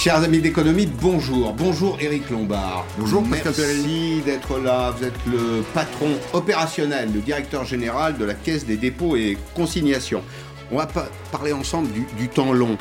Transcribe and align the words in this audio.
Chers 0.00 0.22
amis 0.22 0.38
d'économie, 0.38 0.86
bonjour. 0.86 1.52
Bonjour 1.52 1.98
Eric 2.00 2.30
Lombard. 2.30 2.86
Bonjour 2.96 3.22
Pascal 3.22 3.52
Merci 3.54 4.22
d'être 4.24 4.58
là. 4.58 4.94
Vous 4.96 5.04
êtes 5.04 5.26
le 5.26 5.62
patron 5.74 6.08
opérationnel, 6.32 7.12
le 7.12 7.20
directeur 7.20 7.66
général 7.66 8.16
de 8.16 8.24
la 8.24 8.32
Caisse 8.32 8.64
des 8.64 8.78
dépôts 8.78 9.14
et 9.16 9.36
consignations. 9.54 10.22
On 10.72 10.78
va 10.78 10.88
parler 11.30 11.52
ensemble 11.52 11.90
du, 12.16 12.28
temps 12.28 12.54
long. 12.54 12.78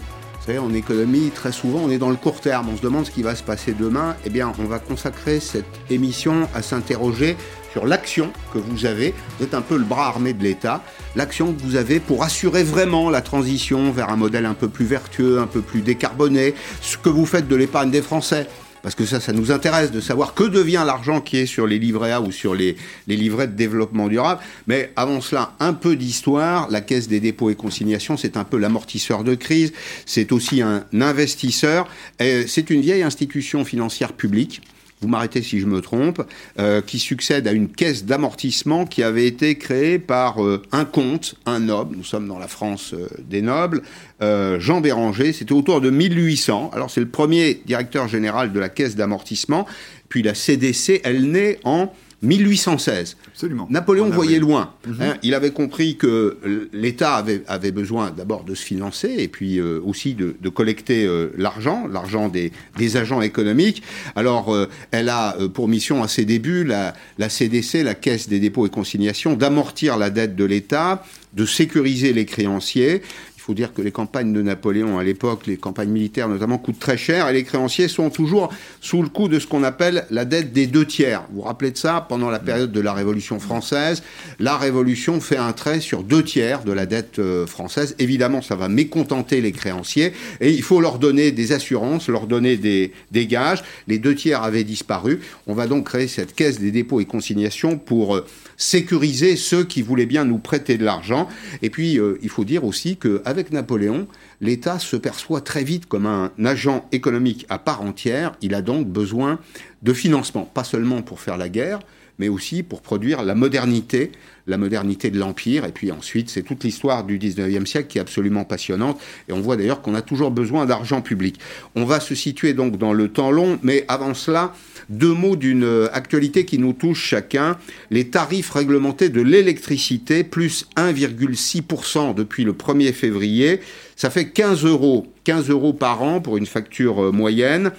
En 0.58 0.74
économie, 0.74 1.30
très 1.30 1.52
souvent, 1.52 1.82
on 1.84 1.92
est 1.92 2.00
dans 2.00 2.10
le 2.10 2.16
court 2.16 2.42
terme. 2.42 2.70
On 2.74 2.78
se 2.78 2.82
demande 2.82 3.06
ce 3.06 3.12
qui 3.12 3.22
va 3.22 3.36
se 3.36 3.44
passer 3.44 3.74
demain. 3.74 4.16
Eh 4.26 4.32
bien, 4.32 4.52
on 4.58 4.64
va 4.64 4.80
consacrer 4.80 5.40
cette 5.40 5.66
émission 5.92 6.48
à 6.56 6.64
s'interroger 6.64 7.38
sur 7.72 7.86
l'action 7.86 8.32
que 8.52 8.58
vous 8.58 8.88
avez. 8.88 9.14
Vous 9.38 9.46
êtes 9.46 9.54
un 9.54 9.62
peu 9.62 9.78
le 9.78 9.84
bras 9.84 10.08
armé 10.08 10.34
de 10.34 10.42
l'État. 10.42 10.82
L'action 11.16 11.54
que 11.54 11.62
vous 11.62 11.76
avez 11.76 12.00
pour 12.00 12.24
assurer 12.24 12.64
vraiment 12.64 13.12
la 13.12 13.22
transition 13.22 13.92
vers 13.92 14.10
un 14.10 14.16
modèle 14.16 14.48
un 14.48 14.56
peu 14.56 14.70
plus 14.70 14.86
vertueux, 14.86 15.40
un 15.40 15.46
peu 15.46 15.62
plus 15.62 15.82
décarboné. 15.82 16.56
Ce 16.82 16.98
que 16.98 17.10
vous 17.10 17.28
faites 17.28 17.48
de 17.48 17.56
l'épargne 17.56 17.92
des 17.92 18.02
Français 18.02 18.48
parce 18.82 18.96
que 18.96 19.06
ça, 19.06 19.20
ça 19.20 19.34
nous 19.34 19.52
intéresse 19.52 19.92
de 19.92 20.02
savoir 20.02 20.34
que 20.34 20.44
devient 20.44 20.84
l'argent 20.86 21.22
qui 21.22 21.38
est 21.38 21.46
sur 21.46 21.68
les 21.68 21.80
livrets 21.80 22.12
A 22.12 22.22
ou 22.22 22.32
sur 22.32 22.56
les, 22.56 22.78
les, 23.08 23.16
livrets 23.16 23.48
de 23.48 23.54
développement 23.54 24.08
durable. 24.08 24.42
Mais 24.68 24.92
avant 24.96 25.22
cela, 25.22 25.54
un 25.60 25.74
peu 25.74 25.96
d'histoire. 25.96 26.70
La 26.70 26.82
Caisse 26.82 27.08
des 27.08 27.20
dépôts 27.20 27.50
et 27.50 27.56
consignations, 27.56 28.18
c'est 28.18 28.38
un 28.38 28.44
peu 28.44 28.58
l'amortisseur 28.58 29.24
de 29.24 29.36
crise. 29.36 29.74
C'est 30.06 30.32
aussi 30.32 30.62
un 30.62 30.86
investisseur. 30.94 31.88
C'est 32.20 32.70
une 32.70 32.82
vieille 32.82 33.04
institution 33.04 33.66
financière 33.66 34.14
publique 34.14 34.62
vous 35.02 35.08
m'arrêtez 35.08 35.42
si 35.42 35.60
je 35.60 35.66
me 35.66 35.82
trompe, 35.82 36.22
euh, 36.60 36.82
qui 36.82 37.00
succède 37.00 37.48
à 37.48 37.52
une 37.52 37.70
caisse 37.70 38.06
d'amortissement 38.06 38.86
qui 38.86 39.02
avait 39.02 39.28
été 39.28 39.58
créée 39.58 39.98
par 39.98 40.44
euh, 40.44 40.62
un 40.72 40.86
comte, 40.86 41.36
un 41.46 41.60
noble, 41.60 41.96
nous 41.96 42.04
sommes 42.04 42.28
dans 42.28 42.40
la 42.40 42.48
France 42.48 42.94
euh, 42.94 43.08
des 43.20 43.42
nobles, 43.42 43.82
Jean 44.22 44.82
Béranger, 44.82 45.32
c'était 45.32 45.54
autour 45.54 45.80
de 45.80 45.90
1800. 45.90 46.72
Alors 46.74 46.92
c'est 46.92 47.00
le 47.00 47.08
premier 47.08 47.62
directeur 47.66 48.10
général 48.10 48.52
de 48.52 48.60
la 48.60 48.68
caisse 48.68 48.98
d'amortissement, 48.98 49.66
puis 50.10 50.24
la 50.24 50.34
CDC, 50.34 51.00
elle 51.06 51.32
naît 51.32 51.58
en 51.64 51.94
1816. 52.22 53.18
Absolument. 53.28 53.68
Napoléon 53.70 54.10
voyait 54.10 54.40
loin. 54.40 54.74
Mhm. 54.86 54.96
Hein. 55.02 55.14
il 55.24 55.34
avait 55.34 55.52
compris 55.52 55.96
que 55.96 56.68
l'État 56.74 57.16
avait, 57.16 57.44
avait, 57.48 57.72
besoin 57.72 58.12
d'abord 58.12 58.44
de 58.44 58.56
se 58.56 58.64
financer 58.64 59.16
et 59.18 59.28
puis 59.28 59.60
euh, 59.60 59.80
aussi 59.86 60.16
de, 60.16 60.36
de 60.40 60.50
collecter 60.50 61.06
euh, 61.06 61.32
l'argent, 61.38 61.88
l'argent 61.88 62.28
des, 62.28 62.52
des, 62.78 62.98
agents 62.98 63.22
économiques. 63.22 63.84
Alors, 64.16 64.54
euh, 64.54 64.68
elle 64.92 65.10
a 65.10 65.38
pour 65.54 65.68
mission 65.68 66.04
à 66.04 66.08
ses 66.08 66.26
débuts, 66.26 66.64
la, 66.64 66.94
la 67.18 67.30
CDC, 67.30 67.84
la 67.84 67.96
Caisse 67.96 68.28
des 68.28 68.40
dépôts 68.40 68.66
et 68.66 68.70
consignations, 68.70 69.36
d'amortir 69.36 69.98
la 69.98 70.10
dette 70.10 70.36
de 70.36 70.46
l'État, 70.46 71.04
de 71.34 71.46
sécuriser 71.46 72.12
les 72.12 72.26
créanciers 72.26 73.02
faut 73.50 73.56
dire 73.56 73.74
que 73.74 73.82
les 73.82 73.92
campagnes 73.92 74.32
de 74.32 74.44
Napoléon 74.44 75.00
à 75.00 75.04
l'époque, 75.04 75.48
les 75.48 75.58
campagnes 75.58 75.90
militaires 75.90 76.30
notamment, 76.30 76.60
coûtent 76.60 76.78
très 76.78 76.98
cher 76.98 77.28
et 77.30 77.34
les 77.34 77.44
créanciers 77.44 77.88
sont 77.88 78.12
toujours 78.12 78.54
sous 78.80 79.02
le 79.02 79.10
coup 79.10 79.28
de 79.28 79.40
ce 79.40 79.48
qu'on 79.48 79.64
appelle 79.64 80.06
la 80.12 80.24
dette 80.24 80.54
des 80.54 80.68
deux 80.68 80.86
tiers. 80.86 81.24
Vous 81.32 81.38
vous 81.38 81.48
rappelez 81.48 81.72
de 81.72 81.78
ça 81.78 82.06
Pendant 82.08 82.30
la 82.30 82.38
période 82.38 82.72
de 82.72 82.80
la 82.80 82.94
Révolution 82.94 83.40
française, 83.40 84.04
la 84.38 84.56
Révolution 84.56 85.20
fait 85.20 85.38
un 85.38 85.52
trait 85.52 85.80
sur 85.80 86.04
deux 86.04 86.24
tiers 86.24 86.64
de 86.64 86.72
la 86.72 86.86
dette 86.86 87.18
euh, 87.18 87.48
française. 87.48 87.96
Évidemment, 87.98 88.44
ça 88.44 88.56
va 88.56 88.70
mécontenter 88.70 89.42
les 89.42 89.52
créanciers 89.52 90.14
et 90.42 90.52
il 90.52 90.62
faut 90.62 90.80
leur 90.80 91.00
donner 91.00 91.32
des 91.32 91.52
assurances, 91.52 92.08
leur 92.08 92.28
donner 92.28 92.56
des, 92.56 92.94
des 93.10 93.26
gages. 93.26 93.64
Les 93.88 93.98
deux 93.98 94.14
tiers 94.14 94.44
avaient 94.44 94.64
disparu. 94.64 95.22
On 95.48 95.56
va 95.56 95.66
donc 95.66 95.88
créer 95.88 96.08
cette 96.08 96.36
caisse 96.36 96.60
des 96.60 96.70
dépôts 96.70 97.00
et 97.00 97.06
consignations 97.06 97.80
pour 97.80 98.16
euh, 98.16 98.28
sécuriser 98.60 99.38
ceux 99.38 99.64
qui 99.64 99.82
voulaient 99.82 100.06
bien 100.06 100.26
nous 100.26 100.38
prêter 100.38 100.78
de 100.78 100.86
l'argent. 100.86 101.28
Et 101.64 101.72
puis, 101.72 101.98
euh, 101.98 102.20
il 102.22 102.30
faut 102.30 102.44
dire 102.44 102.66
aussi 102.66 102.98
qu'avec 102.98 103.52
Napoléon, 103.52 104.06
l'État 104.42 104.78
se 104.78 104.98
perçoit 104.98 105.42
très 105.42 105.64
vite 105.64 105.88
comme 105.88 106.06
un 106.06 106.32
agent 106.46 106.86
économique 106.92 107.48
à 107.50 107.58
part 107.58 107.82
entière. 107.82 108.34
Il 108.42 108.54
a 108.54 108.62
donc 108.62 108.88
besoin 108.88 109.40
de 109.82 109.94
financement, 109.94 110.44
pas 110.44 110.66
seulement 110.66 111.02
pour 111.02 111.22
faire 111.22 111.38
la 111.38 111.50
guerre, 111.50 111.80
mais 112.20 112.30
aussi 112.30 112.64
pour 112.64 112.82
produire 112.82 113.24
la 113.24 113.34
modernité, 113.34 114.12
la 114.46 114.58
modernité 114.58 115.10
de 115.10 115.18
l'Empire. 115.18 115.66
Et 115.66 115.72
puis 115.72 115.92
ensuite, 115.92 116.30
c'est 116.30 116.44
toute 116.44 116.64
l'histoire 116.64 117.04
du 117.04 117.18
19e 117.18 117.66
siècle 117.66 117.88
qui 117.88 117.98
est 117.98 118.02
absolument 118.02 118.44
passionnante. 118.44 119.00
Et 119.28 119.34
on 119.34 119.42
voit 119.42 119.58
d'ailleurs 119.58 119.82
qu'on 119.82 119.96
a 119.96 120.02
toujours 120.02 120.32
besoin 120.32 120.66
d'argent 120.66 121.02
public. 121.02 121.40
On 121.76 121.86
va 121.86 122.00
se 122.00 122.16
situer 122.16 122.54
donc 122.54 122.78
dans 122.78 122.94
le 122.94 123.08
temps 123.08 123.32
long, 123.32 123.60
mais 123.64 123.86
avant 123.88 124.14
cela, 124.14 124.54
deux 124.90 125.14
mots 125.14 125.36
d'une 125.36 125.88
actualité 125.94 126.46
qui 126.46 126.60
nous 126.60 126.74
touche 126.74 127.04
chacun. 127.04 127.58
Les 127.90 128.10
tarifs 128.10 128.52
réglementés 128.52 129.10
de 129.10 129.22
l'électricité, 129.22 130.24
plus 130.24 130.66
1,6% 130.76 132.14
depuis 132.14 132.44
le 132.44 132.54
1er 132.54 132.92
février. 132.92 133.62
Ça 133.96 134.10
fait 134.10 134.30
15 134.30 134.66
euros, 134.66 135.08
15 135.26 135.50
euros 135.50 135.74
par 135.74 136.02
an 136.02 136.22
pour 136.22 136.38
une 136.38 136.46
facture 136.46 137.04
euh, 137.04 137.12
moyenne. 137.12 137.72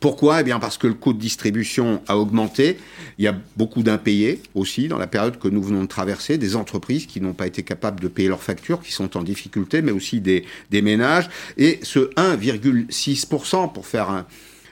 Pourquoi? 0.00 0.40
Eh 0.40 0.44
bien 0.44 0.60
parce 0.60 0.78
que 0.78 0.86
le 0.86 0.94
coût 0.94 1.12
de 1.12 1.18
distribution 1.18 2.00
a 2.06 2.16
augmenté. 2.16 2.78
Il 3.18 3.24
y 3.24 3.28
a 3.28 3.34
beaucoup 3.56 3.82
d'impayés 3.82 4.40
aussi 4.54 4.86
dans 4.86 4.98
la 4.98 5.08
période 5.08 5.38
que 5.38 5.48
nous 5.48 5.62
venons 5.62 5.82
de 5.82 5.88
traverser, 5.88 6.38
des 6.38 6.54
entreprises 6.54 7.06
qui 7.06 7.20
n'ont 7.20 7.32
pas 7.32 7.46
été 7.46 7.62
capables 7.64 8.00
de 8.00 8.08
payer 8.08 8.28
leurs 8.28 8.42
factures, 8.42 8.80
qui 8.80 8.92
sont 8.92 9.16
en 9.16 9.22
difficulté, 9.22 9.82
mais 9.82 9.90
aussi 9.90 10.20
des, 10.20 10.44
des 10.70 10.82
ménages. 10.82 11.28
Et 11.56 11.80
ce 11.82 12.10
1,6%, 12.14 13.72
pour 13.72 13.86
faire 13.86 14.10
un, 14.10 14.26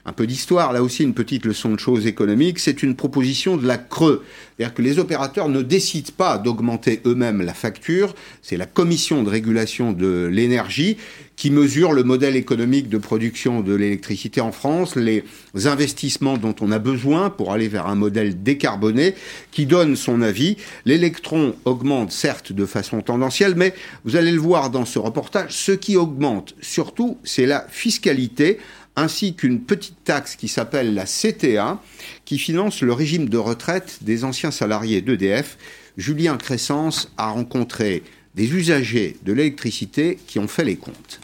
un 0.06 0.12
peu 0.12 0.26
d'histoire, 0.26 0.72
là 0.72 0.84
aussi 0.84 1.02
une 1.02 1.14
petite 1.14 1.44
leçon 1.44 1.72
de 1.72 1.80
choses 1.80 2.06
économiques, 2.06 2.60
c'est 2.60 2.84
une 2.84 2.94
proposition 2.94 3.56
de 3.56 3.66
la 3.66 3.76
Creux. 3.76 4.24
C'est-à-dire 4.56 4.74
que 4.74 4.82
les 4.82 5.00
opérateurs 5.00 5.48
ne 5.48 5.62
décident 5.62 6.12
pas 6.16 6.38
d'augmenter 6.38 7.00
eux-mêmes 7.04 7.42
la 7.42 7.54
facture, 7.54 8.14
c'est 8.40 8.56
la 8.56 8.66
commission 8.66 9.24
de 9.24 9.28
régulation 9.28 9.92
de 9.92 10.28
l'énergie 10.30 10.96
qui 11.34 11.50
mesure 11.50 11.92
le 11.92 12.04
modèle 12.04 12.36
économique 12.36 12.88
de 12.88 12.98
production 12.98 13.60
de 13.60 13.74
l'électricité 13.74 14.40
en 14.40 14.52
France, 14.52 14.94
les 14.96 15.24
investissements 15.64 16.38
dont 16.38 16.54
on 16.60 16.70
a 16.70 16.78
besoin 16.78 17.28
pour 17.28 17.52
aller 17.52 17.68
vers 17.68 17.88
un 17.88 17.96
modèle 17.96 18.42
décarboné, 18.42 19.14
qui 19.50 19.66
donne 19.66 19.96
son 19.96 20.22
avis. 20.22 20.56
L'électron 20.86 21.54
augmente 21.64 22.12
certes 22.12 22.52
de 22.52 22.64
façon 22.64 23.02
tendancielle, 23.02 23.54
mais 23.56 23.74
vous 24.04 24.16
allez 24.16 24.32
le 24.32 24.40
voir 24.40 24.70
dans 24.70 24.86
ce 24.86 24.98
reportage, 24.98 25.52
ce 25.52 25.72
qui 25.72 25.96
augmente 25.96 26.54
surtout, 26.62 27.18
c'est 27.24 27.44
la 27.44 27.66
fiscalité 27.68 28.58
ainsi 28.96 29.34
qu'une 29.34 29.60
petite 29.60 30.02
taxe 30.04 30.36
qui 30.36 30.48
s'appelle 30.48 30.94
la 30.94 31.04
CTA, 31.04 31.80
qui 32.24 32.38
finance 32.38 32.80
le 32.80 32.92
régime 32.92 33.28
de 33.28 33.38
retraite 33.38 33.98
des 34.02 34.24
anciens 34.24 34.50
salariés 34.50 35.02
d'EDF. 35.02 35.58
Julien 35.98 36.36
Crescence 36.36 37.12
a 37.16 37.30
rencontré 37.30 38.02
des 38.34 38.52
usagers 38.52 39.16
de 39.22 39.32
l'électricité 39.32 40.18
qui 40.26 40.38
ont 40.38 40.48
fait 40.48 40.64
les 40.64 40.76
comptes. 40.76 41.20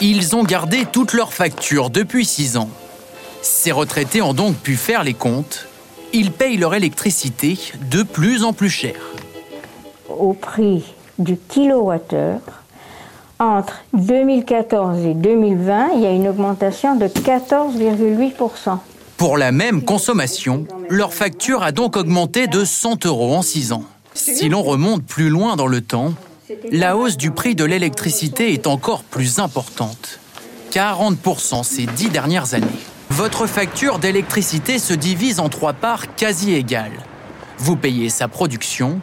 Ils 0.00 0.34
ont 0.34 0.42
gardé 0.42 0.84
toutes 0.90 1.12
leurs 1.12 1.32
factures 1.32 1.88
depuis 1.88 2.24
six 2.24 2.56
ans. 2.56 2.70
Ces 3.40 3.72
retraités 3.72 4.20
ont 4.20 4.34
donc 4.34 4.56
pu 4.56 4.76
faire 4.76 5.04
les 5.04 5.14
comptes. 5.14 5.68
Ils 6.12 6.32
payent 6.32 6.56
leur 6.56 6.74
électricité 6.74 7.56
de 7.90 8.02
plus 8.02 8.42
en 8.42 8.52
plus 8.52 8.68
cher. 8.68 8.96
Au 10.08 10.32
prix 10.32 10.82
du 11.18 11.36
kilowattheure, 11.36 12.61
entre 13.42 13.82
2014 13.94 15.04
et 15.04 15.14
2020, 15.14 15.90
il 15.94 16.00
y 16.00 16.06
a 16.06 16.10
une 16.10 16.28
augmentation 16.28 16.94
de 16.96 17.06
14,8%. 17.06 18.78
Pour 19.16 19.36
la 19.36 19.52
même 19.52 19.82
consommation, 19.82 20.66
leur 20.88 21.12
facture 21.12 21.62
a 21.62 21.72
donc 21.72 21.96
augmenté 21.96 22.46
de 22.46 22.64
100 22.64 23.06
euros 23.06 23.34
en 23.34 23.42
6 23.42 23.72
ans. 23.72 23.84
Si 24.14 24.48
l'on 24.48 24.62
remonte 24.62 25.04
plus 25.04 25.28
loin 25.28 25.56
dans 25.56 25.66
le 25.66 25.80
temps, 25.80 26.14
la 26.70 26.96
hausse 26.96 27.16
du 27.16 27.30
prix 27.30 27.54
de 27.54 27.64
l'électricité 27.64 28.52
est 28.52 28.66
encore 28.66 29.02
plus 29.02 29.38
importante. 29.38 30.20
40% 30.70 31.64
ces 31.64 31.86
10 31.86 32.10
dernières 32.10 32.54
années. 32.54 32.66
Votre 33.10 33.46
facture 33.46 33.98
d'électricité 33.98 34.78
se 34.78 34.94
divise 34.94 35.40
en 35.40 35.48
trois 35.48 35.72
parts 35.72 36.14
quasi 36.14 36.54
égales. 36.54 36.92
Vous 37.58 37.76
payez 37.76 38.08
sa 38.08 38.28
production, 38.28 39.00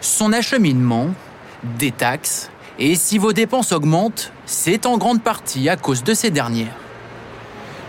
son 0.00 0.32
acheminement, 0.32 1.08
des 1.78 1.92
taxes 1.92 2.51
et 2.84 2.96
si 2.96 3.16
vos 3.16 3.32
dépenses 3.32 3.70
augmentent, 3.70 4.32
c'est 4.44 4.86
en 4.86 4.98
grande 4.98 5.22
partie 5.22 5.68
à 5.68 5.76
cause 5.76 6.02
de 6.02 6.14
ces 6.14 6.30
dernières. 6.30 6.74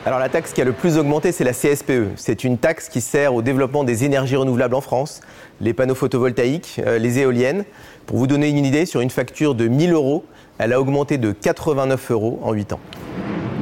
Alors 0.05 0.19
la 0.19 0.29
taxe 0.29 0.53
qui 0.53 0.61
a 0.61 0.65
le 0.65 0.71
plus 0.71 0.99
augmenté, 0.99 1.31
c'est 1.31 1.43
la 1.43 1.53
CSPE. 1.53 2.11
C'est 2.15 2.43
une 2.43 2.59
taxe 2.59 2.89
qui 2.89 3.01
sert 3.01 3.33
au 3.33 3.41
développement 3.41 3.83
des 3.83 4.03
énergies 4.03 4.35
renouvelables 4.35 4.75
en 4.75 4.81
France, 4.81 5.21
les 5.61 5.73
panneaux 5.73 5.95
photovoltaïques, 5.95 6.79
euh, 6.85 6.99
les 6.99 7.17
éoliennes. 7.17 7.65
Pour 8.05 8.19
vous 8.19 8.27
donner 8.27 8.49
une 8.49 8.63
idée, 8.65 8.85
sur 8.85 9.01
une 9.01 9.09
facture 9.09 9.55
de 9.55 9.67
1000 9.67 9.93
euros, 9.93 10.25
elle 10.59 10.73
a 10.73 10.79
augmenté 10.79 11.17
de 11.17 11.31
89 11.31 12.11
euros 12.11 12.39
en 12.43 12.53
8 12.53 12.73
ans. 12.73 12.79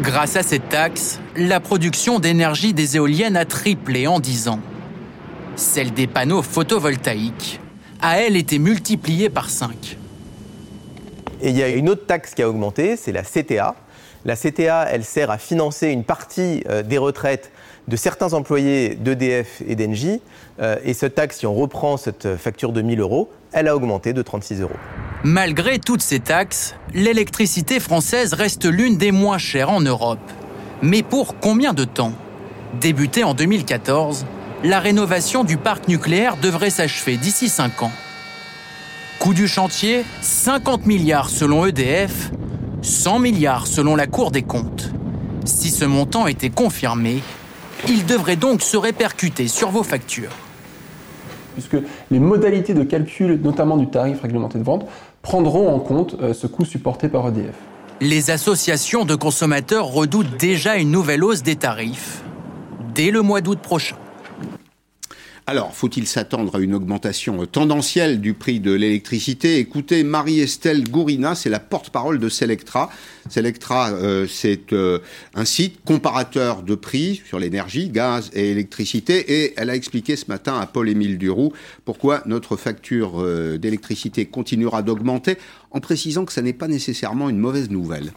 Grâce 0.02 0.36
à 0.36 0.44
cette 0.44 0.68
taxe, 0.68 1.22
la 1.38 1.62
production 1.62 2.20
d'énergie 2.20 2.74
des 2.74 2.98
éoliennes 2.98 3.38
a 3.38 3.46
triplé 3.46 4.06
en 4.06 4.20
10 4.20 4.50
ans. 4.50 4.60
Celle 5.56 5.94
des 5.94 6.08
panneaux 6.08 6.42
photovoltaïques 6.42 7.62
a, 8.02 8.20
elle, 8.20 8.36
été 8.36 8.60
multipliée 8.60 9.30
par 9.30 9.50
5. 9.50 9.96
Et 11.42 11.50
il 11.50 11.58
y 11.58 11.64
a 11.64 11.70
une 11.70 11.90
autre 11.90 12.06
taxe 12.06 12.34
qui 12.36 12.42
a 12.42 12.50
augmenté, 12.50 12.96
c'est 12.96 13.12
la 13.12 13.24
CTA. 13.24 13.76
La 14.26 14.36
CTA, 14.36 14.88
elle 14.92 15.04
sert 15.04 15.32
à 15.32 15.40
financer 15.40 15.88
une 15.88 16.04
partie 16.04 16.64
euh, 16.70 16.84
des 16.84 17.00
retraites 17.00 17.52
de 17.88 17.96
certains 17.96 18.34
employés 18.34 18.96
d'EDF 18.96 19.64
et 19.68 19.76
d'Engie. 19.76 20.22
Euh, 20.60 20.76
et 20.84 20.94
cette 20.94 21.16
taxe, 21.16 21.40
si 21.40 21.48
on 21.48 21.56
reprend 21.56 21.98
cette 21.98 22.38
facture 22.38 22.72
de 22.72 22.84
1000 22.84 23.00
euros, 23.00 23.32
elle 23.52 23.68
a 23.68 23.76
augmenté 23.76 24.14
de 24.14 24.22
36 24.22 24.62
euros. 24.62 24.76
Malgré 25.24 25.80
toutes 25.80 26.04
ces 26.04 26.20
taxes, 26.20 26.76
l'électricité 26.94 27.80
française 27.80 28.34
reste 28.34 28.66
l'une 28.66 28.98
des 28.98 29.12
moins 29.12 29.40
chères 29.40 29.72
en 29.72 29.82
Europe. 29.82 30.20
Mais 30.84 31.02
pour 31.02 31.40
combien 31.40 31.74
de 31.74 31.84
temps? 31.84 32.14
Débutée 32.80 33.24
en 33.24 33.34
2014, 33.34 34.26
la 34.64 34.80
rénovation 34.80 35.44
du 35.44 35.58
parc 35.58 35.88
nucléaire 35.88 36.38
devrait 36.38 36.70
s'achever 36.70 37.18
d'ici 37.18 37.50
5 37.50 37.84
ans. 37.84 37.92
Coût 39.22 39.36
du 39.36 39.48
chantier 39.48 40.04
50 40.22 40.88
milliards 40.88 41.30
selon 41.30 41.68
EDF, 41.68 42.32
100 42.82 43.20
milliards 43.20 43.68
selon 43.68 43.96
la 43.96 44.08
Cour 44.08 44.32
des 44.32 44.42
comptes. 44.42 44.92
Si 45.46 45.70
ce 45.70 45.86
montant 45.86 46.26
était 46.26 46.50
confirmé, 46.50 47.22
il 47.88 48.08
devrait 48.08 48.36
donc 48.36 48.64
se 48.64 48.78
répercuter 48.78 49.48
sur 49.48 49.70
vos 49.70 49.84
factures. 49.84 50.32
Puisque 51.54 51.78
les 52.10 52.18
modalités 52.18 52.74
de 52.74 52.82
calcul, 52.82 53.40
notamment 53.44 53.78
du 53.78 53.92
tarif 53.92 54.22
réglementé 54.22 54.58
de 54.58 54.64
vente, 54.64 54.88
prendront 55.22 55.72
en 55.72 55.80
compte 55.80 56.16
euh, 56.20 56.34
ce 56.34 56.48
coût 56.48 56.66
supporté 56.66 57.08
par 57.08 57.28
EDF. 57.28 57.54
Les 58.00 58.32
associations 58.32 59.06
de 59.06 59.14
consommateurs 59.14 59.86
redoutent 59.86 60.36
déjà 60.40 60.78
une 60.78 60.90
nouvelle 60.90 61.24
hausse 61.24 61.44
des 61.44 61.58
tarifs 61.58 62.24
dès 62.96 63.12
le 63.12 63.22
mois 63.22 63.42
d'août 63.42 63.60
prochain. 63.60 63.98
Alors, 65.48 65.74
faut-il 65.74 66.06
s'attendre 66.06 66.56
à 66.56 66.60
une 66.60 66.76
augmentation 66.76 67.46
tendancielle 67.48 68.22
du 68.22 68.36
prix 68.36 68.60
de 68.60 68.72
l'électricité? 68.72 69.58
Écoutez, 69.58 70.04
Marie-Estelle 70.04 70.88
Gourina, 70.88 71.34
c'est 71.34 71.50
la 71.50 71.60
porte-parole 71.60 72.20
de 72.20 72.30
Selectra. 72.30 72.92
Selectra, 73.28 73.90
euh, 73.90 74.28
c'est 74.30 74.72
euh, 74.72 75.00
un 75.34 75.46
site 75.46 75.84
comparateur 75.84 76.62
de 76.62 76.76
prix 76.76 77.24
sur 77.28 77.40
l'énergie, 77.40 77.90
gaz 77.90 78.30
et 78.34 78.52
électricité, 78.52 79.44
et 79.44 79.54
elle 79.58 79.72
a 79.72 79.76
expliqué 79.76 80.16
ce 80.16 80.26
matin 80.28 80.60
à 80.60 80.68
Paul-Émile 80.68 81.18
Duroux 81.18 81.54
pourquoi 81.86 82.22
notre 82.28 82.56
facture 82.56 83.20
euh, 83.20 83.58
d'électricité 83.58 84.28
continuera 84.28 84.84
d'augmenter, 84.84 85.38
en 85.72 85.80
précisant 85.80 86.24
que 86.24 86.34
ça 86.34 86.44
n'est 86.44 86.54
pas 86.54 86.68
nécessairement 86.68 87.30
une 87.30 87.40
mauvaise 87.40 87.72
nouvelle. 87.72 88.14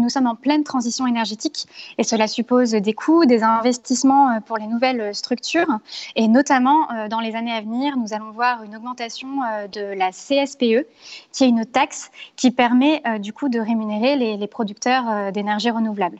Nous 0.00 0.08
sommes 0.08 0.26
en 0.26 0.34
pleine 0.34 0.64
transition 0.64 1.06
énergétique 1.06 1.66
et 1.98 2.04
cela 2.04 2.26
suppose 2.26 2.70
des 2.70 2.92
coûts, 2.94 3.26
des 3.26 3.42
investissements 3.42 4.30
euh, 4.30 4.40
pour 4.40 4.56
les 4.56 4.66
nouvelles 4.66 5.14
structures. 5.14 5.78
Et 6.16 6.26
notamment, 6.26 6.90
euh, 6.90 7.08
dans 7.08 7.20
les 7.20 7.34
années 7.34 7.52
à 7.52 7.60
venir, 7.60 7.96
nous 7.98 8.14
allons 8.14 8.30
voir 8.30 8.62
une 8.62 8.74
augmentation 8.74 9.28
euh, 9.42 9.68
de 9.68 9.82
la 9.82 10.10
CSPE, 10.10 10.86
qui 11.32 11.44
est 11.44 11.48
une 11.48 11.66
taxe 11.66 12.10
qui 12.36 12.50
permet 12.50 13.02
du 13.18 13.32
coup 13.32 13.48
de 13.48 13.60
rémunérer 13.60 14.16
les, 14.16 14.46
producteurs 14.46 15.32
d'énergie 15.32 15.70
renouvelable. 15.70 16.18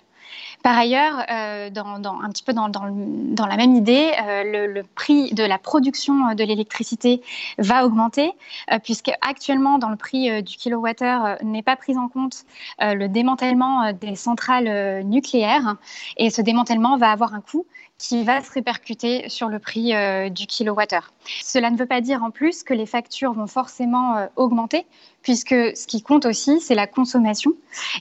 Par 0.62 0.76
ailleurs, 0.76 1.24
euh, 1.30 1.70
un 1.74 2.30
petit 2.30 2.42
peu 2.42 2.52
dans, 2.52 2.68
la 2.68 3.56
même 3.56 3.74
idée, 3.74 4.12
euh, 4.22 4.66
le, 4.66 4.82
prix 4.82 5.32
de 5.32 5.42
la 5.42 5.58
production 5.58 6.34
de 6.34 6.44
l'électricité 6.44 7.22
va 7.56 7.86
augmenter, 7.86 8.32
euh, 8.70 8.78
puisque 8.78 9.10
actuellement, 9.22 9.78
dans 9.78 9.88
le 9.88 9.96
prix 9.96 10.42
du 10.42 10.56
kilowattheure, 10.56 11.38
n'est 11.42 11.62
pas 11.62 11.76
pris 11.76 11.96
en 11.96 12.08
compte 12.08 12.44
le 12.80 13.06
démantèlement 13.06 13.92
des 13.92 14.16
centrales 14.16 15.02
nucléaires. 15.04 15.76
Et 16.18 16.30
ce 16.30 16.42
démantèlement 16.42 16.98
va 16.98 17.10
avoir 17.10 17.34
un 17.34 17.40
coût 17.40 17.64
qui 18.00 18.24
va 18.24 18.42
se 18.42 18.50
répercuter 18.50 19.28
sur 19.28 19.48
le 19.48 19.58
prix 19.58 19.92
du 20.30 20.46
kilowattheure. 20.46 21.12
Cela 21.42 21.70
ne 21.70 21.76
veut 21.76 21.86
pas 21.86 22.00
dire 22.00 22.24
en 22.24 22.30
plus 22.30 22.62
que 22.62 22.72
les 22.72 22.86
factures 22.86 23.34
vont 23.34 23.46
forcément 23.46 24.26
augmenter, 24.36 24.86
puisque 25.22 25.54
ce 25.76 25.86
qui 25.86 26.02
compte 26.02 26.24
aussi, 26.24 26.60
c'est 26.60 26.74
la 26.74 26.86
consommation. 26.86 27.52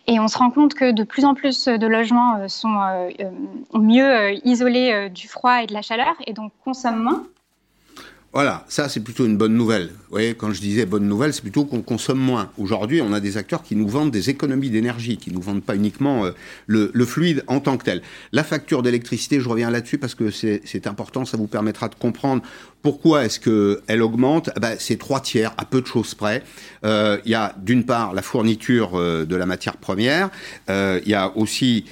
Et 0.08 0.20
on 0.20 0.28
se 0.28 0.38
rend 0.38 0.52
compte 0.52 0.74
que 0.74 0.92
de 0.92 1.04
plus 1.04 1.26
en 1.26 1.34
plus 1.34 1.66
de 1.66 1.88
logements 1.88 2.38
euh, 2.38 2.48
sont 2.48 2.76
euh, 2.80 3.10
euh, 3.20 3.32
mieux 3.78 4.34
isolés 4.46 5.10
du 5.10 5.28
froid 5.28 5.64
et 5.64 5.68
de 5.68 5.74
la 5.74 5.82
chaleur, 5.82 6.16
et 6.26 6.34
donc 6.34 6.52
consomment 6.64 7.04
moins. 7.04 7.28
Voilà, 8.32 8.64
ça 8.70 8.90
c'est 8.90 9.00
plutôt 9.00 9.26
une 9.26 9.38
bonne 9.38 9.56
nouvelle. 9.56 9.88
Vous 9.88 10.12
voyez, 10.12 10.36
quand 10.36 10.54
je 10.54 10.62
disais 10.62 10.86
bonne 10.86 11.08
nouvelle, 11.08 11.34
c'est 11.34 11.42
plutôt 11.42 11.66
qu'on 11.66 11.82
consomme 11.82 12.20
moins. 12.20 12.52
Aujourd'hui, 12.60 13.02
on 13.02 13.12
a 13.12 13.20
des 13.20 13.38
acteurs 13.38 13.64
qui 13.64 13.76
nous 13.76 13.88
vendent 13.88 14.12
des 14.12 14.30
économies 14.30 14.70
d'énergie, 14.70 15.18
qui 15.18 15.32
nous 15.32 15.42
vendent 15.42 15.64
pas 15.64 15.76
uniquement 15.76 16.26
euh, 16.26 16.32
le, 16.68 17.06
fluide 17.06 17.44
en 17.48 17.60
tant 17.60 17.76
que 17.76 17.86
tel. 17.86 18.04
La 18.32 18.44
facture 18.44 18.84
d'électricité, 18.84 19.40
je 19.40 19.50
reviens 19.50 19.72
là-dessus 19.72 19.98
parce 19.98 20.14
que 20.14 20.30
c'est 20.30 20.86
important, 20.86 21.26
ça 21.26 21.38
vous 21.38 21.48
permettra 21.48 21.90
de 21.90 21.96
comprendre 21.96 22.44
pourquoi 22.84 23.26
est-ce 23.26 23.40
qu'elle 23.40 24.02
augmente. 24.04 24.52
Eh 24.56 24.60
ben, 24.60 24.76
c'est 24.78 25.00
trois 25.00 25.22
tiers, 25.22 25.56
à 25.58 25.66
peu 25.66 25.82
de 25.82 25.88
choses 25.88 26.14
près. 26.14 26.44
Euh, 26.86 27.18
il 27.26 27.32
y 27.32 27.36
a 27.36 27.56
d'une 27.58 27.84
part 27.84 28.14
la 28.14 28.22
fourniture 28.22 28.92
euh, 28.94 29.26
de 29.26 29.36
la 29.36 29.48
matière 29.48 29.78
première, 29.78 30.30
il 30.68 31.02
y 31.10 31.16
a 31.16 31.36
aussi, 31.36 31.86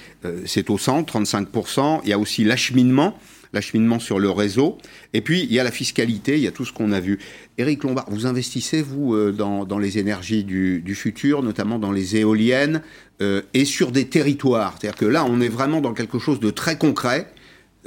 c'est 0.45 0.69
au 0.69 0.78
centre, 0.78 1.19
35%, 1.19 2.01
il 2.04 2.10
y 2.10 2.13
a 2.13 2.19
aussi 2.19 2.44
l'acheminement 2.44 3.18
l'acheminement 3.54 4.00
sur 4.00 4.20
le 4.20 4.30
réseau. 4.30 4.78
Et 5.14 5.22
puis, 5.22 5.44
il 5.44 5.54
y 5.54 5.60
a 5.60 5.64
la 5.64 5.72
fiscalité, 5.72 6.36
il 6.36 6.44
y 6.44 6.48
a 6.48 6.52
tout 6.52 6.66
ce 6.66 6.74
qu'on 6.74 6.92
a 6.92 7.00
vu. 7.00 7.20
Éric 7.58 7.84
Lombard, 7.84 8.06
vous 8.10 8.26
investissez, 8.26 8.82
vous, 8.82 9.16
euh, 9.16 9.32
dans, 9.32 9.80
les 9.80 9.98
énergies 9.98 10.44
du, 10.44 10.96
futur, 10.96 11.44
notamment 11.44 11.80
dans 11.80 11.92
les 11.92 12.18
éoliennes, 12.18 12.82
euh, 13.22 13.42
et 13.54 13.66
sur 13.66 13.92
des 13.92 14.08
territoires. 14.08 14.76
C'est-à-dire 14.80 14.98
que 14.98 15.06
là, 15.06 15.26
on 15.26 15.42
est 15.42 15.50
vraiment 15.50 15.82
dans 15.82 15.94
quelque 15.94 16.20
chose 16.20 16.40
de 16.40 16.50
très 16.50 16.78
concret. 16.78 17.28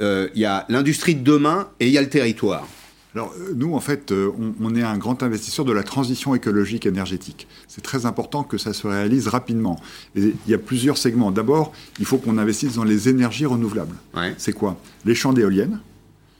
Euh, 0.01 0.29
il 0.35 0.41
y 0.41 0.45
a 0.45 0.65
l'industrie 0.69 1.15
de 1.15 1.23
demain 1.23 1.69
et 1.79 1.87
il 1.87 1.93
y 1.93 1.97
a 1.97 2.01
le 2.01 2.09
territoire. 2.09 2.67
Alors 3.13 3.33
euh, 3.37 3.53
nous, 3.55 3.73
en 3.73 3.79
fait, 3.79 4.11
euh, 4.11 4.31
on, 4.59 4.75
est 4.75 4.83
un 4.83 4.97
grand 4.97 5.21
investisseur 5.23 5.65
de 5.65 5.73
la 5.73 5.83
transition 5.83 6.33
écologique 6.33 6.85
énergétique. 6.85 7.47
C'est 7.67 7.81
très 7.81 8.05
important 8.05 8.43
que 8.43 8.57
ça 8.57 8.73
se 8.73 8.87
réalise 8.87 9.27
rapidement. 9.27 9.79
Et 10.15 10.33
il 10.45 10.51
y 10.51 10.53
a 10.53 10.57
plusieurs 10.57 10.97
segments. 10.97 11.31
D'abord, 11.31 11.73
il 11.99 12.05
faut 12.05 12.17
qu'on 12.17 12.37
investisse 12.37 12.75
dans 12.75 12.83
les 12.83 13.09
énergies 13.09 13.45
renouvelables. 13.45 13.95
C'est 14.37 14.53
quoi? 14.53 14.77
Les 15.05 15.15
champs 15.15 15.33
d'éoliennes. 15.33 15.79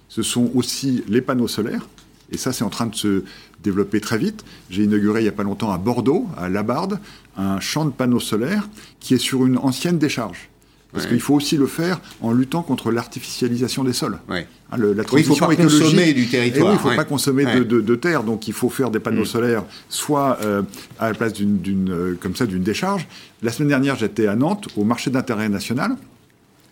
Ce 0.08 0.24
sont 0.24 0.52
aussi 0.56 1.04
les 1.08 1.22
panneaux 1.22 1.48
solaires. 1.48 1.88
Et 2.32 2.38
ça, 2.38 2.54
c'est 2.54 2.64
en 2.64 2.70
train 2.70 2.86
de 2.86 2.96
se 2.96 3.24
développer 3.62 4.00
très 4.00 4.18
vite. 4.18 4.46
J'ai 4.70 4.84
inauguré 4.84 5.20
il 5.20 5.24
n'y 5.24 5.30
a 5.30 5.34
pas 5.34 5.44
longtemps 5.44 5.72
à 5.72 5.78
Bordeaux, 5.78 6.28
à 6.38 6.48
Labarde, 6.48 7.00
un 7.36 7.60
champ 7.60 7.84
de 7.86 7.92
panneaux 7.92 8.22
solaires 8.22 8.70
qui 9.02 9.14
est 9.14 9.18
sur 9.18 9.46
une 9.46 9.58
ancienne 9.58 9.98
décharge. 9.98 10.51
Parce 10.94 11.06
qu'il 11.06 11.22
faut 11.22 11.36
aussi 11.36 11.58
le 11.58 11.68
faire 11.68 12.02
en 12.22 12.34
luttant 12.34 12.64
contre 12.64 12.92
l'artificialisation 12.92 13.84
des 13.84 13.94
sols. 13.94 14.20
Hein, 14.30 14.44
la 14.78 15.04
transition 15.04 15.34
il 15.34 15.40
faut 15.40 15.48
pas 15.48 15.56
consommer 15.56 16.14
du 16.14 16.28
territoire. 16.28 16.68
Eh 16.68 16.72
il 16.72 16.74
ne 16.74 16.80
faut 16.80 16.96
pas 16.96 17.04
consommer 17.06 17.46
de, 17.46 17.96
terre, 17.96 18.24
donc 18.24 18.48
il 18.48 18.54
faut 18.54 18.70
faire 18.70 18.92
des 18.92 19.00
panneaux 19.00 19.22
mm. 19.22 19.26
solaires, 19.26 19.64
soit 19.90 20.38
euh, 20.44 20.62
à 21.00 21.10
la 21.10 21.14
place 21.14 21.34
d'une 21.34 21.90
euh, 21.90 22.18
comme 22.20 22.36
ça 22.36 22.46
d'une 22.46 22.64
décharge. 22.64 23.08
La 23.42 23.52
semaine 23.52 23.70
dernière, 23.70 23.96
j'étais 23.96 24.28
à 24.28 24.36
Nantes 24.36 24.68
au 24.76 24.84
marché 24.84 25.10
d'intérêt 25.10 25.50
national 25.50 25.96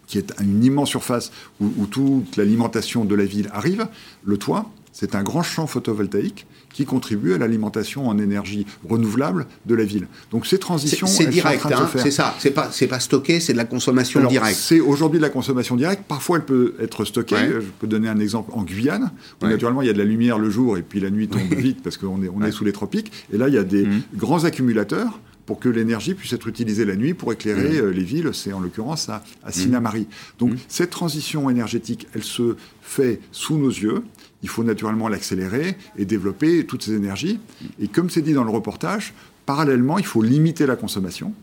qui 0.07 0.17
est 0.17 0.33
une 0.41 0.63
immense 0.63 0.89
surface 0.89 1.31
où 1.61 1.85
toute 1.85 2.35
l'alimentation 2.35 3.05
de 3.05 3.13
la 3.13 3.25
ville 3.25 3.47
arrive. 3.53 3.87
Le 4.23 4.37
toit, 4.37 4.71
c'est 4.91 5.13
un 5.13 5.21
grand 5.21 5.43
champ 5.43 5.67
photovoltaïque 5.67 6.47
qui 6.79 6.85
contribue 6.85 7.33
à 7.33 7.37
l'alimentation 7.37 8.07
en 8.07 8.17
énergie 8.19 8.65
renouvelable 8.87 9.47
de 9.65 9.75
la 9.75 9.83
ville. 9.83 10.07
Donc 10.31 10.47
ces 10.47 10.57
transitions, 10.57 11.07
c'est 11.07 11.25
direct, 11.25 11.65
hein, 11.65 11.89
c'est 11.93 12.09
ça. 12.09 12.33
C'est 12.39 12.51
pas, 12.51 12.69
c'est 12.71 12.87
pas 12.87 13.01
stocké, 13.01 13.41
c'est 13.41 13.51
de 13.51 13.57
la 13.57 13.65
consommation 13.65 14.25
directe. 14.25 14.57
C'est 14.57 14.79
aujourd'hui 14.79 15.19
de 15.19 15.23
la 15.23 15.29
consommation 15.29 15.75
directe. 15.75 16.03
Parfois, 16.07 16.37
elle 16.37 16.45
peut 16.45 16.75
être 16.79 17.03
stockée. 17.03 17.35
Je 17.35 17.67
peux 17.79 17.87
donner 17.87 18.07
un 18.07 18.21
exemple 18.21 18.51
en 18.53 18.63
Guyane, 18.63 19.11
où 19.41 19.47
naturellement 19.47 19.81
il 19.81 19.87
y 19.87 19.89
a 19.89 19.93
de 19.93 19.97
la 19.97 20.05
lumière 20.05 20.39
le 20.39 20.49
jour 20.49 20.77
et 20.77 20.81
puis 20.81 21.01
la 21.01 21.09
nuit 21.09 21.27
tombe 21.27 21.53
vite 21.53 21.83
parce 21.83 21.97
qu'on 21.97 22.23
est, 22.23 22.29
on 22.29 22.41
est 22.43 22.53
sous 22.53 22.63
les 22.63 22.71
tropiques. 22.71 23.11
Et 23.33 23.37
là, 23.37 23.49
il 23.49 23.55
y 23.55 23.57
a 23.57 23.65
des 23.65 23.85
mmh. 23.85 24.01
grands 24.15 24.45
accumulateurs 24.45 25.19
pour 25.45 25.59
que 25.59 25.67
l'énergie 25.67 26.13
puisse 26.13 26.31
être 26.31 26.47
utilisée 26.47 26.85
la 26.85 26.95
nuit 26.95 27.13
pour 27.13 27.33
éclairer 27.33 27.81
mmh. 27.81 27.85
euh, 27.87 27.91
les 27.91 28.03
villes. 28.05 28.29
C'est 28.31 28.53
en 28.53 28.61
l'occurrence 28.61 29.09
à, 29.09 29.21
à 29.43 29.51
Sinamari. 29.51 30.07
Donc 30.37 30.53
cette 30.69 30.91
transition 30.91 31.49
énergétique, 31.49 32.07
elle 32.15 32.23
se 32.23 32.55
fait 32.81 33.19
sous 33.33 33.57
nos 33.57 33.67
yeux 33.67 34.03
il 34.43 34.49
faut 34.49 34.63
naturellement 34.63 35.07
l'accélérer 35.07 35.75
et 35.97 36.05
développer 36.05 36.65
toutes 36.65 36.83
ces 36.83 36.93
énergies. 36.93 37.39
Et 37.81 37.87
comme 37.87 38.09
c'est 38.09 38.21
dit 38.21 38.33
dans 38.33 38.43
le 38.43 38.51
reportage, 38.51 39.13
parallèlement, 39.45 39.97
il 39.97 40.05
faut 40.05 40.21
limiter 40.21 40.65
la 40.65 40.75
consommation. 40.75 41.33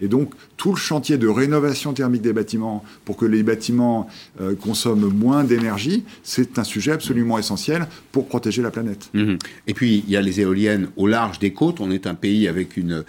Et 0.00 0.08
donc, 0.08 0.34
tout 0.56 0.70
le 0.70 0.76
chantier 0.76 1.18
de 1.18 1.28
rénovation 1.28 1.92
thermique 1.92 2.22
des 2.22 2.32
bâtiments 2.32 2.84
pour 3.04 3.16
que 3.16 3.26
les 3.26 3.44
bâtiments 3.44 4.08
euh, 4.40 4.56
consomment 4.56 5.08
moins 5.08 5.44
d'énergie, 5.44 6.04
c'est 6.24 6.58
un 6.58 6.64
sujet 6.64 6.90
absolument 6.90 7.38
essentiel 7.38 7.86
pour 8.10 8.26
protéger 8.26 8.60
la 8.60 8.72
planète. 8.72 9.08
Mmh. 9.14 9.34
Et 9.68 9.74
puis, 9.74 10.02
il 10.06 10.10
y 10.12 10.16
a 10.16 10.20
les 10.20 10.40
éoliennes 10.40 10.88
au 10.96 11.06
large 11.06 11.38
des 11.38 11.52
côtes. 11.52 11.80
On 11.80 11.92
est 11.92 12.08
un 12.08 12.14
pays 12.14 12.48
avec 12.48 12.76
une, 12.76 13.04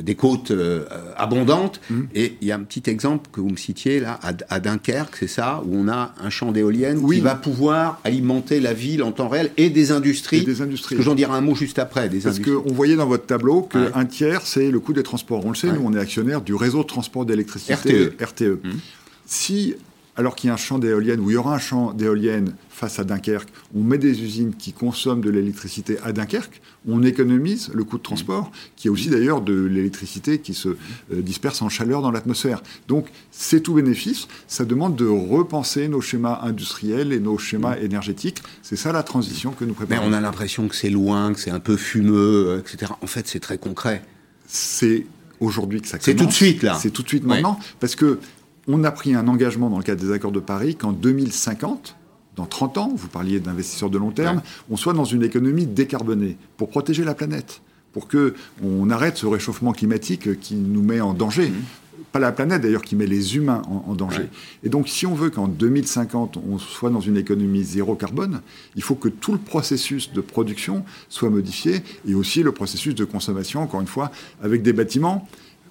des 0.00 0.14
côtes 0.14 0.50
euh, 0.50 0.84
abondantes. 1.16 1.80
Mmh. 1.90 2.02
Et 2.14 2.36
il 2.40 2.48
y 2.48 2.52
a 2.52 2.56
un 2.56 2.62
petit 2.62 2.88
exemple 2.90 3.28
que 3.32 3.40
vous 3.40 3.50
me 3.50 3.56
citiez 3.56 4.00
là, 4.00 4.18
à, 4.48 4.60
Dunkerque, 4.60 5.16
c'est 5.18 5.26
ça, 5.26 5.62
où 5.66 5.76
on 5.76 5.88
a 5.88 6.14
un 6.22 6.30
champ 6.30 6.52
d'éoliennes 6.52 7.06
qui 7.08 7.20
va 7.20 7.34
pouvoir 7.34 8.00
alimenter 8.04 8.60
la 8.60 8.72
ville 8.72 9.02
en 9.02 9.12
temps 9.12 9.28
réel 9.28 9.50
et 9.56 9.70
des 9.70 9.92
industries. 9.92 10.44
des 10.44 10.62
industries. 10.62 10.96
J'en 11.00 11.14
dirai 11.14 11.32
un 11.32 11.40
mot 11.40 11.54
juste 11.54 11.78
après. 11.78 12.08
Des 12.08 12.20
Parce 12.20 12.38
qu'on 12.38 12.72
voyait 12.72 12.96
dans 12.96 13.06
votre 13.06 13.26
tableau 13.26 13.62
qu'un 13.62 14.04
tiers, 14.04 14.42
c'est 14.42 14.70
le 14.70 14.80
coût 14.80 14.92
des 14.92 15.02
transports. 15.02 15.44
On 15.44 15.50
le 15.50 15.56
sait, 15.56 15.72
nous, 15.72 15.82
on 15.84 15.92
est 15.94 16.00
actionnaire 16.00 16.40
du 16.40 16.54
réseau 16.54 16.82
de 16.82 16.88
transport 16.88 17.24
d'électricité 17.24 17.74
RTE. 17.74 18.22
RTE. 18.22 18.42
Mmh. 18.42 18.70
Si 19.26 19.74
alors 20.16 20.34
qu'il 20.34 20.48
y 20.48 20.50
a 20.50 20.54
un 20.54 20.58
champ 20.58 20.78
d'éoliennes, 20.78 21.20
où 21.20 21.30
il 21.30 21.34
y 21.34 21.36
aura 21.36 21.54
un 21.54 21.58
champ 21.58 21.92
d'éoliennes 21.92 22.54
face 22.70 22.98
à 22.98 23.04
Dunkerque, 23.04 23.48
on 23.74 23.82
met 23.82 23.98
des 23.98 24.22
usines 24.22 24.54
qui 24.54 24.72
consomment 24.72 25.20
de 25.20 25.30
l'électricité 25.30 25.98
à 26.02 26.12
Dunkerque, 26.12 26.60
on 26.88 27.02
économise 27.02 27.70
le 27.74 27.84
coût 27.84 27.98
de 27.98 28.02
transport, 28.02 28.50
qui 28.76 28.88
est 28.88 28.90
aussi 28.90 29.08
d'ailleurs 29.08 29.40
de 29.40 29.54
l'électricité 29.54 30.38
qui 30.38 30.54
se 30.54 30.68
euh, 30.68 30.76
disperse 31.10 31.62
en 31.62 31.68
chaleur 31.68 32.02
dans 32.02 32.10
l'atmosphère. 32.10 32.62
Donc 32.88 33.08
c'est 33.30 33.60
tout 33.60 33.74
bénéfice, 33.74 34.28
ça 34.46 34.64
demande 34.64 34.96
de 34.96 35.06
repenser 35.06 35.88
nos 35.88 36.00
schémas 36.00 36.40
industriels 36.42 37.12
et 37.12 37.20
nos 37.20 37.38
schémas 37.38 37.76
énergétiques. 37.76 38.42
C'est 38.62 38.76
ça 38.76 38.92
la 38.92 39.02
transition 39.02 39.52
que 39.52 39.64
nous 39.64 39.74
préparons. 39.74 40.02
Mais 40.02 40.08
on 40.08 40.16
a 40.16 40.20
l'impression 40.20 40.68
que 40.68 40.76
c'est 40.76 40.90
loin, 40.90 41.32
que 41.32 41.40
c'est 41.40 41.50
un 41.50 41.60
peu 41.60 41.76
fumeux, 41.76 42.48
euh, 42.48 42.60
etc. 42.60 42.92
En 43.02 43.06
fait, 43.06 43.26
c'est 43.28 43.40
très 43.40 43.58
concret. 43.58 44.02
C'est 44.46 45.06
aujourd'hui 45.40 45.80
que 45.80 45.88
ça 45.88 45.98
commence. 45.98 46.04
C'est 46.04 46.14
tout 46.14 46.26
de 46.26 46.32
suite 46.32 46.62
là. 46.62 46.78
C'est 46.80 46.90
tout 46.90 47.02
de 47.02 47.08
suite 47.08 47.24
maintenant, 47.24 47.58
parce 47.80 47.96
que 47.96 48.18
on 48.68 48.84
a 48.84 48.90
pris 48.90 49.14
un 49.14 49.28
engagement 49.28 49.70
dans 49.70 49.78
le 49.78 49.84
cadre 49.84 50.02
des 50.02 50.12
accords 50.12 50.32
de 50.32 50.40
Paris 50.40 50.76
qu'en 50.76 50.92
2050, 50.92 51.96
dans 52.36 52.46
30 52.46 52.78
ans, 52.78 52.92
vous 52.94 53.08
parliez 53.08 53.40
d'investisseurs 53.40 53.90
de 53.90 53.98
long 53.98 54.10
terme, 54.10 54.42
on 54.70 54.76
soit 54.76 54.92
dans 54.92 55.04
une 55.04 55.22
économie 55.22 55.66
décarbonée 55.66 56.36
pour 56.56 56.68
protéger 56.68 57.04
la 57.04 57.14
planète, 57.14 57.62
pour 57.92 58.08
que 58.08 58.34
on 58.62 58.90
arrête 58.90 59.16
ce 59.16 59.26
réchauffement 59.26 59.72
climatique 59.72 60.38
qui 60.40 60.54
nous 60.54 60.82
met 60.82 61.00
en 61.00 61.14
danger. 61.14 61.48
Mmh. 61.48 61.54
Pas 62.12 62.18
la 62.18 62.32
planète 62.32 62.62
d'ailleurs, 62.62 62.82
qui 62.82 62.94
met 62.94 63.06
les 63.06 63.36
humains 63.36 63.62
en, 63.66 63.94
danger. 63.94 64.28
Et 64.62 64.68
donc, 64.68 64.88
si 64.88 65.06
on 65.06 65.14
veut 65.14 65.28
qu'en 65.28 65.48
2050, 65.48 66.38
on 66.48 66.58
soit 66.58 66.88
dans 66.88 67.00
une 67.00 67.16
économie 67.16 67.62
zéro 67.62 67.94
carbone, 67.94 68.40
il 68.74 68.82
faut 68.82 68.94
que 68.94 69.08
tout 69.08 69.32
le 69.32 69.38
processus 69.38 70.12
de 70.12 70.20
production 70.20 70.84
soit 71.08 71.28
modifié 71.30 71.82
et 72.08 72.14
aussi 72.14 72.42
le 72.42 72.52
processus 72.52 72.94
de 72.94 73.04
consommation, 73.04 73.62
encore 73.62 73.80
une 73.80 73.86
fois, 73.86 74.10
avec 74.42 74.62
des 74.62 74.72
bâtiments 74.72 75.28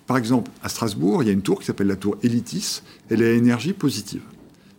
par 0.07 0.17
exemple, 0.17 0.51
à 0.61 0.69
Strasbourg, 0.69 1.23
il 1.23 1.27
y 1.27 1.29
a 1.29 1.33
une 1.33 1.41
tour 1.41 1.59
qui 1.59 1.65
s'appelle 1.65 1.87
la 1.87 1.95
tour 1.95 2.17
Elitis. 2.23 2.81
Elle 3.09 3.21
est 3.21 3.31
à 3.31 3.33
énergie 3.33 3.73
positive. 3.73 4.21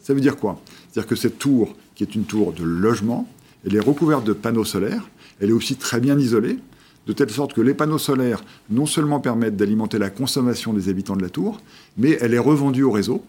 Ça 0.01 0.15
veut 0.15 0.21
dire 0.21 0.37
quoi? 0.37 0.61
C'est-à-dire 0.91 1.09
que 1.09 1.17
cette 1.17 1.39
tour, 1.39 1.75
qui 1.95 2.05
est 2.05 2.15
une 2.15 2.25
tour 2.25 2.53
de 2.53 2.63
logement, 2.63 3.29
elle 3.65 3.75
est 3.75 3.81
recouverte 3.81 4.25
de 4.25 4.33
panneaux 4.33 4.65
solaires. 4.65 5.09
Elle 5.41 5.51
est 5.51 5.53
aussi 5.53 5.77
très 5.77 6.01
bien 6.01 6.19
isolée, 6.19 6.59
de 7.07 7.13
telle 7.13 7.31
sorte 7.31 7.53
que 7.53 7.61
les 7.61 7.75
panneaux 7.75 7.99
solaires 7.99 8.45
non 8.71 8.87
seulement 8.87 9.21
permettent 9.21 9.57
d'alimenter 9.57 9.99
la 9.99 10.11
consommation 10.11 10.73
des 10.73 10.89
habitants 10.89 11.17
de 11.17 11.23
la 11.23 11.29
tour, 11.29 11.61
mais 11.99 12.17
elle 12.21 12.35
est 12.35 12.39
revendue 12.39 12.85
au 12.85 12.91
réseau 12.91 13.25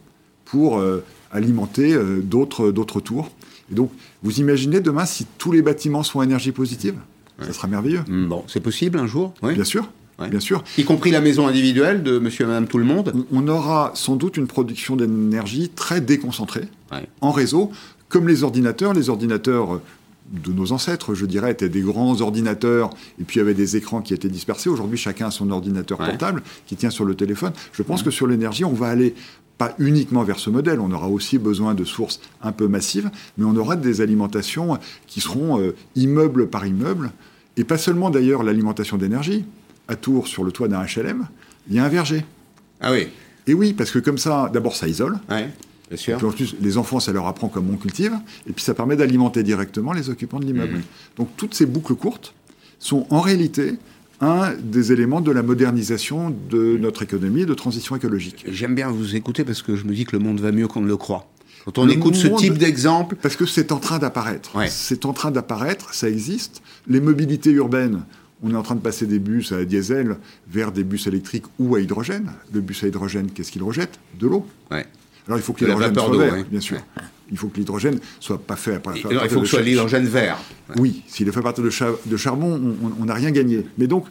pour 0.46 0.77
euh, 0.77 1.04
alimenter 1.32 1.94
euh, 1.94 2.22
d'autres, 2.22 2.72
d'autres 2.72 3.00
tours. 3.00 3.32
Et 3.72 3.75
donc, 3.75 3.92
vous 4.24 4.39
imaginez 4.39 4.80
demain 4.80 5.06
si 5.06 5.25
tous 5.38 5.51
les 5.51 5.62
bâtiments 5.62 6.04
sont 6.04 6.20
à 6.22 6.24
énergie 6.24 6.51
positive? 6.51 6.96
Ça 7.42 7.54
sera 7.54 7.68
merveilleux. 7.68 8.04
Bon, 8.08 8.44
c'est 8.48 8.62
possible 8.62 8.98
un 8.98 9.06
jour? 9.06 9.34
Oui. 9.44 9.54
Bien 9.54 9.63
sûr. 9.63 9.92
Bien 10.19 10.39
sûr. 10.39 10.63
Y 10.77 10.83
compris 10.83 11.12
la 11.12 11.21
maison 11.21 11.47
individuelle 11.47 12.01
de 12.01 12.17
monsieur 12.17 12.45
et 12.45 12.47
madame 12.47 12.67
tout 12.67 12.79
le 12.79 12.86
monde 12.86 13.13
On 13.31 13.47
aura 13.47 13.91
sans 13.93 14.15
doute 14.15 14.38
une 14.38 14.47
production 14.47 14.95
d'énergie 14.95 15.69
très 15.69 16.01
déconcentrée, 16.01 16.67
en 17.21 17.31
réseau, 17.31 17.71
comme 18.09 18.27
les 18.27 18.43
ordinateurs. 18.43 18.93
Les 18.93 19.09
ordinateurs 19.09 19.79
de 20.31 20.51
nos 20.51 20.71
ancêtres, 20.71 21.13
je 21.13 21.25
dirais, 21.25 21.51
étaient 21.51 21.69
des 21.69 21.81
grands 21.81 22.19
ordinateurs, 22.21 22.89
et 23.19 23.24
puis 23.24 23.36
il 23.36 23.39
y 23.39 23.41
avait 23.41 23.53
des 23.53 23.77
écrans 23.77 24.01
qui 24.01 24.13
étaient 24.13 24.27
dispersés. 24.27 24.69
Aujourd'hui, 24.69 24.97
chacun 24.97 25.27
a 25.27 25.31
son 25.31 25.51
ordinateur 25.51 25.97
portable 25.97 26.41
qui 26.65 26.75
tient 26.75 26.89
sur 26.89 27.05
le 27.05 27.15
téléphone. 27.15 27.53
Je 27.71 27.83
pense 27.83 28.03
que 28.03 28.12
sur 28.12 28.27
l'énergie, 28.27 28.65
on 28.65 28.74
va 28.74 28.88
aller 28.88 29.13
pas 29.57 29.74
uniquement 29.79 30.24
vers 30.24 30.39
ce 30.39 30.50
modèle, 30.50 30.79
on 30.79 30.91
aura 30.91 31.07
aussi 31.07 31.39
besoin 31.39 31.74
de 31.74 31.83
sources 31.83 32.19
un 32.43 32.51
peu 32.51 32.67
massives, 32.67 33.09
mais 33.38 33.45
on 33.45 33.55
aura 33.55 33.75
des 33.75 34.01
alimentations 34.01 34.77
qui 35.07 35.19
seront 35.19 35.59
euh, 35.59 35.75
immeuble 35.95 36.47
par 36.47 36.67
immeuble, 36.67 37.12
et 37.55 37.63
pas 37.63 37.77
seulement 37.79 38.12
d'ailleurs 38.12 38.43
l'alimentation 38.43 38.97
d'énergie 38.97 39.45
à 39.88 39.96
Tours, 39.96 40.27
sur 40.27 40.44
le 40.44 40.51
toit 40.51 40.67
d'un 40.67 40.84
HLM, 40.84 41.27
il 41.70 41.75
y 41.75 41.79
a 41.79 41.86
un 41.86 41.89
verger. 41.89 42.25
Ah 42.82 42.91
oui 42.91 43.08
Et 43.48 43.53
oui, 43.53 43.74
parce 43.74 43.91
que 43.91 44.00
comme 44.00 44.17
ça, 44.17 44.50
d'abord, 44.53 44.75
ça 44.75 44.88
isole. 44.88 45.17
Oui, 45.29 45.44
bien 45.89 45.98
sûr. 45.98 46.15
Et 46.15 46.17
puis 46.17 46.27
en 46.27 46.32
plus, 46.32 46.56
les 46.62 46.77
enfants, 46.77 47.00
ça 47.00 47.12
leur 47.12 47.27
apprend 47.27 47.48
comment 47.48 47.74
on 47.74 47.77
cultive. 47.77 48.13
Et 48.48 48.53
puis 48.53 48.63
ça 48.63 48.74
permet 48.74 48.96
d'alimenter 48.96 49.44
directement 49.44 49.94
les 49.94 50.10
occupants 50.10 50.39
de 50.39 50.46
l'immeuble. 50.46 50.75
Mhm. 50.77 50.84
Donc 51.17 51.29
toutes 51.38 51.53
ces 51.53 51.65
boucles 51.65 51.96
courtes 51.96 52.34
sont 52.79 53.08
en 53.10 53.22
réalité 53.22 53.75
un 54.20 54.53
des 54.56 54.91
éléments 54.91 55.22
de 55.22 55.32
la 55.32 55.44
modernisation 55.44 56.36
de 56.50 56.77
notre 56.77 57.03
économie 57.03 57.46
de 57.46 57.53
transition 57.53 57.96
écologique. 57.96 58.46
J'aime 58.48 58.74
bien 58.74 58.89
vous 58.89 59.15
écouter 59.15 59.44
parce 59.44 59.62
que 59.62 59.75
je 59.75 59.86
me 59.86 59.94
dis 59.94 60.06
que 60.06 60.15
le 60.15 60.24
monde 60.24 60.39
va 60.39 60.51
mieux 60.51 60.67
qu'on 60.67 60.82
ne 60.82 60.88
le 60.88 60.98
croit. 60.98 61.29
Quand 61.65 61.79
on 61.79 61.89
écoute 61.89 62.15
ce 62.15 62.27
type 62.27 62.58
d'exemple. 62.58 63.17
Parce 63.22 63.36
que 63.36 63.46
c'est 63.46 63.72
en 63.72 63.79
train 63.79 64.00
d'apparaître. 64.00 64.51
C'est 64.70 65.06
en 65.06 65.13
train 65.13 65.32
d'apparaître, 65.32 65.94
ça 65.94 66.10
existe. 66.10 66.62
Les 66.88 67.01
mobilités 67.01 67.51
urbaines 67.51 68.03
on 68.44 68.51
est 68.51 68.56
en 68.56 68.63
train 68.63 68.75
de 68.75 68.82
passer 68.82 69.08
des 69.08 69.20
bus 69.20 69.51
à 69.51 69.65
diesel 69.65 70.17
vers 70.48 70.72
des 70.72 70.84
bus 70.84 71.08
électriques 71.08 71.46
ou 71.60 71.75
à 71.75 71.79
hydrogène. 71.82 72.32
Le 72.53 72.62
bus 72.62 72.84
à 72.84 72.88
hydrogène, 72.88 73.32
qu'est-ce 73.32 73.51
qu'il 73.51 73.63
rejette? 73.63 74.00
De 74.20 74.27
l'eau. 74.27 74.46
Alors 75.27 75.39
il 75.39 75.41
faut 75.41 75.53
que 75.53 75.65
l'hydrogène 75.65 75.94
soit 75.96 76.17
vert, 76.17 76.46
bien 76.50 76.60
sûr. 76.62 76.77
Il 77.29 77.38
faut 77.38 77.48
que 77.50 77.58
l'hydrogène 77.58 78.00
soit 78.20 78.38
pas 78.38 78.56
fait. 78.56 78.79
Pas, 78.79 78.94
il 78.96 79.01
faut 79.01 79.41
que 79.41 79.46
ce 79.46 79.51
soit 79.51 79.62
l'hydrogène 79.62 80.06
vert. 80.06 80.38
Oui, 80.77 81.03
s'il 81.08 81.27
est 81.27 81.32
fait 81.32 81.41
partir 81.41 81.63
de, 81.63 81.72
de 82.06 82.17
charbon, 82.17 82.75
on 83.00 83.06
n'a 83.06 83.13
rien 83.13 83.32
gagné. 83.32 83.65
Mais 83.77 83.88
donc, 83.88 84.06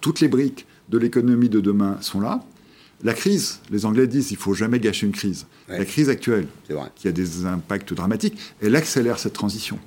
toutes 0.00 0.20
les 0.20 0.28
briques 0.28 0.66
de 0.88 0.98
l'économie 0.98 1.48
de 1.48 1.60
demain 1.60 1.96
sont 2.00 2.20
là. 2.20 2.44
La 3.02 3.14
crise, 3.14 3.60
les 3.70 3.86
Anglais 3.86 4.06
disent, 4.06 4.30
il 4.30 4.36
faut 4.36 4.52
jamais 4.52 4.78
gâcher 4.78 5.06
une 5.06 5.12
crise. 5.12 5.46
La 5.68 5.84
crise 5.84 6.08
actuelle, 6.08 6.46
qui 6.94 7.08
a 7.08 7.12
des 7.12 7.46
impacts 7.46 7.94
dramatiques, 7.94 8.38
elle 8.60 8.76
accélère 8.76 9.18
cette 9.18 9.32
transition. 9.32 9.78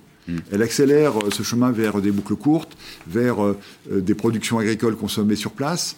Elle 0.52 0.62
accélère 0.62 1.18
euh, 1.18 1.30
ce 1.32 1.44
chemin 1.44 1.72
vers 1.72 2.02
des 2.02 2.12
boucles 2.12 2.36
courtes, 2.36 2.78
vers 3.08 3.44
euh, 3.44 3.58
euh, 3.92 4.02
des 4.02 4.16
productions 4.16 4.60
agricoles 4.60 4.96
consommées 4.96 5.36
sur 5.36 5.52
place. 5.52 5.96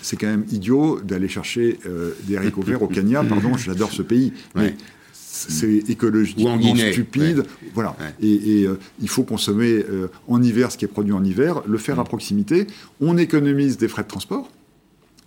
C'est 0.00 0.16
quand 0.16 0.26
même 0.26 0.44
idiot 0.50 1.00
d'aller 1.00 1.28
chercher 1.28 1.78
des 2.22 2.38
haricots 2.38 2.62
verts 2.62 2.82
au 2.82 2.86
Kenya. 2.86 3.22
Pardon, 3.24 3.58
j'adore 3.58 3.92
ce 3.92 4.00
pays. 4.00 4.32
Mais 4.54 4.74
c'est 5.12 5.90
écologiquement 5.90 6.58
stupide. 6.74 7.44
Voilà. 7.74 7.94
Et, 8.22 8.66
il 9.02 9.08
faut 9.08 9.24
consommer 9.24 9.84
en 10.28 10.42
hiver 10.42 10.72
ce 10.72 10.78
qui 10.78 10.86
est 10.86 10.88
produit 10.88 11.12
en 11.12 11.22
hiver, 11.22 11.60
le 11.68 11.76
faire 11.76 12.00
à 12.00 12.04
proximité. 12.04 12.68
On 13.02 13.18
économise 13.18 13.76
des 13.76 13.88
frais 13.88 14.02
de 14.02 14.08
transport. 14.08 14.50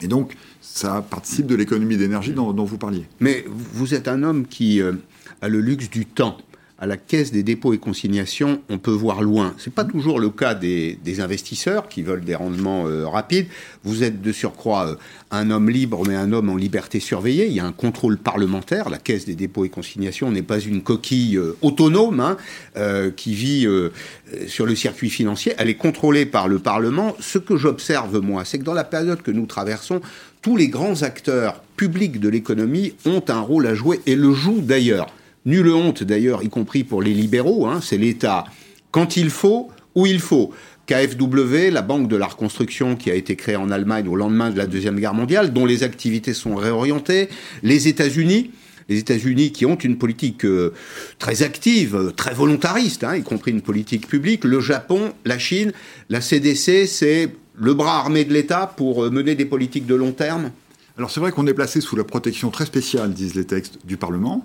Et 0.02 0.08
donc, 0.08 0.36
ça 0.62 1.06
participe 1.08 1.46
de 1.46 1.54
l'économie 1.54 1.98
d'énergie 1.98 2.32
dont, 2.32 2.52
dont, 2.52 2.66
vous 2.66 2.80
parliez. 2.80 3.06
Mais 3.20 3.46
vous 3.48 3.94
êtes 3.94 4.08
un 4.08 4.24
homme 4.24 4.48
qui 4.48 4.82
a 4.82 5.48
le 5.48 5.62
luxe 5.62 5.92
du 5.92 6.08
temps 6.08 6.38
à 6.78 6.86
la 6.86 6.98
caisse 6.98 7.32
des 7.32 7.44
dépôts 7.44 7.74
et 7.74 7.78
consignations, 7.78 8.62
on 8.70 8.78
peut 8.78 8.92
voir 8.92 9.22
loin. 9.22 9.54
Ce 9.58 9.70
n'est 9.70 9.74
pas 9.74 9.86
toujours 9.86 10.20
le 10.20 10.30
cas 10.30 10.56
des, 10.56 10.98
investisseurs 11.20 11.88
qui 11.88 12.02
veulent 12.02 12.26
des 12.26 12.36
rendements 12.36 12.86
euh, 12.88 13.08
rapides. 13.08 13.48
Vous 13.86 14.04
êtes 14.04 14.22
de 14.22 14.32
surcroît 14.34 14.88
euh, 14.88 14.96
un 15.32 15.50
homme 15.52 15.70
libre, 15.70 16.04
mais 16.06 16.16
un 16.16 16.34
homme 16.34 16.50
en 16.50 16.58
liberté 16.58 17.00
surveillée. 17.00 17.48
Il 17.48 17.54
y 17.54 17.62
a 17.62 17.66
un 17.66 17.72
contrôle 17.72 18.18
parlementaire. 18.18 18.90
La 18.90 18.98
caisse 18.98 19.24
des 19.24 19.36
dépôts 19.36 19.64
et 19.64 19.70
consignations 19.70 20.30
n'est 20.30 20.42
pas 20.42 20.60
une 20.60 20.82
coquille 20.82 21.38
euh, 21.38 21.56
autonome 21.62 22.20
hein, 22.20 22.38
qui 23.16 23.34
vit 23.34 23.68
sur 24.48 24.66
le 24.66 24.76
circuit 24.76 25.10
financier. 25.10 25.54
Elle 25.58 25.70
est 25.70 25.76
contrôlée 25.76 26.26
par 26.26 26.48
le 26.50 26.60
Parlement. 26.60 27.16
Ce 27.20 27.38
que 27.38 27.56
j'observe, 27.56 28.20
moi, 28.20 28.44
c'est 28.44 28.60
que 28.60 28.64
dans 28.64 28.74
la 28.74 28.84
période 28.84 29.22
que 29.22 29.32
nous 29.32 29.46
traversons, 29.46 30.02
tous 30.42 30.58
les 30.58 30.68
grands 30.68 31.04
acteurs 31.04 31.62
publics 31.78 32.20
de 32.20 32.30
l'économie 32.30 32.94
ont 33.06 33.24
un 33.30 33.40
rôle 33.40 33.68
à 33.68 33.74
jouer 33.74 34.02
et 34.06 34.16
le 34.16 34.34
jouent 34.34 34.62
d'ailleurs. 34.62 35.08
Nulle 35.46 35.70
honte 35.70 36.04
d'ailleurs, 36.04 36.44
y 36.44 36.50
compris 36.50 36.84
pour 36.84 37.02
les 37.02 37.14
libéraux, 37.14 37.68
hein, 37.68 37.80
c'est 37.82 37.98
l'État. 37.98 38.46
Quand 38.92 39.18
il 39.18 39.30
faut, 39.30 39.70
où 39.94 40.06
il 40.06 40.20
faut. 40.20 40.52
KfW, 40.88 41.72
la 41.72 41.82
banque 41.82 42.08
de 42.08 42.16
la 42.16 42.28
reconstruction 42.28 42.96
qui 42.96 43.10
a 43.10 43.16
été 43.16 43.36
créée 43.36 43.56
en 43.56 43.72
Allemagne 43.72 44.08
au 44.08 44.16
lendemain 44.16 44.52
de 44.52 44.58
la 44.58 44.68
Deuxième 44.68 45.00
Guerre 45.00 45.16
mondiale, 45.16 45.52
dont 45.52 45.66
les 45.66 45.84
activités 45.84 46.34
sont 46.34 46.56
réorientées, 46.56 47.30
les 47.64 47.88
États-Unis, 47.88 48.52
les 48.88 49.00
États-Unis 49.00 49.52
qui 49.52 49.66
ont 49.66 49.76
une 49.76 49.98
politique 49.98 50.46
euh, 50.46 50.74
très 51.18 51.42
active, 51.42 52.14
très 52.16 52.34
volontariste, 52.34 53.04
hein, 53.04 53.16
y 53.16 53.24
compris 53.24 53.52
une 53.52 53.62
politique 53.62 54.08
publique, 54.08 54.44
le 54.44 54.60
Japon, 54.60 55.14
la 55.26 55.40
Chine, 55.40 55.72
la 56.10 56.22
CDC, 56.22 56.86
c'est 56.86 57.30
le 57.58 57.74
bras 57.74 57.98
armé 57.98 58.26
de 58.26 58.34
l'État 58.34 58.72
pour 58.78 59.06
euh, 59.06 59.10
mener 59.10 59.34
des 59.34 59.46
politiques 59.46 59.88
de 59.88 59.96
long 59.96 60.12
terme? 60.12 60.52
Alors 60.98 61.12
c'est 61.12 61.20
vrai 61.20 61.34
qu'on 61.34 61.46
est 61.46 61.54
placé 61.54 61.82
sous 61.82 61.98
la 61.98 62.06
protection 62.06 62.52
très 62.52 62.66
spéciale, 62.66 63.14
disent 63.14 63.36
les 63.36 63.44
textes, 63.44 63.80
du 63.84 63.98
Parlement, 63.98 64.44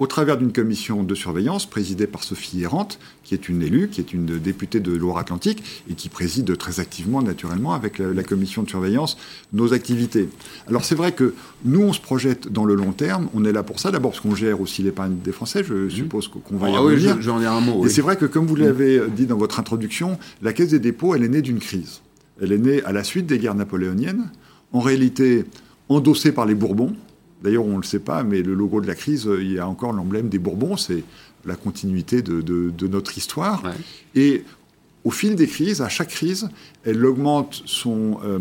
au 0.00 0.08
travers 0.08 0.36
d'une 0.36 0.52
commission 0.52 1.04
de 1.04 1.14
surveillance 1.14 1.66
présidée 1.66 2.08
par 2.08 2.24
Sophie 2.24 2.62
Errante, 2.62 2.98
qui 3.22 3.34
est 3.34 3.48
une 3.48 3.62
élue, 3.62 3.88
qui 3.88 4.00
est 4.00 4.12
une 4.12 4.26
députée 4.38 4.80
de 4.80 4.92
Loire-Atlantique 4.92 5.62
et 5.88 5.94
qui 5.94 6.08
préside 6.08 6.56
très 6.58 6.80
activement, 6.80 7.22
naturellement, 7.22 7.72
avec 7.72 7.98
la, 7.98 8.22
commission 8.24 8.64
de 8.64 8.68
surveillance, 8.68 9.16
nos 9.52 9.72
activités. 9.74 10.28
Alors 10.68 10.84
c'est 10.84 10.96
vrai 10.96 11.12
que 11.12 11.34
nous, 11.64 11.82
on 11.82 11.92
se 11.92 12.00
projette 12.00 12.48
dans 12.48 12.64
le 12.64 12.74
long 12.74 12.92
terme, 12.92 13.28
on 13.32 13.44
est 13.44 13.52
là 13.52 13.62
pour 13.62 13.78
ça, 13.78 13.92
d'abord 13.92 14.10
parce 14.10 14.22
qu'on 14.22 14.34
gère 14.34 14.60
aussi 14.60 14.82
l'épargne 14.82 15.18
des 15.22 15.32
Français, 15.32 15.62
je 15.62 15.74
mmh. 15.74 15.90
suppose 15.90 16.28
qu'on 16.28 16.56
va 16.56 16.68
y 16.68 16.74
ah 16.74 16.80
revenir. 16.80 17.16
Oui, 17.16 17.22
j'en 17.22 17.40
ai 17.40 17.46
un 17.46 17.60
mot. 17.60 17.86
Et 17.86 17.88
c'est 17.88 18.02
vrai 18.02 18.16
que, 18.16 18.26
comme 18.26 18.46
vous 18.46 18.56
l'avez 18.56 19.00
dit 19.14 19.26
dans 19.26 19.38
votre 19.38 19.60
introduction, 19.60 20.18
la 20.42 20.52
Caisse 20.52 20.70
des 20.70 20.80
dépôts, 20.80 21.14
elle 21.14 21.22
est 21.22 21.28
née 21.28 21.42
d'une 21.42 21.60
crise. 21.60 22.00
Elle 22.40 22.50
est 22.50 22.58
née 22.58 22.82
à 22.82 22.90
la 22.90 23.04
suite 23.04 23.26
des 23.26 23.38
guerres 23.38 23.54
napoléoniennes. 23.54 24.30
En 24.72 24.80
réalité, 24.80 25.44
endossé 25.94 26.32
par 26.32 26.46
les 26.46 26.54
Bourbons. 26.54 26.94
D'ailleurs, 27.42 27.64
on 27.64 27.72
ne 27.72 27.76
le 27.78 27.82
sait 27.82 27.98
pas, 27.98 28.22
mais 28.22 28.42
le 28.42 28.54
logo 28.54 28.80
de 28.80 28.86
la 28.86 28.94
crise, 28.94 29.26
euh, 29.26 29.42
il 29.42 29.52
y 29.52 29.58
a 29.58 29.66
encore 29.66 29.92
l'emblème 29.92 30.28
des 30.28 30.38
Bourbons, 30.38 30.76
c'est 30.76 31.02
la 31.44 31.56
continuité 31.56 32.22
de, 32.22 32.72
notre 32.86 33.18
histoire. 33.18 33.62
Et 34.14 34.44
au 35.04 35.10
fil 35.10 35.34
des 35.34 35.48
crises, 35.48 35.82
à 35.82 35.88
chaque 35.88 36.10
crise, 36.10 36.48
elle 36.84 37.04
augmente 37.04 37.62
son 37.66 38.20
euh, 38.24 38.38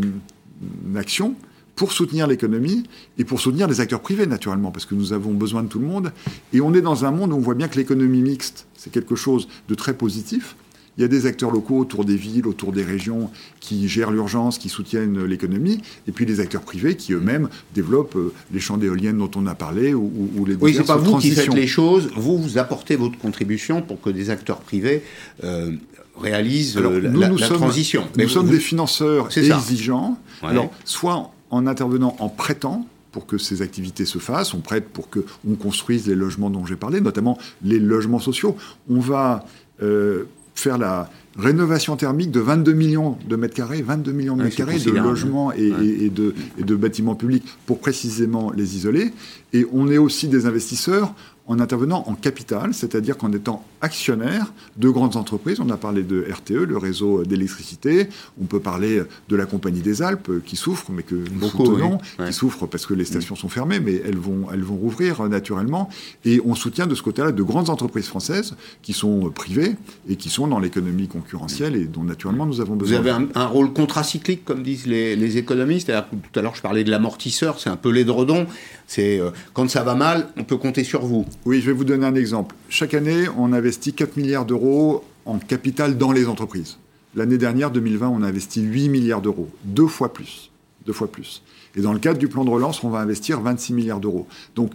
action 0.96 1.36
pour 1.76 1.94
soutenir 1.94 2.28
l'économie 2.28 2.84
et 3.18 3.24
pour 3.24 3.40
soutenir 3.40 3.68
les 3.68 3.82
acteurs 3.82 4.02
privés, 4.02 4.28
naturellement, 4.28 4.70
parce 4.70 4.86
que 4.86 4.94
nous 4.94 5.14
avons 5.14 5.34
besoin 5.34 5.64
de 5.64 5.68
tout 5.68 5.80
le 5.80 5.88
monde. 5.88 6.12
Et 6.54 6.62
on 6.62 6.76
est 6.76 6.82
dans 6.82 7.06
un 7.06 7.12
monde 7.12 7.34
où 7.34 7.38
on 7.38 7.40
voit 7.40 7.56
bien 7.56 7.68
que 7.68 7.78
l'économie 7.78 8.22
mixte, 8.22 8.68
c'est 8.76 8.92
quelque 8.92 9.16
chose 9.16 9.48
de 9.68 9.74
très 9.74 9.96
positif. 9.96 10.56
Il 10.98 11.02
y 11.02 11.04
a 11.06 11.08
des 11.08 11.26
acteurs 11.26 11.52
locaux 11.52 11.78
autour 11.80 12.04
des 12.06 12.18
villes, 12.18 12.46
autour 12.48 12.74
des 12.74 12.84
régions 12.84 13.30
qui 13.62 13.88
gèrent 13.88 14.12
l'urgence, 14.12 14.58
qui 14.58 14.68
soutiennent 14.70 15.24
l'économie, 15.24 15.82
et 16.08 16.12
puis 16.12 16.26
les 16.26 16.40
acteurs 16.42 16.62
privés 16.62 16.96
qui 16.96 17.14
eux-mêmes 17.14 17.48
développent 17.74 18.18
euh, 18.18 18.34
les 18.54 18.60
champs 18.60 18.78
d'éoliennes 18.78 19.18
dont 19.18 19.32
on 19.36 19.48
a 19.48 19.56
parlé 19.56 19.94
ou, 19.94 20.12
ou 20.36 20.46
les 20.46 20.56
Oui, 20.56 20.74
c'est 20.76 20.84
pas 20.86 20.98
vous 20.98 21.18
qui 21.18 21.32
faites 21.32 21.54
les 21.54 21.68
choses, 21.68 22.10
vous 22.16 22.38
vous 22.38 22.58
apportez 22.58 22.96
votre 22.98 23.18
contribution 23.18 23.82
pour 23.82 24.02
que 24.02 24.10
des 24.10 24.30
acteurs 24.30 24.60
privés 24.60 25.02
euh, 25.46 25.72
réalisent 26.20 26.78
Alors, 26.78 26.92
euh, 26.92 27.02
nous, 27.10 27.20
la, 27.22 27.30
nous 27.30 27.38
la 27.38 27.48
sommes, 27.48 27.58
transition. 27.58 28.02
Nous 28.02 28.08
Mais 28.18 28.28
sommes 28.28 28.48
vous- 28.48 28.52
des 28.54 28.60
financeurs 28.60 29.30
exigeants. 29.38 30.18
Ouais. 30.44 30.50
Alors, 30.50 30.72
soit 30.86 31.32
en 31.52 31.68
intervenant 31.68 32.16
en 32.20 32.28
prêtant 32.30 32.86
pour 33.14 33.26
que 33.26 33.38
ces 33.38 33.62
activités 33.62 34.06
se 34.06 34.20
fassent, 34.20 34.54
on 34.54 34.60
prête 34.60 34.90
pour 34.90 35.10
que 35.10 35.26
on 35.50 35.56
construise 35.56 36.06
les 36.08 36.16
logements 36.16 36.50
dont 36.50 36.66
j'ai 36.66 36.76
parlé, 36.76 37.00
notamment 37.02 37.38
les 37.64 37.80
logements 37.80 38.20
sociaux. 38.20 38.56
On 38.90 39.00
va 39.00 39.46
euh, 39.82 40.26
faire 40.56 40.78
la 40.78 41.10
rénovation 41.38 41.96
thermique 41.96 42.30
de 42.32 42.40
22 42.42 42.74
millions 42.74 43.18
de 43.28 43.36
mètres 43.36 43.54
carrés, 43.56 43.82
22 43.82 44.12
millions 44.12 44.34
de 44.36 44.40
Ouais, 44.40 44.46
mètres 44.46 44.58
carrés 44.58 44.80
de 44.80 44.92
logements 44.92 45.52
et, 45.54 45.72
Ouais. 45.72 45.86
et- 45.86 46.06
et 46.06 46.10
de, 46.10 46.36
et 46.58 46.64
de 46.64 46.76
bâtiments 46.76 47.16
publics 47.16 47.46
pour 47.66 47.80
précisément 47.80 48.52
les 48.52 48.76
isoler. 48.76 49.14
Et 49.54 49.66
on 49.72 49.90
est 49.90 49.98
aussi 49.98 50.28
des 50.28 50.46
investisseurs 50.46 51.14
en 51.48 51.60
intervenant 51.60 52.04
en 52.08 52.16
capital, 52.16 52.74
c'est-à-dire 52.74 53.18
qu'en 53.18 53.32
étant 53.32 53.64
actionnaire 53.82 54.54
de 54.78 54.90
grandes 54.90 55.16
entreprises. 55.16 55.60
On 55.60 55.70
a 55.70 55.78
parlé 55.78 56.04
de 56.04 56.26
RTE, 56.32 56.52
le 56.68 56.78
réseau 56.78 57.24
d'électricité. 57.24 58.08
On 58.42 58.46
peut 58.46 58.60
parler 58.60 59.02
de 59.30 59.36
la 59.36 59.46
Compagnie 59.46 59.82
des 59.82 60.02
Alpes 60.02 60.30
euh, 60.30 60.42
qui 60.46 60.56
souffre, 60.56 60.92
mais 60.92 61.04
que 61.04 61.16
nous 61.16 61.40
Beaucoup, 61.40 61.66
soutenons, 61.66 61.98
oui. 62.20 62.28
Qui 62.28 62.34
souffre 62.34 62.66
parce 62.68 62.86
que 62.86 62.94
les 62.94 63.06
stations 63.06 63.36
sont 63.36 63.50
fermées, 63.50 63.80
mais 63.80 64.02
elles 64.06 64.18
vont, 64.18 64.48
elles 64.54 64.64
vont 64.64 64.76
rouvrir 64.76 65.22
euh, 65.22 65.28
naturellement. 65.28 65.90
Et 66.26 66.42
on 66.46 66.56
soutient 66.56 66.88
de 66.88 66.96
ce 66.96 67.02
côté-là 67.02 67.32
de 67.32 67.44
grandes 67.44 67.70
entreprises 67.70 68.08
françaises 68.08 68.56
qui 68.82 68.94
sont 68.94 69.28
euh, 69.28 69.30
privées 69.30 69.76
et 70.10 70.16
qui 70.16 70.30
sont 70.30 70.48
dans 70.48 70.60
l'économie 70.60 71.08
concurrentielle 71.08 71.76
et 71.76 71.86
dont 71.86 72.04
naturellement 72.04 72.46
nous 72.46 72.62
avons 72.62 72.74
Vous 72.74 72.80
besoin. 72.80 73.00
avez 73.00 73.10
un, 73.12 73.28
un 73.36 73.46
rôle 73.46 73.74
contracyclique, 73.74 74.46
comme 74.46 74.64
disent 74.64 74.86
les, 74.88 75.16
les 75.16 75.38
économistes. 75.38 75.92
Tout 76.32 76.40
à 76.40 76.42
l'heure, 76.44 76.56
je 76.56 76.62
parlais 76.62 76.84
de 76.84 76.92
l'amortisseur, 76.92 77.60
c'est 77.60 77.70
un 77.70 77.76
peu 77.78 77.90
l'édredon. 77.90 78.46
C'est 78.88 79.20
euh, 79.20 79.32
quand 79.54 79.70
ça 79.70 79.84
va 79.84 79.96
mal, 79.96 80.28
on 80.38 80.44
peut 80.44 80.58
compter 80.58 80.84
sur 80.84 81.06
vous. 81.06 81.26
Oui, 81.46 81.62
je 81.62 81.68
vais 81.68 81.72
vous 81.74 81.86
donner 81.86 82.06
un 82.06 82.16
exemple. 82.16 82.56
Chaque 82.70 82.94
année, 82.94 83.26
on 83.38 83.54
investit 83.72 83.94
4 83.94 84.18
milliards 84.18 84.46
d'euros 84.46 85.06
en 85.24 85.40
capital 85.40 85.98
dans 85.98 86.12
les 86.12 86.28
entreprises. 86.28 86.76
L'année 87.16 87.38
dernière, 87.38 87.72
2020, 87.72 88.10
on 88.10 88.22
a 88.22 88.28
investi 88.28 88.60
8 88.60 88.90
milliards 88.90 89.22
d'euros, 89.22 89.50
deux 89.64 89.88
fois 89.88 90.12
plus. 90.12 90.52
Deux 90.86 90.92
fois 90.92 91.10
plus. 91.10 91.42
Et 91.78 91.82
dans 91.82 91.94
le 91.94 92.00
cadre 92.00 92.20
du 92.20 92.28
plan 92.28 92.44
de 92.44 92.50
relance, 92.50 92.84
on 92.84 92.90
va 92.90 93.00
investir 93.00 93.40
26 93.40 93.74
milliards 93.74 94.02
d'euros. 94.02 94.28
Donc, 94.56 94.74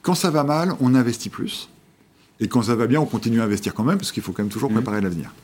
quand 0.00 0.14
ça 0.14 0.30
va 0.30 0.44
mal, 0.44 0.72
on 0.80 0.94
investit 0.94 1.28
plus. 1.28 1.68
Et 2.40 2.48
quand 2.48 2.62
ça 2.62 2.74
va 2.74 2.86
bien, 2.86 3.02
on 3.02 3.04
continue 3.04 3.42
à 3.42 3.44
investir 3.44 3.74
quand 3.74 3.84
même, 3.84 3.98
parce 3.98 4.12
qu'il 4.12 4.22
faut 4.22 4.32
quand 4.32 4.44
même 4.44 4.52
toujours 4.52 4.70
préparer 4.70 5.02
l'avenir. 5.02 5.34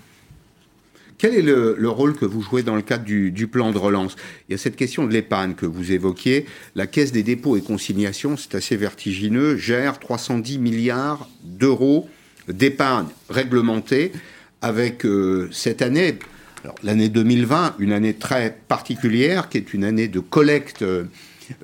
Quel 1.18 1.34
est 1.34 1.42
le, 1.42 1.76
le 1.78 1.88
rôle 1.90 2.14
que 2.14 2.24
vous 2.24 2.40
jouez 2.40 2.62
dans 2.62 2.74
le 2.74 2.82
cadre 2.82 3.04
du, 3.04 3.32
du 3.32 3.48
plan 3.48 3.70
de 3.70 3.76
relance? 3.76 4.16
Il 4.48 4.52
y 4.52 4.54
a 4.54 4.58
cette 4.58 4.76
question 4.76 5.06
de 5.06 5.12
l'épargne 5.12 5.52
que 5.52 5.66
vous 5.66 5.92
évoquiez. 5.92 6.46
La 6.74 6.86
Caisse 6.86 7.12
des 7.12 7.22
dépôts 7.22 7.58
et 7.58 7.60
consignations, 7.60 8.38
c'est 8.38 8.54
assez 8.54 8.76
vertigineux, 8.76 9.56
gère 9.58 9.98
310 9.98 10.58
milliards 10.58 11.28
d'euros 11.42 12.08
d'épargne 12.48 13.06
réglementée 13.30 14.12
avec 14.62 15.04
euh, 15.04 15.48
cette 15.52 15.82
année, 15.82 16.18
l'année 16.82 17.08
2020, 17.08 17.76
une 17.78 17.92
année 17.92 18.14
très 18.14 18.56
particulière, 18.68 19.48
qui 19.48 19.58
est 19.58 19.74
une 19.74 19.84
année 19.84 20.08
de 20.08 20.20
collecte 20.20 20.82
euh, 20.82 21.04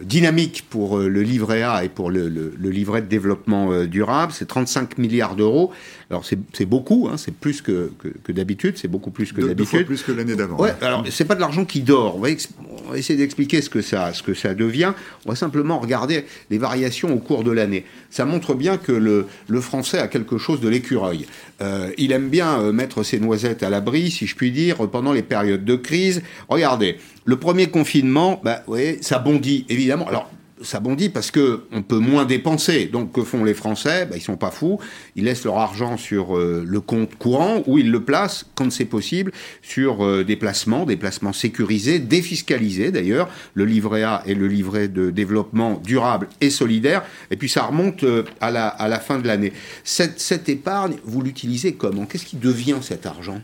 dynamique 0.02 0.66
pour 0.68 0.98
euh, 0.98 1.08
le 1.08 1.22
livret 1.22 1.62
A 1.62 1.84
et 1.84 1.88
pour 1.88 2.10
le, 2.10 2.28
le- 2.28 2.52
le 2.58 2.70
livret 2.70 3.00
de 3.00 3.06
développement 3.06 3.84
durable. 3.86 4.32
C'est 4.34 4.46
35 4.46 4.98
milliards 4.98 5.36
d'euros. 5.36 5.72
Alors 6.10 6.24
c'est 6.52 6.66
beaucoup, 6.66 7.08
hein, 7.10 7.16
c'est 7.16 7.32
plus 7.32 7.62
que, 7.62 7.90
que, 7.98 8.08
que 8.08 8.32
d'habitude, 8.32 8.76
c'est 8.76 8.88
beaucoup 8.88 9.10
plus 9.10 9.32
que 9.32 9.40
d'habitude. 9.40 9.86
plus 9.86 10.02
que 10.02 10.12
l'année 10.12 10.34
d'avant. 10.36 10.58
Ouais, 10.58 10.74
alors 10.82 11.04
c'est 11.10 11.24
pas 11.24 11.34
de 11.34 11.40
l'argent 11.40 11.64
qui 11.64 11.80
dort. 11.80 12.18
Va, 12.18 12.28
ex- 12.30 12.50
on 12.90 12.94
va 12.94 12.98
essayer 12.98 13.16
d'expliquer 13.16 13.62
ce 13.62 13.70
que 13.70 13.82
ça, 13.82 14.12
ce 14.12 14.20
que 14.24 14.34
ça 14.34 14.52
devient. 14.52 14.94
On 15.24 15.30
va 15.30 15.36
simplement 15.36 15.78
regarder 15.78 16.24
les 16.50 16.58
variations 16.58 17.14
au 17.14 17.18
cours 17.18 17.44
de 17.44 17.52
l'année. 17.52 17.84
Ça 18.10 18.24
montre 18.24 18.54
bien 18.54 18.78
que 18.78 18.90
le, 18.90 19.26
Français 19.60 20.00
a 20.00 20.08
quelque 20.08 20.38
chose 20.38 20.60
de 20.60 20.68
l'écureuil. 20.68 21.26
Euh, 21.60 21.92
il 21.98 22.10
aime 22.10 22.28
bien 22.30 22.58
euh, 22.58 22.72
mettre 22.72 23.04
ses 23.04 23.20
noisettes 23.20 23.62
à 23.62 23.70
l'abri, 23.70 24.10
si 24.10 24.26
je 24.26 24.34
puis 24.34 24.50
dire, 24.50 24.88
pendant 24.90 25.12
les 25.12 25.22
périodes 25.22 25.64
de 25.64 25.76
crise. 25.76 26.22
Regardez, 26.48 26.96
le 27.24 27.36
premier 27.36 27.68
confinement, 27.68 28.40
bah, 28.42 28.62
vous 28.66 28.72
voyez, 28.72 28.98
ça 29.02 29.20
bondit 29.20 29.66
évidemment. 29.68 30.08
Alors 30.08 30.28
ça 30.62 30.80
bondit 30.80 31.08
parce 31.08 31.30
que 31.30 31.64
on 31.72 31.82
peut 31.82 31.98
moins 31.98 32.24
dépenser. 32.24 32.86
Donc 32.86 33.12
que 33.12 33.22
font 33.22 33.44
les 33.44 33.54
Français? 33.54 34.06
Bah, 34.06 34.16
Ils 34.16 34.22
sont 34.22 34.36
pas 34.36 34.50
fous. 34.50 34.78
Ils 35.16 35.24
laissent 35.24 35.44
leur 35.44 35.58
argent 35.58 35.96
sur 35.96 36.36
euh, 36.36 36.64
le 36.66 36.80
compte 36.80 37.16
courant 37.16 37.62
ou 37.66 37.78
ils 37.78 37.90
le 37.90 38.04
placent, 38.04 38.46
quand 38.54 38.70
c'est 38.70 38.84
possible, 38.84 39.32
sur 39.62 40.04
euh, 40.04 40.24
des 40.24 40.36
placements, 40.36 40.84
des 40.84 40.96
placements 40.96 41.32
sécurisés, 41.32 41.98
défiscalisés 41.98 42.90
d'ailleurs, 42.90 43.28
le 43.54 43.64
livret 43.64 44.02
A 44.02 44.22
et 44.26 44.34
le 44.34 44.48
livret 44.48 44.88
de 44.88 45.10
développement 45.10 45.80
durable 45.84 46.28
et 46.40 46.50
solidaire. 46.50 47.02
Et 47.30 47.36
puis 47.36 47.48
ça 47.48 47.62
remonte 47.62 48.04
euh, 48.04 48.24
à, 48.40 48.50
la, 48.50 49.00
fin 49.00 49.18
de 49.18 49.26
l'année. 49.26 49.52
Cette 49.84 50.48
épargne, 50.48 50.96
vous 51.04 51.22
l'utilisez 51.22 51.74
comment? 51.74 52.06
Qu'est-ce 52.06 52.26
qui 52.26 52.36
devient 52.36 52.78
cet 52.82 53.06
argent? 53.06 53.40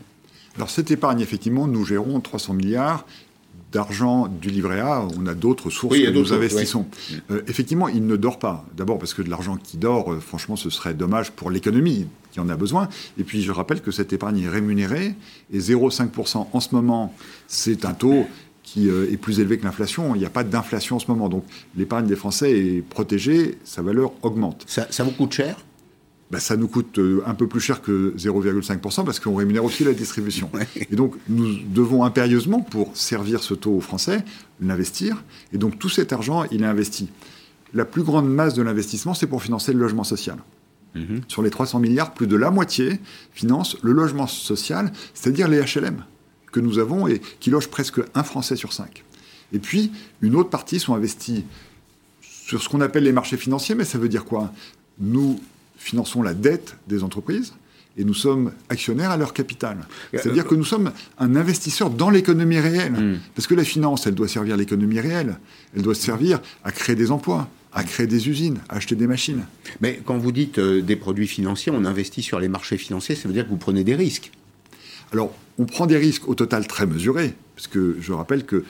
Alors 0.55 0.69
cette 0.69 0.89
épargne, 0.89 1.21
effectivement, 1.21 1.67
nous 1.67 1.85
gérons 1.85 2.19
300 2.19 2.53
milliards 2.53 3.05
d'argent 3.71 4.27
du 4.27 4.49
livret 4.49 4.79
A. 4.79 5.05
On 5.17 5.25
a 5.27 5.33
d'autres 5.33 5.69
sources 5.69 5.95
Oui, 5.95 6.05
que 6.05 6.09
nous 6.11 6.33
investissons. 6.33 6.85
Euh, 7.31 7.41
effectivement, 7.47 7.87
il 7.87 8.05
ne 8.05 8.15
dort 8.15 8.39
pas. 8.39 8.65
D'abord 8.75 8.97
parce 8.97 9.13
que 9.13 9.21
de 9.21 9.29
l'argent 9.29 9.57
qui 9.57 9.77
dort, 9.77 10.13
euh, 10.13 10.19
franchement, 10.19 10.55
ce 10.55 10.69
serait 10.69 10.93
dommage 10.93 11.31
pour 11.31 11.51
l'économie 11.51 12.07
qui 12.31 12.39
en 12.39 12.49
a 12.49 12.55
besoin. 12.55 12.87
Et 13.17 13.23
puis 13.23 13.41
je 13.41 13.51
rappelle 13.51 13.81
que 13.81 13.91
cette 13.91 14.13
épargne 14.13 14.41
est 14.41 14.49
rémunérée 14.49 15.15
et 15.51 15.59
0,5% 15.59 16.47
en 16.51 16.59
ce 16.59 16.75
moment, 16.75 17.13
c'est 17.47 17.85
un 17.85 17.93
taux 17.93 18.25
qui 18.63 18.89
euh, 18.89 19.11
est 19.11 19.17
plus 19.17 19.39
élevé 19.39 19.57
que 19.57 19.63
l'inflation. 19.63 20.13
Il 20.15 20.19
n'y 20.19 20.25
a 20.25 20.29
pas 20.29 20.43
d'inflation 20.43 20.97
en 20.97 20.99
ce 20.99 21.07
moment. 21.07 21.29
Donc 21.29 21.45
l'épargne 21.75 22.05
des 22.05 22.15
Français 22.15 22.51
est 22.51 22.81
protégée, 22.81 23.57
sa 23.63 23.81
valeur 23.81 24.11
augmente. 24.21 24.63
ça, 24.67 24.87
ça 24.89 25.03
vous 25.03 25.11
coûte 25.11 25.33
cher? 25.33 25.57
Ben, 26.29 26.39
ça 26.39 26.57
nous 26.57 26.67
coûte 26.67 26.99
euh, 26.99 27.21
un 27.25 27.33
peu 27.33 27.47
plus 27.47 27.61
cher 27.61 27.81
que 27.81 28.13
0,5% 28.17 29.05
parce 29.05 29.19
qu'on 29.19 29.35
rémunère 29.35 29.63
aussi 29.63 29.85
la 29.85 29.93
distribution. 29.93 30.51
Et 30.91 30.95
donc, 30.95 31.15
nous 31.29 31.57
devons 31.69 32.03
impérieusement, 32.03 32.59
pour 32.59 32.95
servir 32.97 33.41
ce 33.41 33.53
taux 33.53 33.77
aux 33.77 33.81
Français, 33.81 34.25
l'investir. 34.59 35.23
Et 35.53 35.57
donc, 35.57 35.79
tout 35.79 35.89
cet 35.89 36.11
argent, 36.11 36.43
il 36.51 36.63
est 36.63 36.65
investi. 36.65 37.09
La 37.73 37.85
plus 37.85 38.03
grande 38.03 38.29
masse 38.29 38.55
de 38.55 38.61
l'investissement, 38.61 39.13
c'est 39.13 39.27
pour 39.27 39.41
financer 39.41 39.71
le 39.71 39.79
logement 39.79 40.03
social. 40.03 40.37
Sur 41.27 41.43
les 41.43 41.51
300 41.51 41.79
milliards, 41.79 42.15
plus 42.15 42.25
de 42.25 42.35
la 42.35 42.49
moitié 42.49 42.99
finance 43.31 43.77
le 43.83 43.91
logement 43.91 44.25
social, 44.25 44.91
c'est-à-dire 45.13 45.47
les 45.47 45.61
HLM 45.61 46.03
que 46.51 46.59
nous 46.59 46.79
avons 46.79 47.07
et 47.07 47.21
qui 47.39 47.51
logent 47.51 47.67
presque 47.67 47.99
un 48.15 48.23
Français 48.23 48.55
sur 48.55 48.73
cinq. 48.73 49.03
Et 49.53 49.59
puis, 49.59 49.91
une 50.21 50.35
autre 50.35 50.49
partie 50.49 50.79
sont 50.79 50.95
investis 50.95 51.43
sur 52.21 52.63
ce 52.63 52.69
qu'on 52.69 52.81
appelle 52.81 53.03
les 53.03 53.11
marchés 53.11 53.37
financiers, 53.37 53.75
mais 53.75 53.83
ça 53.83 53.99
veut 53.99 54.09
dire 54.09 54.25
quoi? 54.25 54.51
Nous 54.99 55.39
finançons 55.77 56.21
la 56.21 56.33
dette 56.33 56.75
des 56.87 57.03
entreprises 57.03 57.53
et 57.97 58.03
nous 58.03 58.13
sommes 58.13 58.51
actionnaires 58.69 59.11
à 59.11 59.17
leur 59.17 59.33
capital. 59.33 59.77
C'est-à-dire 60.11 60.45
que 60.45 60.55
nous 60.55 60.63
sommes 60.63 60.91
un 61.17 61.35
investisseur 61.35 61.89
dans 61.89 62.11
l'économie 62.11 62.59
réelle. 62.59 63.19
Parce 63.35 63.47
que 63.47 63.55
la 63.55 63.63
finance, 63.63 64.05
elle 64.05 64.13
doit 64.13 64.27
servir 64.27 64.55
l'économie 64.55 64.99
réelle. 64.99 65.37
Elle 65.75 65.81
doit 65.81 65.95
servir 65.95 66.39
à 66.63 66.71
créer 66.71 66.95
des 66.95 67.09
emplois, 67.11 67.49
à 67.73 67.83
créer 67.83 68.05
des 68.05 68.29
usines, 68.29 68.59
à 68.69 68.75
acheter 68.75 68.95
des 68.95 69.07
machines. 69.07 69.45
Mais 69.81 69.99
quand 70.05 70.17
vous 70.17 70.31
dites 70.31 70.59
euh, 70.59 70.81
des 70.81 70.95
produits 70.95 71.27
financiers, 71.27 71.71
on 71.75 71.85
investit 71.85 72.21
sur 72.21 72.39
les 72.39 72.47
marchés 72.47 72.77
financiers, 72.77 73.15
ça 73.15 73.27
veut 73.27 73.33
dire 73.33 73.45
que 73.45 73.49
vous 73.49 73.57
prenez 73.57 73.83
des 73.83 73.95
risques. 73.95 74.31
Alors, 75.11 75.33
on 75.57 75.65
prend 75.65 75.87
des 75.87 75.97
risques 75.97 76.27
au 76.27 76.35
total 76.35 76.67
très 76.67 76.85
mesurés, 76.85 77.33
parce 77.55 77.67
que 77.67 77.97
je 77.99 78.13
rappelle 78.13 78.45
que 78.45 78.63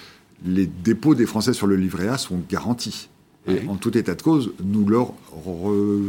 les 0.45 0.67
dépôts 0.67 1.15
des 1.15 1.25
Français 1.25 1.53
sur 1.53 1.67
le 1.67 1.75
livret 1.75 2.07
A 2.07 2.17
sont 2.17 2.41
garantis. 2.49 3.09
Et 3.47 3.67
en 3.69 3.75
tout 3.75 3.97
état 3.97 4.13
de 4.15 4.21
cause, 4.21 4.51
nous 4.63 4.87
leur 4.87 5.13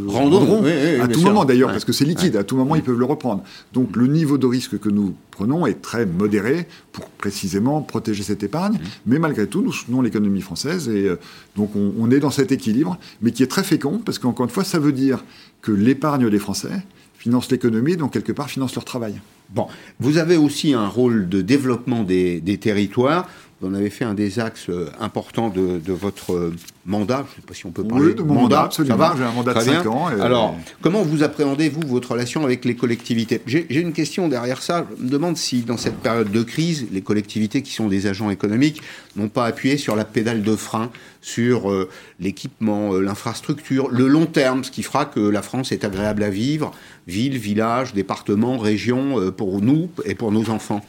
rendrons 0.06 0.62
oui, 0.62 0.70
oui, 0.72 1.00
à 1.00 1.08
tout 1.08 1.20
sûr. 1.20 1.28
moment 1.28 1.44
d'ailleurs, 1.44 1.70
parce 1.70 1.84
que 1.84 1.92
c'est 1.92 2.04
liquide, 2.04 2.36
à 2.36 2.44
tout 2.44 2.56
moment 2.56 2.74
ils 2.74 2.82
peuvent 2.82 2.98
le 2.98 3.04
reprendre. 3.04 3.42
Donc 3.72 3.96
le 3.96 4.06
niveau 4.06 4.38
de 4.38 4.46
risque 4.46 4.78
que 4.78 4.88
nous 4.88 5.14
prenons 5.30 5.66
est 5.66 5.80
très 5.80 6.04
modéré 6.06 6.66
pour 6.92 7.04
précisément 7.10 7.80
protéger 7.82 8.22
cette 8.22 8.42
épargne, 8.42 8.74
Mmh. 8.74 8.78
mais 9.06 9.18
malgré 9.18 9.46
tout, 9.46 9.62
nous 9.62 9.72
soutenons 9.72 10.02
l'économie 10.02 10.40
française 10.40 10.88
et 10.88 11.04
euh, 11.06 11.16
donc 11.56 11.74
on, 11.76 11.92
on 11.98 12.10
est 12.10 12.18
dans 12.20 12.30
cet 12.30 12.50
équilibre, 12.52 12.98
mais 13.22 13.30
qui 13.30 13.42
est 13.42 13.46
très 13.46 13.62
fécond, 13.62 14.00
parce 14.04 14.18
qu'encore 14.18 14.44
une 14.46 14.50
fois, 14.52 14.64
ça 14.64 14.78
veut 14.78 14.92
dire 14.92 15.24
que 15.62 15.72
l'épargne 15.72 16.28
des 16.30 16.38
Français 16.38 16.82
finance 17.18 17.50
l'économie, 17.50 17.96
donc 17.96 18.12
quelque 18.12 18.32
part 18.32 18.48
finance 18.48 18.74
leur 18.74 18.84
travail. 18.84 19.20
Bon, 19.50 19.66
vous 19.98 20.18
avez 20.18 20.36
aussi 20.36 20.74
un 20.74 20.86
rôle 20.86 21.28
de 21.28 21.40
développement 21.40 22.02
des, 22.04 22.40
des 22.40 22.58
territoires. 22.58 23.26
Vous 23.60 23.68
en 23.68 23.74
avez 23.74 23.90
fait 23.90 24.04
un 24.04 24.14
des 24.14 24.38
axes 24.38 24.70
importants 25.00 25.48
de, 25.48 25.92
votre 25.92 26.52
mandat. 26.86 27.24
Je 27.26 27.32
ne 27.32 27.36
sais 27.36 27.46
pas 27.46 27.54
si 27.54 27.66
on 27.66 27.70
peut 27.70 27.84
parler 27.84 28.14
de 28.14 28.22
mandat. 28.22 28.62
absolument. 28.62 29.16
J'ai 29.16 29.24
un 29.24 29.32
mandat 29.32 29.54
de 29.54 29.60
5 29.60 29.86
ans. 29.86 30.06
Alors, 30.06 30.56
comment 30.80 31.02
vous 31.02 31.22
appréhendez, 31.22 31.68
vous, 31.68 31.82
votre 31.86 32.12
relation 32.12 32.44
avec 32.44 32.64
les 32.64 32.76
collectivités? 32.76 33.40
J'ai 33.46 33.80
une 33.80 33.92
question 33.92 34.28
derrière 34.28 34.62
ça. 34.62 34.86
Je 34.98 35.04
me 35.04 35.10
demande 35.10 35.36
si, 35.36 35.62
dans 35.62 35.76
cette 35.76 35.98
période 35.98 36.30
de 36.30 36.42
crise, 36.42 36.86
les 36.92 37.02
collectivités 37.02 37.62
qui 37.62 37.72
sont 37.72 37.88
des 37.88 38.06
agents 38.06 38.30
économiques 38.30 38.82
n'ont 39.16 39.28
pas 39.28 39.46
appuyé 39.46 39.76
sur 39.76 39.96
la 39.96 40.04
pédale 40.04 40.42
de 40.42 40.56
frein, 40.56 40.90
sur 41.20 41.70
euh, 41.70 41.88
l'équipement, 42.20 42.94
euh, 42.94 43.00
l'infrastructure, 43.00 43.88
le 43.90 44.06
long 44.06 44.26
terme, 44.26 44.64
ce 44.64 44.70
qui 44.70 44.82
fera 44.82 45.04
que 45.04 45.20
la 45.20 45.42
France 45.42 45.72
est 45.72 45.84
agréable 45.84 46.22
à 46.22 46.30
vivre, 46.30 46.72
ville, 47.06 47.38
village, 47.38 47.92
département, 47.92 48.58
région, 48.58 49.20
euh, 49.20 49.30
pour 49.30 49.60
nous 49.60 49.90
et 50.04 50.14
pour 50.14 50.32
nos 50.32 50.50
enfants. 50.50 50.84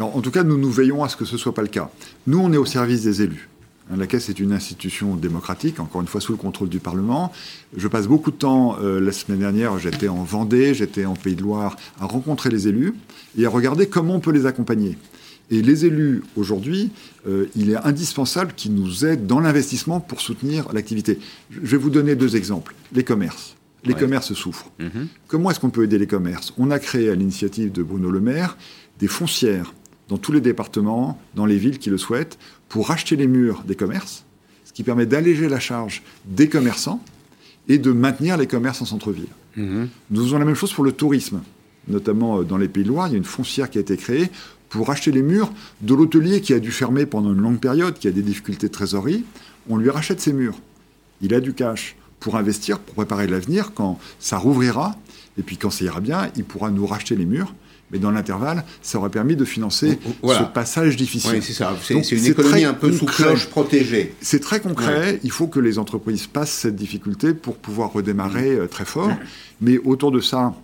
Alors, 0.00 0.16
en 0.16 0.22
tout 0.22 0.30
cas, 0.30 0.44
nous 0.44 0.56
nous 0.56 0.70
veillons 0.70 1.04
à 1.04 1.10
ce 1.10 1.16
que 1.16 1.26
ce 1.26 1.34
ne 1.34 1.38
soit 1.38 1.52
pas 1.52 1.60
le 1.60 1.68
cas. 1.68 1.90
Nous, 2.26 2.38
on 2.38 2.50
est 2.54 2.56
au 2.56 2.64
service 2.64 3.02
des 3.02 3.20
élus. 3.20 3.50
La 3.94 4.06
Caisse 4.06 4.30
est 4.30 4.40
une 4.40 4.50
institution 4.50 5.14
démocratique, 5.14 5.78
encore 5.78 6.00
une 6.00 6.06
fois 6.06 6.22
sous 6.22 6.32
le 6.32 6.38
contrôle 6.38 6.70
du 6.70 6.78
Parlement. 6.78 7.30
Je 7.76 7.86
passe 7.86 8.06
beaucoup 8.06 8.30
de 8.30 8.36
temps, 8.36 8.78
euh, 8.80 8.98
la 8.98 9.12
semaine 9.12 9.40
dernière, 9.40 9.78
j'étais 9.78 10.08
en 10.08 10.22
Vendée, 10.22 10.72
j'étais 10.72 11.04
en 11.04 11.12
Pays 11.12 11.34
de 11.34 11.42
Loire, 11.42 11.76
à 12.00 12.06
rencontrer 12.06 12.48
les 12.48 12.66
élus 12.66 12.94
et 13.36 13.44
à 13.44 13.50
regarder 13.50 13.88
comment 13.88 14.14
on 14.14 14.20
peut 14.20 14.30
les 14.30 14.46
accompagner. 14.46 14.96
Et 15.50 15.60
les 15.60 15.84
élus, 15.84 16.22
aujourd'hui, 16.34 16.92
euh, 17.28 17.48
il 17.54 17.68
est 17.68 17.76
indispensable 17.76 18.54
qu'ils 18.56 18.72
nous 18.72 19.04
aident 19.04 19.26
dans 19.26 19.40
l'investissement 19.40 20.00
pour 20.00 20.22
soutenir 20.22 20.72
l'activité. 20.72 21.18
Je 21.50 21.72
vais 21.72 21.76
vous 21.76 21.90
donner 21.90 22.14
deux 22.14 22.36
exemples. 22.36 22.74
Les 22.94 23.04
commerces. 23.04 23.54
Les 23.84 23.92
commerces 23.92 24.32
souffrent. 24.32 24.70
Mhm. 24.78 25.08
Comment 25.26 25.50
est-ce 25.50 25.60
qu'on 25.60 25.68
peut 25.68 25.84
aider 25.84 25.98
les 25.98 26.06
commerces? 26.06 26.54
On 26.56 26.70
a 26.70 26.78
créé, 26.78 27.10
à 27.10 27.14
l'initiative 27.14 27.70
de 27.70 27.82
Bruno 27.82 28.10
Le 28.10 28.20
Maire, 28.20 28.56
des 28.98 29.08
foncières 29.08 29.74
dans 30.10 30.18
tous 30.18 30.32
les 30.32 30.40
départements, 30.40 31.18
dans 31.36 31.46
les 31.46 31.56
villes 31.56 31.78
qui 31.78 31.88
le 31.88 31.96
souhaitent, 31.96 32.36
pour 32.68 32.88
racheter 32.88 33.16
les 33.16 33.28
murs 33.28 33.62
des 33.66 33.76
commerces, 33.76 34.24
ce 34.64 34.72
qui 34.72 34.82
permet 34.82 35.06
d'alléger 35.06 35.48
la 35.48 35.60
charge 35.60 36.02
des 36.26 36.48
commerçants 36.48 37.02
et 37.68 37.78
de 37.78 37.92
maintenir 37.92 38.36
les 38.36 38.48
commerces 38.48 38.82
en 38.82 38.86
centre-ville. 38.86 39.28
Mhm. 39.56 39.88
Nous 40.10 40.24
faisons 40.24 40.38
la 40.38 40.44
même 40.44 40.56
chose 40.56 40.72
pour 40.72 40.84
le 40.84 40.92
tourisme, 40.92 41.42
notamment 41.86 42.40
euh, 42.40 42.44
dans 42.44 42.58
les 42.58 42.68
Pays 42.68 42.82
de 42.82 42.88
Loire. 42.88 43.06
Il 43.06 43.12
y 43.12 43.14
a 43.14 43.18
une 43.18 43.24
foncière 43.24 43.70
qui 43.70 43.78
a 43.78 43.80
été 43.80 43.96
créée 43.96 44.28
pour 44.68 44.88
racheter 44.88 45.12
les 45.12 45.22
murs 45.22 45.52
de 45.80 45.94
l'hôtelier 45.94 46.40
qui 46.40 46.54
a 46.54 46.58
dû 46.58 46.72
fermer 46.72 47.06
pendant 47.06 47.32
une 47.32 47.40
longue 47.40 47.60
période, 47.60 47.94
qui 47.94 48.08
a 48.08 48.10
des 48.10 48.22
difficultés 48.22 48.66
de 48.66 48.72
trésorerie. 48.72 49.24
On 49.68 49.76
lui 49.76 49.90
rachète 49.90 50.20
ses 50.20 50.32
murs. 50.32 50.58
Il 51.20 51.34
a 51.34 51.40
du 51.40 51.54
cash 51.54 51.96
pour 52.18 52.36
investir, 52.36 52.80
pour 52.80 52.94
préparer 52.96 53.28
l'avenir 53.28 53.72
quand 53.74 53.98
ça 54.18 54.38
rouvrira. 54.38 54.96
Et 55.38 55.42
puis 55.42 55.56
quand 55.56 55.70
ça 55.70 55.84
ira 55.84 56.00
bien, 56.00 56.30
il 56.34 56.44
pourra 56.44 56.70
nous 56.70 56.86
racheter 56.86 57.14
les 57.14 57.26
murs 57.26 57.54
mais 57.90 57.98
dans 57.98 58.10
l'intervalle, 58.10 58.64
ça 58.82 58.98
aurait 58.98 59.10
permis 59.10 59.36
de 59.36 59.44
financer 59.44 59.98
ce 60.22 60.42
passage 60.52 60.96
difficile. 60.96 61.32
Oui, 61.34 61.42
c'est 61.42 61.52
ça. 61.52 61.76
C'est 61.82 62.12
une 62.12 62.26
économie 62.26 62.64
un 62.64 62.74
peu 62.74 62.92
sous 62.92 63.06
cloche 63.06 63.46
protégée. 63.46 64.14
C'est 64.20 64.40
très 64.40 64.60
concret. 64.60 65.20
Il 65.22 65.30
faut 65.30 65.48
que 65.48 65.60
les 65.60 65.78
entreprises 65.78 66.26
passent 66.26 66.52
cette 66.52 66.76
difficulté 66.76 67.34
pour 67.34 67.56
pouvoir 67.56 67.92
redémarrer 67.92 68.50
euh, 68.50 68.66
très 68.66 68.84
fort. 68.84 69.12
Mais 69.60 69.78
autour 69.78 70.10
de 70.10 70.20
ça, 70.20 70.54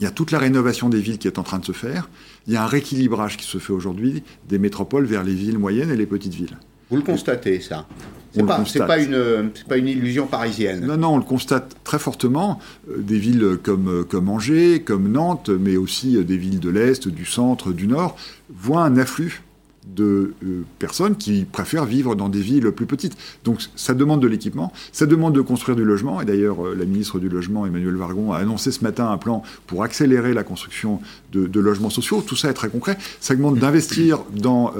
il 0.00 0.04
y 0.04 0.06
a 0.06 0.10
toute 0.10 0.32
la 0.32 0.38
rénovation 0.38 0.88
des 0.88 1.00
villes 1.00 1.18
qui 1.18 1.28
est 1.28 1.38
en 1.38 1.42
train 1.42 1.58
de 1.58 1.64
se 1.64 1.72
faire. 1.72 2.08
Il 2.46 2.52
y 2.52 2.56
a 2.56 2.64
un 2.64 2.66
rééquilibrage 2.66 3.36
qui 3.36 3.46
se 3.46 3.58
fait 3.58 3.72
aujourd'hui 3.72 4.22
des 4.48 4.58
métropoles 4.58 5.04
vers 5.04 5.22
les 5.22 5.34
villes 5.34 5.58
moyennes 5.58 5.90
et 5.90 5.96
les 5.96 6.06
petites 6.06 6.34
villes. 6.34 6.56
Vous 6.90 6.96
le 6.96 7.02
constatez, 7.02 7.60
ça? 7.60 7.86
C'est 8.34 8.78
pas, 8.78 8.86
pas, 8.86 8.98
une, 8.98 9.50
pas 9.68 9.76
une 9.76 9.88
illusion 9.88 10.26
parisienne. 10.26 10.84
Non, 10.84 10.96
non, 10.96 11.14
on 11.14 11.18
le 11.18 11.24
constate 11.24 11.76
très 11.84 11.98
fortement. 11.98 12.58
Euh, 12.90 12.98
des 12.98 13.18
villes 13.18 13.58
comme, 13.62 13.88
euh, 13.88 14.04
comme 14.04 14.28
Angers, 14.28 14.82
comme 14.82 15.10
Nantes, 15.10 15.50
mais 15.50 15.76
aussi 15.76 16.16
euh, 16.16 16.24
des 16.24 16.36
villes 16.36 16.60
de 16.60 16.70
l'Est, 16.70 17.08
du 17.08 17.24
centre, 17.24 17.72
du 17.72 17.86
Nord, 17.86 18.16
voient 18.50 18.82
un 18.82 18.96
afflux 18.96 19.42
de 19.86 20.32
personnes 20.78 21.14
qui 21.14 21.44
préfèrent 21.44 21.84
vivre 21.84 22.14
dans 22.14 22.30
des 22.30 22.40
villes 22.40 22.70
plus 22.72 22.86
petites. 22.86 23.18
Donc 23.44 23.60
ça 23.76 23.92
demande 23.92 24.22
de 24.22 24.26
l'équipement, 24.26 24.72
ça 24.92 25.04
demande 25.04 25.34
de 25.34 25.42
construire 25.42 25.76
du 25.76 25.84
logement, 25.84 26.22
et 26.22 26.24
d'ailleurs 26.24 26.74
la 26.74 26.86
ministre 26.86 27.18
du 27.18 27.28
Logement, 27.28 27.66
Emmanuel 27.66 27.94
Vargon, 27.96 28.32
a 28.32 28.38
annoncé 28.38 28.72
ce 28.72 28.82
matin 28.82 29.10
un 29.10 29.18
plan 29.18 29.42
pour 29.66 29.84
accélérer 29.84 30.32
la 30.32 30.42
construction 30.42 31.02
de, 31.34 31.60
logements 31.60 31.90
sociaux. 31.90 32.24
Tout 32.26 32.34
ça 32.34 32.48
est 32.48 32.54
très 32.54 32.70
concret. 32.70 32.96
Ça 33.20 33.36
demande 33.36 33.58
d'investir 33.58 34.20
dans 34.32 34.72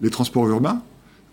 les 0.00 0.10
transports 0.10 0.48
urbains, 0.48 0.82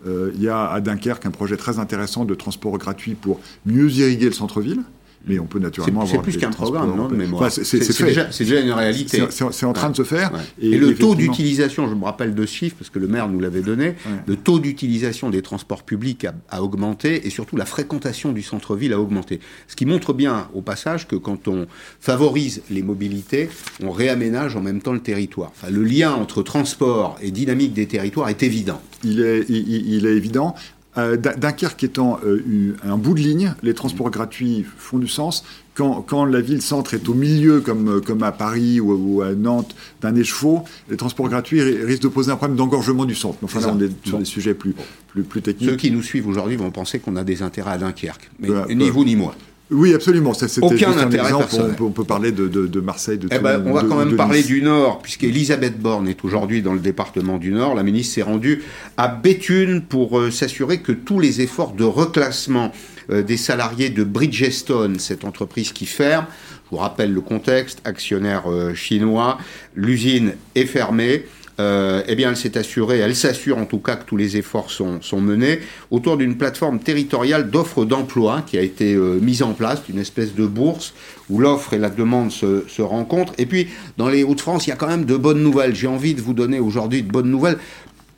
il 0.04 0.42
y 0.42 0.48
a 0.48 0.70
à 0.70 0.80
Dunkerque 0.80 1.26
un 1.26 1.30
projet 1.30 1.56
très 1.56 1.78
intéressant 1.78 2.24
de 2.24 2.34
transport 2.34 2.76
gratuit 2.78 3.14
pour 3.14 3.40
mieux 3.64 3.90
irriguer 3.90 4.26
le 4.26 4.32
centre-ville. 4.32 4.82
Mais 5.26 5.38
on 5.38 5.46
peut 5.46 5.58
naturellement 5.58 6.02
avoir. 6.02 6.24
C'est 6.24 6.30
plus 6.30 6.38
qu'un 6.38 6.50
programme, 6.50 6.96
non, 6.96 7.08
de 7.08 7.16
mémoire. 7.16 7.50
c'est 7.50 7.78
déjà, 8.04 8.24
déjà, 8.24 8.60
une 8.60 8.70
réalité. 8.70 9.22
C'est 9.30 9.66
en 9.66 9.72
train 9.72 9.90
de 9.90 9.96
se 9.96 10.04
faire. 10.04 10.30
Et, 10.60 10.76
le 10.76 10.94
taux 10.94 11.14
d'utilisation, 11.14 11.88
je 11.88 11.94
me 11.94 12.04
rappelle 12.04 12.34
de 12.34 12.46
ce 12.46 12.52
chiffre, 12.52 12.76
parce 12.78 12.90
que 12.90 12.98
le 12.98 13.08
maire 13.08 13.28
nous 13.28 13.40
l'avait 13.40 13.62
donné, 13.62 13.94
le 14.26 14.36
taux 14.36 14.58
d'utilisation 14.58 15.30
des 15.30 15.42
transports 15.42 15.82
publics 15.82 16.26
a, 16.50 16.62
augmenté 16.62 17.26
et 17.26 17.30
surtout 17.30 17.56
la 17.56 17.66
fréquentation 17.66 18.32
du 18.32 18.42
centre-ville 18.42 18.92
a 18.92 19.00
augmenté. 19.00 19.40
Ce 19.68 19.76
qui 19.76 19.86
montre 19.86 20.12
bien, 20.12 20.48
au 20.54 20.62
passage, 20.62 21.06
que 21.06 21.16
quand 21.16 21.48
on 21.48 21.66
favorise 22.00 22.62
les 22.70 22.82
mobilités, 22.82 23.48
on 23.82 23.90
réaménage 23.90 24.56
en 24.56 24.60
même 24.60 24.80
temps 24.80 24.92
le 24.92 25.00
territoire. 25.00 25.52
Enfin, 25.54 25.70
le 25.70 25.82
lien 25.82 26.12
entre 26.12 26.42
transport 26.42 27.18
et 27.20 27.30
dynamique 27.30 27.72
des 27.72 27.86
territoires 27.86 28.28
est 28.28 28.42
évident. 28.42 28.80
Il 29.04 29.20
est, 29.20 29.44
il 29.48 30.06
est 30.06 30.16
évident. 30.16 30.54
Euh, 30.98 31.16
Dunkerque 31.16 31.84
étant 31.84 32.18
euh, 32.24 32.74
un 32.82 32.96
bout 32.96 33.14
de 33.14 33.20
ligne, 33.20 33.54
les 33.62 33.74
transports 33.74 34.10
gratuits 34.10 34.64
font 34.78 34.98
du 34.98 35.08
sens. 35.08 35.44
Quand, 35.74 36.24
la 36.24 36.40
ville-centre 36.40 36.94
est 36.94 37.06
au 37.06 37.12
milieu, 37.12 37.60
comme, 37.60 37.96
euh, 37.96 38.00
comme 38.00 38.22
à 38.22 38.32
Paris 38.32 38.80
ou, 38.80 39.20
à 39.20 39.34
Nantes, 39.34 39.76
d'un 40.00 40.16
écheveau, 40.16 40.64
les 40.88 40.96
transports 40.96 41.28
gratuits 41.28 41.60
risquent 41.60 42.04
de 42.04 42.08
poser 42.08 42.32
un 42.32 42.36
problème 42.36 42.56
d'engorgement 42.56 43.04
du 43.04 43.14
centre. 43.14 43.38
Enfin, 43.42 43.60
là, 43.60 43.74
on 43.76 43.80
est 43.80 43.90
sur 44.06 44.18
des 44.18 44.24
sujets 44.24 44.54
plus, 44.54 44.74
plus, 45.08 45.22
plus 45.22 45.42
techniques. 45.42 45.68
Ceux 45.68 45.76
qui 45.76 45.90
nous 45.90 46.02
suivent 46.02 46.28
aujourd'hui 46.28 46.56
vont 46.56 46.70
penser 46.70 46.98
qu'on 46.98 47.16
a 47.16 47.24
des 47.24 47.42
intérêts 47.42 47.72
à 47.72 47.78
Dunkerque. 47.78 48.30
Mais 48.38 48.48
ni 48.74 48.88
vous 48.88 49.04
ni 49.04 49.16
moi. 49.16 49.34
Oui, 49.70 49.94
absolument. 49.94 50.30
Aucun 50.30 50.46
juste 50.46 50.84
un 50.84 51.10
exemple. 51.10 51.74
On 51.80 51.90
peut, 51.90 52.04
parler 52.04 52.30
de, 52.30 52.80
Marseille, 52.80 53.18
de 53.18 53.28
eh 53.32 53.38
ben, 53.40 53.62
On 53.66 53.72
va 53.72 53.82
quand 53.82 53.96
même 53.96 54.16
parler 54.16 54.42
du 54.42 54.62
Nord, 54.62 55.00
puisqu'Elisabeth 55.02 55.80
Borne 55.80 56.08
est 56.08 56.24
aujourd'hui 56.24 56.62
dans 56.62 56.72
le 56.72 56.78
département 56.78 57.36
du 57.36 57.50
Nord. 57.50 57.74
La 57.74 57.82
ministre 57.82 58.14
s'est 58.14 58.22
rendue 58.22 58.62
à 58.96 59.08
Béthune 59.08 59.82
pour 59.82 60.18
euh, 60.18 60.30
s'assurer 60.30 60.78
que 60.78 60.92
tous 60.92 61.18
les 61.18 61.40
efforts 61.40 61.72
de 61.72 61.84
reclassement 61.84 62.70
euh, 63.10 63.22
des 63.22 63.36
salariés 63.36 63.90
de 63.90 64.04
Bridgestone, 64.04 65.00
cette 65.00 65.24
entreprise 65.24 65.72
qui 65.72 65.86
ferme, 65.86 66.26
je 66.66 66.70
vous 66.70 66.76
rappelle 66.76 67.12
le 67.12 67.20
contexte, 67.20 67.80
actionnaire 67.84 68.50
euh, 68.50 68.74
chinois, 68.74 69.38
l'usine 69.74 70.34
est 70.54 70.66
fermée. 70.66 71.24
Euh, 71.58 72.02
eh 72.06 72.14
bien, 72.16 72.30
elle 72.30 72.36
s'est 72.36 72.58
assurée, 72.58 72.98
elle 72.98 73.16
s'assure 73.16 73.56
en 73.56 73.64
tout 73.64 73.78
cas 73.78 73.96
que 73.96 74.04
tous 74.04 74.18
les 74.18 74.36
efforts 74.36 74.70
sont, 74.70 75.00
menés 75.20 75.60
autour 75.90 76.18
d'une 76.18 76.36
plateforme 76.36 76.80
territoriale 76.80 77.50
d'offres 77.50 77.86
d'emploi 77.86 78.42
qui 78.46 78.58
a 78.58 78.62
été 78.62 78.94
euh, 78.94 79.18
mise 79.22 79.42
en 79.42 79.54
place, 79.54 79.80
une 79.88 79.98
espèce 79.98 80.34
de 80.34 80.46
bourse 80.46 80.92
où 81.30 81.38
l'offre 81.38 81.72
et 81.72 81.78
la 81.78 81.88
demande 81.88 82.30
se, 82.30 82.64
se 82.68 82.82
rencontrent. 82.82 83.32
Et 83.38 83.46
puis, 83.46 83.68
dans 83.96 84.10
les 84.10 84.22
Hauts-de-France, 84.22 84.66
il 84.66 84.70
y 84.70 84.72
a 84.72 84.76
quand 84.76 84.88
même 84.88 85.06
de 85.06 85.16
bonnes 85.16 85.42
nouvelles. 85.42 85.74
J'ai 85.74 85.86
envie 85.86 86.14
de 86.14 86.20
vous 86.20 86.34
donner 86.34 86.60
aujourd'hui 86.60 87.02
de 87.02 87.10
bonnes 87.10 87.30
nouvelles, 87.30 87.56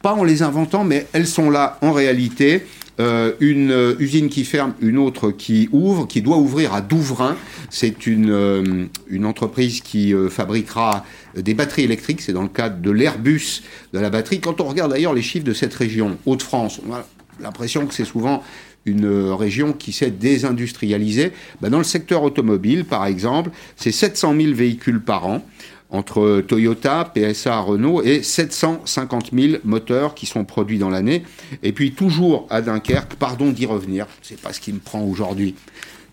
pas 0.02 0.14
en 0.14 0.24
les 0.24 0.42
inventant, 0.42 0.82
mais 0.82 1.06
elles 1.12 1.26
sont 1.26 1.50
là 1.50 1.78
en 1.80 1.92
réalité. 1.92 2.66
Euh, 3.00 3.32
une 3.38 3.70
euh, 3.70 3.94
usine 4.00 4.28
qui 4.28 4.44
ferme, 4.44 4.74
une 4.80 4.98
autre 4.98 5.30
qui 5.30 5.68
ouvre, 5.70 6.08
qui 6.08 6.20
doit 6.20 6.36
ouvrir 6.36 6.74
à 6.74 6.80
Douvrin. 6.80 7.36
C'est 7.70 8.08
une, 8.08 8.30
euh, 8.30 8.86
une 9.08 9.24
entreprise 9.24 9.80
qui 9.80 10.12
fabriquera 10.30 11.04
des 11.36 11.54
batteries 11.54 11.84
électriques. 11.84 12.20
C'est 12.20 12.32
dans 12.32 12.42
le 12.42 12.48
cadre 12.48 12.80
de 12.80 12.90
l'Airbus 12.90 13.62
de 13.92 14.00
la 14.00 14.10
batterie. 14.10 14.40
Quand 14.40 14.60
on 14.60 14.64
regarde 14.64 14.90
d'ailleurs 14.90 15.14
les 15.14 15.22
chiffres 15.22 15.44
de 15.44 15.52
cette 15.52 15.74
région, 15.74 16.18
Hauts-de-France, 16.26 16.80
on 16.88 16.92
a 16.92 17.06
l'impression 17.40 17.86
que 17.86 17.94
c'est 17.94 18.04
souvent 18.04 18.42
une 18.84 19.30
région 19.32 19.72
qui 19.72 19.92
s'est 19.92 20.10
désindustrialisée. 20.10 21.32
Ben 21.60 21.70
dans 21.70 21.78
le 21.78 21.84
secteur 21.84 22.22
automobile, 22.22 22.84
par 22.84 23.06
exemple, 23.06 23.50
c'est 23.76 23.92
700 23.92 24.34
000 24.40 24.54
véhicules 24.54 25.00
par 25.00 25.26
an 25.26 25.44
entre 25.90 26.42
Toyota, 26.46 27.12
PSA, 27.14 27.60
Renault 27.60 28.02
et 28.02 28.22
750 28.22 29.30
000 29.32 29.58
moteurs 29.64 30.14
qui 30.14 30.26
sont 30.26 30.44
produits 30.44 30.78
dans 30.78 30.90
l'année. 30.90 31.22
Et 31.62 31.72
puis 31.72 31.92
toujours 31.92 32.46
à 32.50 32.60
Dunkerque, 32.60 33.14
pardon 33.14 33.50
d'y 33.50 33.66
revenir, 33.66 34.06
c'est 34.22 34.40
pas 34.40 34.52
ce 34.52 34.60
qui 34.60 34.72
me 34.72 34.78
prend 34.78 35.02
aujourd'hui 35.02 35.54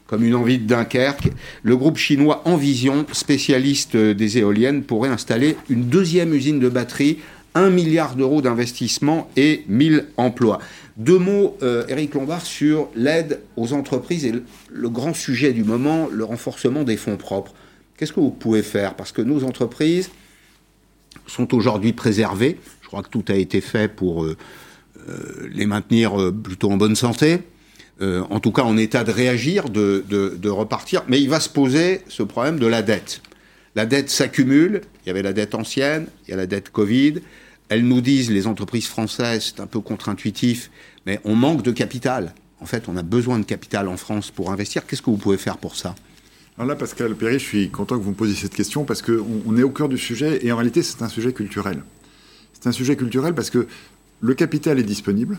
comme 0.07 0.23
une 0.23 0.35
envie 0.35 0.59
de 0.59 0.67
Dunkerque, 0.67 1.29
le 1.63 1.75
groupe 1.75 1.97
chinois 1.97 2.43
Envision, 2.45 3.05
spécialiste 3.11 3.97
des 3.97 4.37
éoliennes, 4.37 4.83
pourrait 4.83 5.09
installer 5.09 5.57
une 5.69 5.85
deuxième 5.85 6.33
usine 6.33 6.59
de 6.59 6.69
batterie, 6.69 7.19
1 7.55 7.69
milliard 7.69 8.15
d'euros 8.15 8.41
d'investissement 8.41 9.29
et 9.35 9.63
1000 9.67 10.05
emplois. 10.17 10.59
Deux 10.97 11.17
mots, 11.17 11.57
euh, 11.63 11.87
Éric 11.87 12.13
Lombard, 12.13 12.45
sur 12.45 12.89
l'aide 12.95 13.41
aux 13.57 13.73
entreprises 13.73 14.25
et 14.25 14.33
le 14.71 14.89
grand 14.89 15.13
sujet 15.13 15.53
du 15.53 15.63
moment, 15.63 16.07
le 16.11 16.23
renforcement 16.23 16.83
des 16.83 16.97
fonds 16.97 17.17
propres. 17.17 17.53
Qu'est-ce 17.97 18.11
que 18.11 18.19
vous 18.19 18.31
pouvez 18.31 18.61
faire? 18.61 18.95
Parce 18.95 19.11
que 19.11 19.21
nos 19.21 19.43
entreprises 19.43 20.09
sont 21.27 21.53
aujourd'hui 21.53 21.93
préservées. 21.93 22.59
Je 22.81 22.87
crois 22.87 23.03
que 23.03 23.09
tout 23.09 23.23
a 23.29 23.35
été 23.35 23.61
fait 23.61 23.87
pour 23.87 24.25
euh, 24.25 24.37
euh, 25.07 25.49
les 25.51 25.65
maintenir 25.65 26.19
euh, 26.19 26.31
plutôt 26.31 26.71
en 26.71 26.77
bonne 26.77 26.95
santé. 26.95 27.39
en 28.01 28.41
tout 28.41 28.51
cas, 28.51 28.63
en 28.63 28.75
état 28.75 29.05
de 29.05 29.11
réagir, 29.11 29.69
de, 29.69 30.03
de, 30.09 30.49
repartir. 30.49 31.03
Mais 31.07 31.21
il 31.21 31.29
va 31.29 31.39
se 31.39 31.47
poser 31.47 32.01
ce 32.09 32.23
problème 32.23 32.59
de 32.59 32.67
la 32.67 32.81
dette. 32.81 33.21
La 33.75 33.85
dette 33.85 34.09
s'accumule. 34.09 34.81
Il 35.03 35.07
y 35.07 35.09
avait 35.09 35.23
la 35.23 35.31
dette 35.31 35.55
ancienne, 35.55 36.07
il 36.27 36.31
y 36.31 36.33
a 36.33 36.37
la 36.37 36.47
dette 36.47 36.71
Covid. 36.71 37.21
elles 37.69 37.85
nous 37.85 38.01
disent, 38.01 38.29
les 38.29 38.47
entreprises 38.47 38.87
françaises, 38.87 39.53
c'est 39.55 39.61
un 39.61 39.67
peu 39.67 39.79
contre-intuitif, 39.79 40.69
mais 41.05 41.21
on 41.23 41.35
manque 41.35 41.63
de 41.63 41.71
capital. 41.71 42.33
En 42.59 42.65
fait, 42.65 42.89
on 42.89 42.97
a 42.97 43.03
besoin 43.03 43.39
de 43.39 43.45
capital 43.45 43.87
en 43.87 43.97
France 43.97 44.29
pour 44.29 44.51
investir. 44.51 44.85
Qu'est-ce 44.85 45.01
que 45.01 45.09
vous 45.09 45.17
pouvez 45.17 45.37
faire 45.37 45.57
pour 45.57 45.75
ça? 45.77 45.95
Alors 46.57 46.69
là, 46.69 46.75
Pascal 46.77 47.15
Perry, 47.15 47.37
je 47.37 47.43
suis 47.43 47.69
content 47.69 47.97
que 47.97 48.03
vous 48.03 48.11
me 48.11 48.15
posiez 48.15 48.33
cette 48.33 48.55
question 48.55 48.85
parce 48.85 49.01
qu'on 49.01 49.41
on 49.45 49.57
est 49.57 49.63
au 49.63 49.71
cœur 49.71 49.89
du 49.89 49.97
sujet 49.97 50.39
et 50.45 50.53
en 50.53 50.55
réalité, 50.55 50.83
c'est 50.83 51.01
un 51.01 51.09
sujet 51.09 51.33
culturel. 51.33 51.83
C'est 52.53 52.67
un 52.67 52.71
sujet 52.71 52.95
culturel 52.95 53.35
parce 53.35 53.49
que 53.49 53.67
le 54.21 54.33
capital 54.35 54.79
est 54.79 54.83
disponible. 54.83 55.37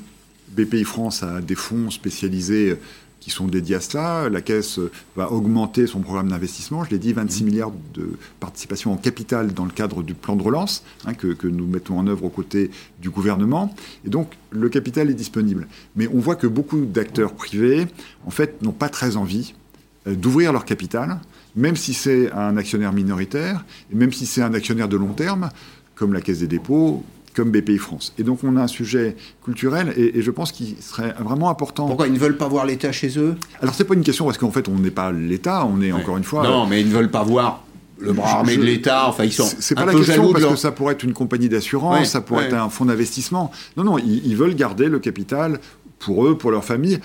BPI 0.49 0.85
France 0.85 1.23
a 1.23 1.41
des 1.41 1.55
fonds 1.55 1.91
spécialisés 1.91 2.77
qui 3.19 3.31
sont 3.31 3.47
dédiés 3.47 3.77
à 3.77 3.81
cela. 3.81 4.29
La 4.29 4.43
Caisse 4.43 4.79
va 5.17 5.33
augmenter 5.33 5.87
son 5.87 6.01
programme 6.01 6.29
d'investissement. 6.29 6.85
Je 6.85 6.91
l'ai 6.91 6.99
dit, 6.99 7.15
26 7.15 7.43
mmh. 7.43 7.47
milliards 7.47 7.73
de 7.95 8.11
participation 8.39 8.93
en 8.93 8.99
capital 8.99 9.55
dans 9.55 9.65
le 9.65 9.73
cadre 9.73 10.03
du 10.03 10.13
plan 10.13 10.37
de 10.37 10.43
relance 10.43 10.85
hein, 11.07 11.15
que, 11.15 11.29
que, 11.29 11.49
nous 11.49 11.67
mettons 11.67 11.99
en 11.99 12.07
œuvre 12.09 12.27
aux 12.27 12.31
côtés 12.31 12.71
du 13.01 13.09
gouvernement. 13.09 13.75
Et 14.05 14.11
donc, 14.11 14.35
le 14.51 14.69
capital 14.69 15.09
est 15.09 15.15
disponible. 15.15 15.67
Mais 15.97 16.09
on 16.09 16.19
voit 16.19 16.37
que 16.37 16.47
beaucoup 16.47 16.85
d'acteurs 16.85 17.33
privés, 17.33 17.87
en 18.27 18.31
fait, 18.31 18.61
n'ont 18.61 18.73
pas 18.73 18.91
très 18.91 19.17
envie 19.17 19.55
euh, 19.65 19.66
d'ouvrir 20.07 20.53
leur 20.53 20.65
capital, 20.65 21.19
même 21.57 21.77
si 21.77 21.95
c'est 21.95 22.31
un 22.33 22.57
actionnaire 22.57 22.93
minoritaire, 22.93 23.65
et 23.93 23.97
même 23.97 24.13
si 24.13 24.27
c'est 24.27 24.43
un 24.43 24.55
actionnaire 24.55 24.89
de 24.89 24.97
long 24.97 25.13
terme, 25.13 25.51
comme 25.95 26.13
la 26.13 26.21
Caisse 26.21 26.41
des 26.41 26.47
dépôts, 26.47 27.05
comme 27.37 27.51
BPI 27.51 27.79
France. 27.79 28.15
Et 28.19 28.23
donc 28.23 28.43
on 28.43 28.57
a 28.57 28.63
un 28.63 28.67
sujet 28.67 29.15
culturel 29.45 29.93
et, 29.97 30.23
je 30.23 30.31
pense 30.31 30.53
qu'il 30.53 30.75
serait 30.81 31.15
vraiment 31.21 31.51
important. 31.51 31.87
Pourquoi 31.87 32.07
ils 32.07 32.13
ne 32.13 32.19
veulent 32.19 32.39
pas 32.39 32.49
voir 32.49 32.65
l'État 32.65 32.91
chez 32.93 33.19
eux? 33.19 33.37
Alors 33.61 33.75
c'est 33.75 33.85
pas 33.85 33.95
une 33.95 34.03
question 34.03 34.25
parce 34.25 34.39
qu'en 34.39 34.51
fait 34.51 34.69
on 34.69 34.75
n'est 34.75 34.91
pas 34.91 35.13
l'État, 35.13 35.67
on 35.67 35.83
est 35.83 35.93
encore 35.93 36.17
une 36.17 36.25
fois. 36.25 36.43
Non, 36.43 36.67
mais 36.67 36.81
ils 36.81 36.89
ne 36.89 36.93
veulent 36.93 37.11
pas 37.11 37.23
voir 37.23 37.63
le 37.99 38.13
bras 38.13 38.39
armé 38.39 38.57
de 38.57 38.63
l'État, 38.63 39.09
enfin 39.09 39.25
ils 39.25 39.33
sont. 39.33 39.49
C'est 39.59 39.75
pas 39.75 39.85
la 39.85 39.95
question 39.95 40.33
parce 40.33 40.45
que 40.45 40.57
ça 40.57 40.73
pourrait 40.73 40.95
être 40.95 41.05
une 41.05 41.13
compagnie 41.13 41.49
d'assurance, 41.49 42.09
ça 42.09 42.23
pourrait 42.23 42.47
être 42.47 42.55
un 42.55 42.71
fonds 42.71 42.87
d'investissement. 42.87 43.51
Non, 43.77 43.85
non, 43.85 43.99
ils, 43.99 44.37
veulent 44.37 44.55
garder 44.55 44.89
le 44.89 44.99
capital 44.99 45.61
pour 45.99 46.27
eux, 46.27 46.37
pour 46.37 46.51
leur 46.51 46.65
famille, 46.65 46.99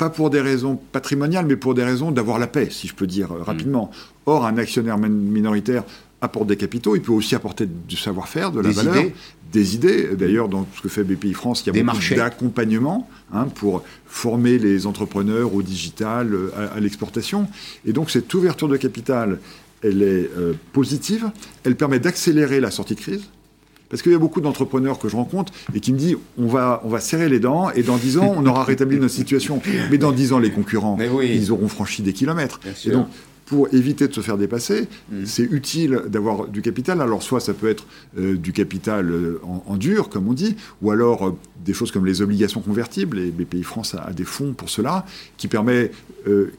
pas 0.00 0.08
pour 0.08 0.30
des 0.30 0.40
raisons 0.40 0.80
patrimoniales, 0.92 1.44
mais 1.44 1.56
pour 1.56 1.74
des 1.74 1.84
raisons 1.84 2.10
d'avoir 2.10 2.38
la 2.38 2.46
paix, 2.46 2.68
si 2.70 2.88
je 2.88 2.94
peux 2.94 3.06
dire 3.06 3.32
euh, 3.32 3.42
rapidement. 3.42 3.90
Or, 4.24 4.46
un 4.46 4.56
actionnaire 4.56 4.96
minoritaire 4.96 5.84
apporte 6.22 6.46
des 6.46 6.56
capitaux, 6.56 6.96
il 6.96 7.02
peut 7.02 7.12
aussi 7.12 7.34
apporter 7.34 7.66
du 7.66 7.98
savoir-faire, 7.98 8.50
de 8.50 8.60
la 8.60 8.70
valeur, 8.70 9.04
des 9.52 9.74
idées. 9.74 10.08
D'ailleurs, 10.16 10.48
dans 10.48 10.66
ce 10.74 10.80
que 10.80 10.88
fait 10.88 11.04
BPI 11.04 11.34
France, 11.34 11.62
il 11.66 11.76
y 11.76 11.78
a 11.78 11.82
beaucoup 11.82 12.14
d'accompagnement 12.16 13.10
hein, 13.34 13.44
pour 13.54 13.82
former 14.06 14.58
les 14.58 14.86
entrepreneurs 14.86 15.54
au 15.54 15.60
digital, 15.60 16.32
euh, 16.32 16.50
à, 16.74 16.80
l'exportation. 16.80 17.46
Et 17.84 17.92
donc, 17.92 18.10
cette 18.10 18.32
ouverture 18.32 18.68
de 18.68 18.78
capital, 18.78 19.38
elle 19.82 20.02
est 20.02 20.30
euh, 20.38 20.54
positive. 20.72 21.30
Elle 21.64 21.76
permet 21.76 21.98
d'accélérer 21.98 22.60
la 22.60 22.70
sortie 22.70 22.94
de 22.94 23.00
crise. 23.00 23.24
Parce 23.90 24.02
qu'il 24.02 24.12
y 24.12 24.14
a 24.14 24.18
beaucoup 24.18 24.40
d'entrepreneurs 24.40 24.98
que 24.98 25.08
je 25.08 25.16
rencontre 25.16 25.52
et 25.74 25.80
qui 25.80 25.92
me 25.92 25.98
disent 25.98 26.16
on 26.38 26.46
va, 26.46 26.80
on 26.84 26.88
va 26.88 27.00
serrer 27.00 27.28
les 27.28 27.40
dents 27.40 27.70
et 27.70 27.82
dans 27.82 27.96
10 27.96 28.18
ans, 28.18 28.34
on 28.36 28.46
aura 28.46 28.64
rétabli 28.64 28.98
notre 28.98 29.12
situation. 29.12 29.60
Mais 29.90 29.98
dans 29.98 30.12
10 30.12 30.32
ans, 30.32 30.38
les 30.38 30.50
concurrents, 30.50 30.96
ils 31.22 31.52
auront 31.52 31.68
franchi 31.68 32.02
des 32.02 32.12
kilomètres. 32.12 32.60
Et 32.86 32.90
donc, 32.90 33.08
pour 33.50 33.66
éviter 33.74 34.06
de 34.06 34.12
se 34.12 34.20
faire 34.20 34.38
dépasser, 34.38 34.86
mm. 35.10 35.26
c'est 35.26 35.42
utile 35.42 36.02
d'avoir 36.06 36.46
du 36.46 36.62
capital. 36.62 37.00
Alors 37.00 37.20
soit 37.20 37.40
ça 37.40 37.52
peut 37.52 37.68
être 37.68 37.84
euh, 38.16 38.36
du 38.36 38.52
capital 38.52 39.10
euh, 39.10 39.40
en, 39.66 39.76
dur, 39.76 40.08
comme 40.08 40.28
on 40.28 40.34
dit, 40.34 40.54
ou 40.82 40.92
alors 40.92 41.26
euh, 41.26 41.36
des 41.64 41.72
choses 41.72 41.90
comme 41.90 42.06
les 42.06 42.22
obligations 42.22 42.60
convertibles, 42.60 43.18
et 43.18 43.32
BPI 43.32 43.64
France 43.64 43.96
a, 43.96 44.12
des 44.12 44.22
fonds 44.22 44.52
pour 44.52 44.70
cela, 44.70 45.04
qui 45.36 45.48
permet 45.48 45.90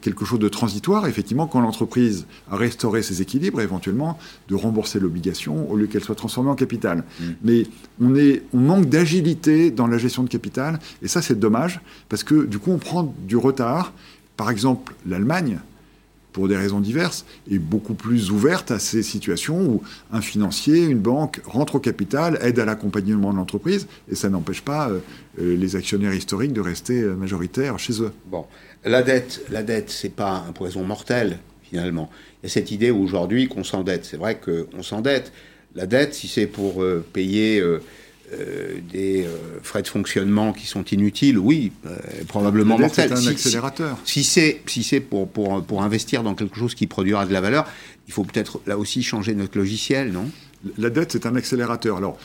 quelque 0.02 0.24
chose 0.24 0.40
de 0.40 0.48
transitoire, 0.48 1.06
effectivement, 1.06 1.46
quand 1.46 1.60
l'entreprise 1.60 2.26
a 2.50 2.56
restauré 2.56 3.00
ses 3.00 3.22
équilibres, 3.22 3.60
éventuellement, 3.60 4.18
de 4.48 4.56
rembourser 4.56 4.98
l'obligation 4.98 5.70
au 5.70 5.76
lieu 5.76 5.86
qu'elle 5.86 6.02
soit 6.02 6.16
transformée 6.16 6.50
en 6.50 6.56
capital. 6.56 6.98
Mm. 6.98 7.24
Mais 7.42 7.66
on, 8.00 8.14
est, 8.16 8.42
on 8.52 8.58
manque 8.58 8.86
d'agilité 8.86 9.70
dans 9.70 9.86
la 9.86 9.96
gestion 9.96 10.24
de 10.24 10.28
capital, 10.28 10.78
et 11.00 11.08
ça 11.08 11.22
c'est 11.22 11.38
dommage, 11.38 11.80
parce 12.10 12.22
que 12.22 12.44
du 12.44 12.58
coup 12.58 12.70
on 12.70 12.78
prend 12.78 13.14
du 13.26 13.38
retard. 13.38 13.94
Par 14.36 14.50
exemple, 14.50 14.94
l'Allemagne, 15.06 15.60
pour 16.32 16.48
des 16.48 16.56
raisons 16.56 16.80
diverses, 16.80 17.24
est 17.50 17.58
beaucoup 17.58 17.94
plus 17.94 18.30
ouverte 18.30 18.70
à 18.70 18.78
ces 18.78 19.02
situations 19.02 19.60
où 19.60 19.82
un 20.12 20.20
financier, 20.20 20.84
une 20.84 20.98
banque 20.98 21.40
rentre 21.44 21.76
au 21.76 21.80
capital, 21.80 22.38
aide 22.42 22.58
à 22.58 22.64
l'accompagnement 22.64 23.32
de 23.32 23.36
l'entreprise, 23.36 23.86
et 24.10 24.14
ça 24.14 24.28
n'empêche 24.28 24.62
pas 24.62 24.88
euh, 24.88 24.98
euh, 25.40 25.56
les 25.56 25.76
actionnaires 25.76 26.14
historiques 26.14 26.52
de 26.52 26.60
rester 26.60 27.02
euh, 27.02 27.14
majoritaires 27.14 27.78
chez 27.78 28.02
eux. 28.02 28.12
Bon, 28.26 28.46
la 28.84 29.02
dette, 29.02 29.44
la 29.50 29.62
dette, 29.62 29.90
c'est 29.90 30.14
pas 30.14 30.44
un 30.48 30.52
poison 30.52 30.84
mortel 30.84 31.38
finalement. 31.62 32.10
Il 32.42 32.46
y 32.46 32.50
a 32.50 32.52
cette 32.52 32.70
idée 32.70 32.90
aujourd'hui 32.90 33.48
qu'on 33.48 33.64
s'endette. 33.64 34.04
C'est 34.04 34.16
vrai 34.16 34.38
qu'on 34.38 34.82
s'endette. 34.82 35.32
La 35.74 35.86
dette, 35.86 36.12
si 36.12 36.28
c'est 36.28 36.46
pour 36.46 36.84
payer 37.14 37.62
des 38.90 39.24
euh, 39.24 39.60
frais 39.62 39.82
de 39.82 39.88
fonctionnement 39.88 40.52
qui 40.52 40.66
sont 40.66 40.84
inutiles, 40.84 41.38
oui, 41.38 41.72
euh, 41.86 41.96
probablement 42.28 42.78
mortels. 42.78 43.10
C'est 43.14 43.28
un 43.28 43.30
accélérateur. 43.30 43.98
Si, 44.04 44.24
c'est 44.24 44.60
si 44.66 44.82
c'est 44.82 45.00
pour, 45.00 45.28
pour, 45.28 45.62
pour 45.64 45.82
investir 45.82 46.22
dans 46.22 46.34
quelque 46.34 46.56
chose 46.56 46.74
qui 46.74 46.86
produira 46.86 47.26
de 47.26 47.32
la 47.32 47.40
valeur, 47.40 47.66
il 48.06 48.12
faut 48.12 48.24
peut-être 48.24 48.60
là 48.66 48.78
aussi 48.78 49.02
changer 49.02 49.34
notre 49.34 49.58
logiciel, 49.58 50.12
non? 50.12 50.28
La 50.78 50.90
dette, 50.90 51.12
c'est 51.12 51.26
un 51.26 51.34
accélérateur. 51.34 51.96
Alors, 51.96 52.18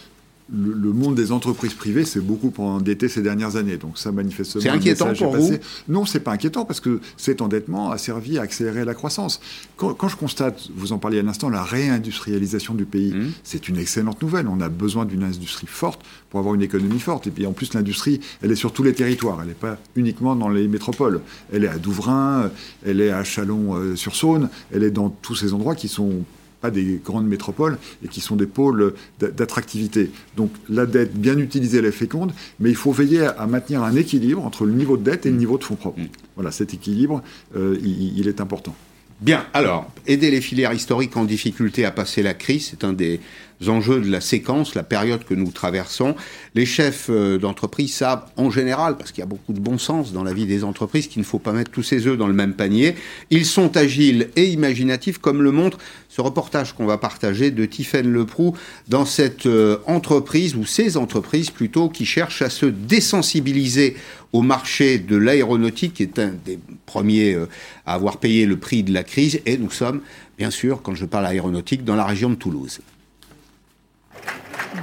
le, 0.53 0.93
monde 0.93 1.15
des 1.15 1.31
entreprises 1.31 1.73
privées 1.73 2.05
s'est 2.05 2.21
beaucoup 2.21 2.53
endetté 2.57 3.09
ces 3.09 3.21
dernières 3.21 3.57
années. 3.57 3.77
Donc 3.77 3.97
ça, 3.97 4.11
manifestement, 4.11 4.61
c'est 4.61 4.69
inquiétant 4.69 5.13
pour 5.13 5.35
vous? 5.35 5.51
Non, 5.89 6.05
c'est 6.05 6.21
pas 6.21 6.31
inquiétant 6.31 6.63
parce 6.63 6.79
que 6.79 7.01
cet 7.17 7.41
endettement 7.41 7.91
a 7.91 7.97
servi 7.97 8.37
à 8.37 8.43
accélérer 8.43 8.85
la 8.85 8.93
croissance. 8.93 9.41
Quand, 9.75 10.07
je 10.07 10.15
constate, 10.15 10.69
vous 10.75 10.93
en 10.93 10.99
parliez 10.99 11.19
à 11.19 11.23
l'instant, 11.23 11.49
la 11.49 11.63
réindustrialisation 11.63 12.73
du 12.73 12.85
pays, 12.85 13.13
mmh. 13.13 13.31
c'est 13.43 13.67
une 13.67 13.77
excellente 13.77 14.21
nouvelle. 14.21 14.47
On 14.47 14.61
a 14.61 14.69
besoin 14.69 15.05
d'une 15.05 15.23
industrie 15.23 15.67
forte 15.67 16.01
pour 16.29 16.39
avoir 16.39 16.55
une 16.55 16.61
économie 16.61 16.99
forte. 16.99 17.27
Et 17.27 17.31
puis 17.31 17.45
en 17.45 17.53
plus, 17.53 17.73
l'industrie, 17.73 18.21
elle 18.41 18.51
est 18.51 18.55
sur 18.55 18.71
tous 18.71 18.83
les 18.83 18.93
territoires. 18.93 19.39
Elle 19.41 19.49
n'est 19.49 19.53
pas 19.53 19.77
uniquement 19.95 20.35
dans 20.35 20.49
les 20.49 20.67
métropoles. 20.67 21.21
Elle 21.51 21.65
est 21.65 21.69
à 21.69 21.77
Douvrin, 21.77 22.51
elle 22.85 23.01
est 23.01 23.11
à 23.11 23.23
Chalon-sur-Saône, 23.23 24.49
elle 24.73 24.83
est 24.83 24.91
dans 24.91 25.09
tous 25.09 25.35
ces 25.35 25.53
endroits 25.53 25.75
qui 25.75 25.89
sont 25.89 26.23
pas 26.61 26.71
des 26.71 26.99
grandes 27.03 27.27
métropoles 27.27 27.77
et 28.03 28.07
qui 28.07 28.21
sont 28.21 28.35
des 28.35 28.47
pôles 28.47 28.93
d'attractivité. 29.19 30.11
Donc 30.35 30.51
la 30.69 30.85
dette, 30.85 31.13
bien 31.15 31.37
utilisée, 31.37 31.79
elle 31.79 31.85
est 31.85 31.91
féconde, 31.91 32.31
mais 32.59 32.69
il 32.69 32.75
faut 32.75 32.91
veiller 32.91 33.21
à, 33.21 33.47
maintenir 33.47 33.83
un 33.83 33.95
équilibre 33.95 34.45
entre 34.45 34.65
le 34.65 34.73
niveau 34.73 34.97
de 34.97 35.03
dette 35.03 35.25
et 35.25 35.29
le 35.29 35.35
mm. 35.35 35.39
niveau 35.39 35.57
de 35.57 35.63
fonds 35.63 35.75
propres. 35.75 35.99
Mm. 35.99 36.07
Voilà, 36.35 36.51
cet 36.51 36.73
équilibre, 36.73 37.21
euh, 37.55 37.77
il, 37.83 38.27
est 38.27 38.41
important. 38.41 38.75
Bien, 39.21 39.45
alors, 39.53 39.89
aider 40.05 40.29
les 40.29 40.41
filières 40.41 40.73
historiques 40.73 41.17
en 41.17 41.25
difficulté 41.25 41.85
à 41.85 41.91
passer 41.91 42.21
la 42.21 42.35
crise, 42.35 42.67
c'est 42.69 42.83
un 42.83 42.93
des 42.93 43.19
enjeux 43.65 43.99
de 44.01 44.09
la 44.09 44.21
séquence, 44.21 44.75
la 44.75 44.83
période 44.83 45.23
que 45.25 45.33
nous 45.33 45.51
traversons. 45.51 46.15
Les 46.55 46.65
chefs 46.65 47.07
euh, 47.09 47.37
d'entreprise 47.37 47.93
savent 47.93 48.25
en 48.37 48.51
général, 48.51 48.97
parce 48.97 49.11
qu'il 49.11 49.21
y 49.21 49.23
a 49.23 49.27
beaucoup 49.27 49.53
de 49.53 49.59
bon 49.59 49.77
sens 49.77 50.13
dans 50.13 50.23
la 50.23 50.33
vie 50.33 50.45
des 50.45 50.63
entreprises, 50.63 51.07
qu'il 51.07 51.21
ne 51.21 51.25
faut 51.25 51.39
pas 51.39 51.53
mettre 51.53 51.71
tous 51.71 51.83
ses 51.83 52.07
œufs 52.07 52.17
dans 52.17 52.27
le 52.27 52.33
même 52.33 52.53
panier. 52.53 52.95
Ils 53.29 53.45
sont 53.45 53.75
agiles 53.75 54.29
et 54.35 54.45
imaginatifs, 54.45 55.17
comme 55.17 55.41
le 55.41 55.51
montre 55.51 55.77
ce 56.09 56.21
reportage 56.21 56.73
qu'on 56.73 56.85
va 56.85 56.97
partager 56.97 57.51
de 57.51 57.65
Tiffaine 57.65 58.11
Leproux 58.11 58.55
dans 58.87 59.05
cette 59.05 59.45
euh, 59.45 59.77
entreprise, 59.85 60.55
ou 60.55 60.65
ces 60.65 60.97
entreprises 60.97 61.49
plutôt, 61.49 61.89
qui 61.89 62.05
cherchent 62.05 62.41
à 62.41 62.49
se 62.49 62.65
désensibiliser 62.65 63.95
au 64.33 64.41
marché 64.41 64.99
de 64.99 65.15
l'aéronautique, 65.15 65.95
qui 65.95 66.03
est 66.03 66.19
un 66.19 66.33
des 66.45 66.59
premiers 66.85 67.33
euh, 67.33 67.47
à 67.85 67.93
avoir 67.95 68.17
payé 68.17 68.45
le 68.45 68.57
prix 68.57 68.83
de 68.83 68.93
la 68.93 69.03
crise. 69.03 69.39
Et 69.45 69.57
nous 69.57 69.71
sommes, 69.71 70.01
bien 70.37 70.51
sûr, 70.51 70.81
quand 70.81 70.95
je 70.95 71.05
parle 71.05 71.25
aéronautique, 71.25 71.83
dans 71.83 71.95
la 71.95 72.05
région 72.05 72.29
de 72.29 72.35
Toulouse. 72.35 72.79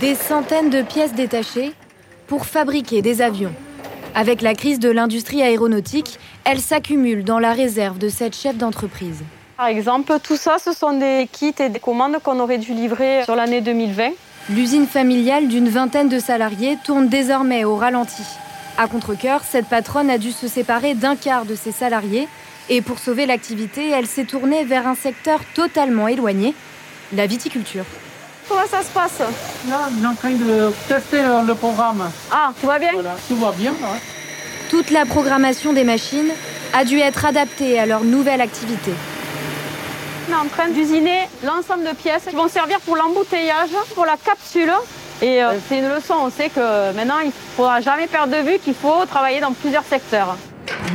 Des 0.00 0.14
centaines 0.14 0.70
de 0.70 0.82
pièces 0.82 1.14
détachées 1.14 1.72
pour 2.26 2.46
fabriquer 2.46 3.02
des 3.02 3.22
avions. 3.22 3.52
Avec 4.14 4.42
la 4.42 4.54
crise 4.54 4.78
de 4.78 4.90
l'industrie 4.90 5.42
aéronautique, 5.42 6.18
elles 6.44 6.60
s'accumulent 6.60 7.24
dans 7.24 7.38
la 7.38 7.52
réserve 7.52 7.98
de 7.98 8.08
cette 8.08 8.36
chef 8.36 8.56
d'entreprise. 8.56 9.22
Par 9.56 9.66
exemple, 9.66 10.12
tout 10.22 10.36
ça, 10.36 10.56
ce 10.58 10.72
sont 10.72 10.98
des 10.98 11.28
kits 11.30 11.54
et 11.58 11.68
des 11.68 11.80
commandes 11.80 12.18
qu'on 12.22 12.40
aurait 12.40 12.58
dû 12.58 12.74
livrer 12.74 13.22
sur 13.24 13.36
l'année 13.36 13.60
2020. 13.60 14.10
L'usine 14.50 14.86
familiale 14.86 15.48
d'une 15.48 15.68
vingtaine 15.68 16.08
de 16.08 16.18
salariés 16.18 16.76
tourne 16.84 17.08
désormais 17.08 17.64
au 17.64 17.76
ralenti. 17.76 18.22
À 18.76 18.88
contre 18.88 19.14
cette 19.44 19.68
patronne 19.68 20.10
a 20.10 20.18
dû 20.18 20.32
se 20.32 20.48
séparer 20.48 20.94
d'un 20.94 21.16
quart 21.16 21.44
de 21.44 21.54
ses 21.54 21.72
salariés 21.72 22.28
et 22.68 22.82
pour 22.82 22.98
sauver 22.98 23.26
l'activité, 23.26 23.90
elle 23.90 24.06
s'est 24.06 24.24
tournée 24.24 24.64
vers 24.64 24.88
un 24.88 24.94
secteur 24.94 25.40
totalement 25.54 26.08
éloigné, 26.08 26.54
la 27.12 27.26
viticulture. 27.26 27.84
Comment 28.48 28.66
ça 28.70 28.82
se 28.82 28.90
passe 28.90 29.20
Là, 29.68 29.88
on 29.90 30.04
est 30.04 30.06
en 30.06 30.14
train 30.14 30.30
de 30.30 30.72
tester 30.86 31.22
le, 31.22 31.54
programme. 31.54 32.10
Ah, 32.30 32.52
tout 32.60 32.66
va 32.66 32.78
bien 32.78 32.92
Tout 33.28 33.36
va 33.36 33.52
bien. 33.52 33.72
Toute 34.70 34.90
la 34.90 35.06
programmation 35.06 35.72
des 35.72 35.84
machines 35.84 36.30
a 36.72 36.84
dû 36.84 36.98
être 36.98 37.24
adaptée 37.24 37.78
à 37.78 37.86
leur 37.86 38.04
nouvelle 38.04 38.40
activité. 38.40 38.92
On 40.28 40.32
est 40.32 40.36
en 40.36 40.48
train 40.48 40.68
d'usiner 40.68 41.28
l'ensemble 41.42 41.84
de 41.84 41.94
pièces 41.94 42.24
qui 42.28 42.34
vont 42.34 42.48
servir 42.48 42.80
pour 42.80 42.96
l'embouteillage, 42.96 43.70
pour 43.94 44.04
la 44.04 44.16
capsule. 44.16 44.72
Et 45.22 45.42
euh, 45.42 45.52
c'est 45.68 45.78
une 45.78 45.88
leçon, 45.88 46.14
on 46.20 46.30
sait 46.30 46.48
que 46.48 46.92
maintenant 46.94 47.20
il 47.20 47.28
ne 47.28 47.32
faudra 47.56 47.80
jamais 47.80 48.06
perdre 48.06 48.36
de 48.36 48.42
vue 48.42 48.58
qu'il 48.58 48.74
faut 48.74 49.06
travailler 49.06 49.40
dans 49.40 49.52
plusieurs 49.52 49.84
secteurs. 49.84 50.36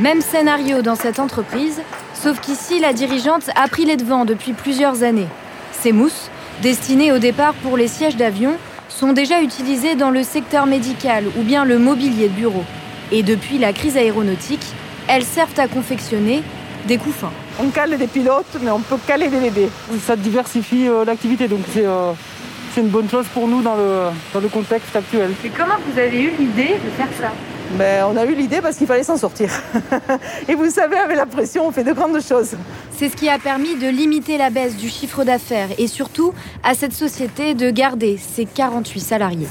Même 0.00 0.20
scénario 0.20 0.82
dans 0.82 0.94
cette 0.94 1.18
entreprise, 1.18 1.80
sauf 2.14 2.40
qu'ici 2.40 2.80
la 2.80 2.92
dirigeante 2.92 3.50
a 3.56 3.66
pris 3.68 3.84
les 3.86 3.96
devants 3.96 4.24
depuis 4.24 4.52
plusieurs 4.52 5.02
années. 5.02 5.28
Ces 5.72 5.92
mousses, 5.92 6.30
Destinées 6.62 7.10
au 7.10 7.18
départ 7.18 7.54
pour 7.54 7.78
les 7.78 7.88
sièges 7.88 8.16
d'avion, 8.16 8.52
sont 8.90 9.14
déjà 9.14 9.40
utilisées 9.40 9.94
dans 9.94 10.10
le 10.10 10.22
secteur 10.22 10.66
médical 10.66 11.24
ou 11.38 11.42
bien 11.42 11.64
le 11.64 11.78
mobilier 11.78 12.28
de 12.28 12.34
bureau. 12.34 12.64
Et 13.12 13.22
depuis 13.22 13.56
la 13.56 13.72
crise 13.72 13.96
aéronautique, 13.96 14.66
elles 15.08 15.24
servent 15.24 15.58
à 15.58 15.68
confectionner 15.68 16.42
des 16.86 16.98
couffins. 16.98 17.32
On 17.58 17.68
cale 17.70 17.96
des 17.96 18.06
pilotes, 18.06 18.58
mais 18.62 18.70
on 18.70 18.80
peut 18.80 18.98
caler 19.06 19.28
des 19.28 19.40
bébés. 19.40 19.70
Ça 20.04 20.16
diversifie 20.16 20.86
euh, 20.86 21.04
l'activité, 21.04 21.48
donc 21.48 21.64
euh, 21.78 22.12
c'est 22.74 22.82
une 22.82 22.88
bonne 22.88 23.08
chose 23.08 23.26
pour 23.32 23.48
nous 23.48 23.62
dans 23.62 23.76
le, 23.76 24.10
dans 24.34 24.40
le 24.40 24.48
contexte 24.48 24.94
actuel. 24.94 25.30
Et 25.42 25.48
comment 25.48 25.76
vous 25.86 25.98
avez 25.98 26.20
eu 26.20 26.32
l'idée 26.38 26.74
de 26.84 26.90
faire 26.96 27.08
ça? 27.18 27.32
Ben, 27.78 28.04
on 28.10 28.16
a 28.16 28.24
eu 28.24 28.34
l'idée 28.34 28.60
parce 28.60 28.76
qu'il 28.76 28.86
fallait 28.86 29.04
s'en 29.04 29.16
sortir. 29.16 29.50
Et 30.48 30.54
vous 30.54 30.70
savez, 30.70 30.96
avec 30.96 31.16
la 31.16 31.26
pression, 31.26 31.66
on 31.68 31.70
fait 31.70 31.84
de 31.84 31.92
grandes 31.92 32.20
choses. 32.20 32.56
C'est 32.96 33.08
ce 33.08 33.16
qui 33.16 33.28
a 33.28 33.38
permis 33.38 33.76
de 33.76 33.88
limiter 33.88 34.38
la 34.38 34.50
baisse 34.50 34.76
du 34.76 34.88
chiffre 34.88 35.24
d'affaires 35.24 35.68
et 35.78 35.86
surtout 35.86 36.32
à 36.62 36.74
cette 36.74 36.92
société 36.92 37.54
de 37.54 37.70
garder 37.70 38.18
ses 38.18 38.44
48 38.44 39.00
salariés. 39.00 39.46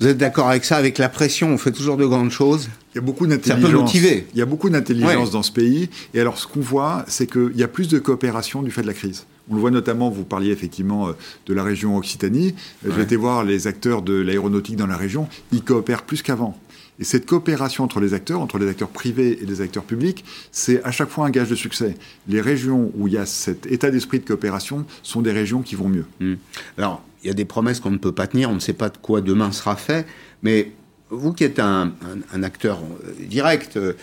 Vous 0.00 0.08
êtes 0.08 0.18
d'accord 0.18 0.48
avec 0.48 0.64
ça 0.64 0.76
Avec 0.76 0.98
la 0.98 1.08
pression, 1.08 1.48
on 1.48 1.58
fait 1.58 1.72
toujours 1.72 1.96
de 1.96 2.06
grandes 2.06 2.30
choses? 2.30 2.68
Il 2.94 2.96
y 2.96 2.98
a 2.98 3.02
beaucoup 3.02 3.26
d'intelligence. 3.26 3.94
Il 3.94 4.24
y 4.34 4.42
a 4.42 4.46
beaucoup 4.46 4.70
d'intelligence 4.70 5.30
dans 5.30 5.42
ce 5.42 5.52
pays. 5.52 5.88
Et 6.14 6.20
alors, 6.20 6.38
ce 6.38 6.46
qu'on 6.46 6.60
voit, 6.60 7.04
c'est 7.06 7.30
qu'il 7.30 7.56
y 7.56 7.62
a 7.62 7.68
plus 7.68 7.88
de 7.88 7.98
coopération 7.98 8.62
du 8.62 8.70
fait 8.70 8.82
de 8.82 8.86
la 8.86 8.94
crise. 8.94 9.26
On 9.50 9.54
le 9.54 9.60
voit 9.60 9.70
notamment, 9.70 10.10
vous 10.10 10.24
parliez 10.24 10.50
effectivement 10.50 11.08
euh, 11.08 11.12
de 11.46 11.54
la 11.54 11.62
région 11.62 11.96
Occitanie. 11.96 12.54
Ouais. 12.84 12.92
J'ai 12.94 13.02
été 13.02 13.16
voir 13.16 13.44
les 13.44 13.66
acteurs 13.66 14.02
de 14.02 14.14
l'aéronautique 14.14 14.76
dans 14.76 14.86
la 14.86 14.96
région. 14.96 15.28
Ils 15.52 15.62
coopèrent 15.62 16.04
plus 16.04 16.22
qu'avant. 16.22 16.58
Et 17.00 17.04
cette 17.04 17.26
coopération 17.26 17.82
entre 17.84 17.98
les 17.98 18.12
acteurs, 18.12 18.40
entre 18.40 18.58
les 18.58 18.68
acteurs 18.68 18.90
privés 18.90 19.38
et 19.42 19.46
les 19.46 19.60
acteurs 19.62 19.84
publics, 19.84 20.24
c'est 20.52 20.82
à 20.84 20.90
chaque 20.90 21.08
fois 21.08 21.26
un 21.26 21.30
gage 21.30 21.48
de 21.48 21.54
succès. 21.54 21.96
Les 22.28 22.42
régions 22.42 22.92
où 22.94 23.08
il 23.08 23.14
y 23.14 23.18
a 23.18 23.26
cet 23.26 23.66
état 23.66 23.90
d'esprit 23.90 24.20
de 24.20 24.24
coopération 24.24 24.84
sont 25.02 25.22
des 25.22 25.32
régions 25.32 25.62
qui 25.62 25.74
vont 25.74 25.88
mieux. 25.88 26.04
Mmh. 26.20 26.34
Alors, 26.76 27.02
il 27.22 27.28
y 27.28 27.30
a 27.30 27.34
des 27.34 27.46
promesses 27.46 27.80
qu'on 27.80 27.90
ne 27.90 27.98
peut 27.98 28.12
pas 28.12 28.26
tenir, 28.26 28.50
on 28.50 28.54
ne 28.54 28.60
sait 28.60 28.74
pas 28.74 28.90
de 28.90 28.98
quoi 28.98 29.22
demain 29.22 29.50
sera 29.50 29.76
fait, 29.76 30.06
mais 30.42 30.72
vous 31.08 31.32
qui 31.32 31.44
êtes 31.44 31.58
un, 31.58 31.92
un, 32.02 32.36
un 32.36 32.42
acteur 32.42 32.78
euh, 32.78 33.12
direct 33.26 33.76
euh, 33.76 33.94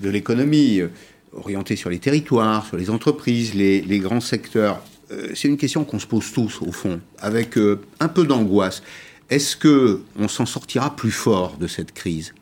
de 0.00 0.08
l'économie, 0.08 0.80
euh, 0.80 0.88
orienté 1.32 1.76
sur 1.76 1.90
les 1.90 1.98
territoires, 1.98 2.66
sur 2.66 2.76
les 2.76 2.88
entreprises, 2.90 3.54
les, 3.54 3.80
les 3.80 3.98
grands 3.98 4.20
secteurs, 4.20 4.80
c'est 5.34 5.48
une 5.48 5.56
question 5.56 5.84
qu'on 5.84 5.98
se 5.98 6.06
pose 6.06 6.32
tous 6.32 6.60
au 6.62 6.72
fond, 6.72 7.00
avec 7.18 7.58
un 8.00 8.08
peu 8.08 8.24
d'angoisse. 8.24 8.82
Est-ce 9.30 9.56
que 9.56 10.00
on 10.18 10.28
s'en 10.28 10.46
sortira 10.46 10.94
plus 10.94 11.10
fort 11.10 11.56
de 11.58 11.66
cette 11.66 11.92
crise? 11.92 12.34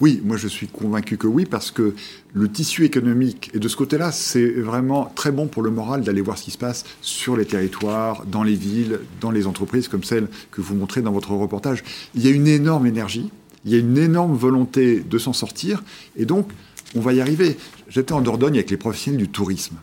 Oui, 0.00 0.22
moi 0.24 0.36
je 0.36 0.46
suis 0.46 0.68
convaincu 0.68 1.16
que 1.16 1.26
oui, 1.26 1.44
parce 1.44 1.72
que 1.72 1.94
le 2.32 2.48
tissu 2.48 2.84
économique, 2.84 3.50
et 3.52 3.58
de 3.58 3.66
ce 3.66 3.76
côté-là, 3.76 4.12
c'est 4.12 4.48
vraiment 4.48 5.10
très 5.16 5.32
bon 5.32 5.48
pour 5.48 5.62
le 5.62 5.70
moral 5.70 6.02
d'aller 6.02 6.20
voir 6.20 6.38
ce 6.38 6.44
qui 6.44 6.50
se 6.52 6.58
passe 6.58 6.84
sur 7.00 7.36
les 7.36 7.44
territoires, 7.44 8.24
dans 8.24 8.44
les 8.44 8.54
villes, 8.54 9.00
dans 9.20 9.32
les 9.32 9.48
entreprises 9.48 9.88
comme 9.88 10.04
celle 10.04 10.28
que 10.52 10.60
vous 10.60 10.76
montrez 10.76 11.02
dans 11.02 11.10
votre 11.10 11.32
reportage. 11.32 11.82
Il 12.14 12.24
y 12.24 12.28
a 12.28 12.30
une 12.30 12.46
énorme 12.46 12.86
énergie, 12.86 13.30
il 13.64 13.72
y 13.72 13.74
a 13.74 13.78
une 13.78 13.98
énorme 13.98 14.36
volonté 14.36 15.00
de 15.00 15.18
s'en 15.18 15.32
sortir, 15.32 15.82
et 16.16 16.26
donc 16.26 16.48
on 16.94 17.00
va 17.00 17.12
y 17.12 17.20
arriver. 17.20 17.56
J'étais 17.88 18.12
en 18.12 18.20
Dordogne 18.20 18.54
avec 18.54 18.70
les 18.70 18.76
professionnels 18.76 19.18
du 19.20 19.28
tourisme. 19.28 19.76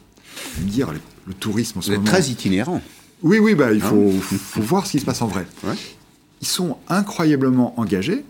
Dire, 0.60 0.94
le 1.28 1.34
tourisme 1.34 1.80
en 1.80 1.82
ce 1.82 1.88
Vous 1.92 1.98
moment. 1.98 2.08
êtes 2.08 2.14
très 2.14 2.32
itinérant. 2.32 2.82
Oui, 3.24 3.40
oui, 3.40 3.56
bah, 3.56 3.74
il 3.74 3.82
faut, 3.82 4.12
hein 4.12 4.38
faut 4.38 4.62
voir 4.62 4.86
ce 4.86 4.92
qui 4.92 5.00
se 5.00 5.06
passe 5.06 5.22
en 5.22 5.28
vrai. 5.28 5.46
Ouais. 5.64 5.76
Ils 6.42 6.48
sont 6.48 6.78
incroyablement 6.90 7.80
engagés. 7.80 8.24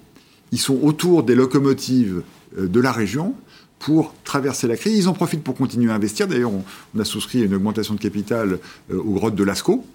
Ils 0.52 0.60
sont 0.60 0.80
autour 0.82 1.24
des 1.24 1.36
locomotives 1.36 2.22
de 2.58 2.80
la 2.80 2.92
région 2.92 3.36
pour 3.80 4.14
traverser 4.24 4.68
la 4.68 4.78
crise. 4.78 4.98
Ils 4.98 5.08
en 5.10 5.14
profitent 5.14 5.44
pour 5.44 5.56
continuer 5.56 5.92
à 5.92 5.96
investir. 5.96 6.28
D'ailleurs, 6.28 6.54
on, 6.54 6.64
on, 6.96 7.00
a 7.00 7.06
souscrit 7.06 7.44
une 7.44 7.54
augmentation 7.54 7.94
de 7.94 8.00
capital 8.00 8.60
euh, 8.92 8.98
aux 8.98 9.14
grottes 9.14 9.36
de 9.36 9.44
Lascaux 9.44 9.86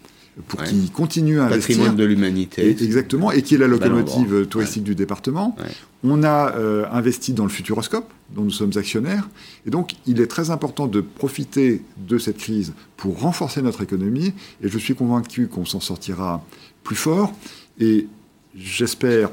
pour 0.46 0.60
ouais. 0.60 0.66
qu'ils 0.66 0.90
continuent 0.90 1.40
à 1.40 1.46
investir. 1.46 1.76
Patrimoine 1.76 1.96
de 1.96 2.04
l'humanité. 2.04 2.70
Exactement, 2.70 3.32
et 3.32 3.42
qui 3.42 3.54
est 3.54 3.58
la 3.58 3.66
locomotive 3.66 4.46
touristique 4.46 4.82
ouais. 4.82 4.90
du 4.90 4.94
département. 4.94 5.56
Ouais. 5.58 5.70
On 6.04 6.22
a 6.22 6.54
euh, 6.54 6.86
investi 6.92 7.32
dans 7.32 7.44
le 7.44 7.50
Futuroscope, 7.50 8.10
dont 8.30 8.42
nous 8.42 8.50
sommes 8.50 8.72
actionnaires. 8.76 9.28
Et 9.66 9.70
donc, 9.70 9.94
il 10.06 10.20
est 10.20 10.26
très 10.26 10.50
important 10.50 10.86
de 10.86 11.00
profiter 11.00 11.82
de 11.98 12.18
cette 12.18 12.38
crise 12.38 12.72
pour 12.96 13.20
renforcer 13.20 13.60
notre 13.60 13.82
économie. 13.82 14.32
Et 14.62 14.68
je 14.68 14.78
suis 14.78 14.94
convaincu 14.94 15.48
qu'on 15.48 15.64
s'en 15.64 15.80
sortira 15.80 16.44
plus 16.84 16.96
fort. 16.96 17.32
Et 17.78 18.06
j'espère 18.54 19.30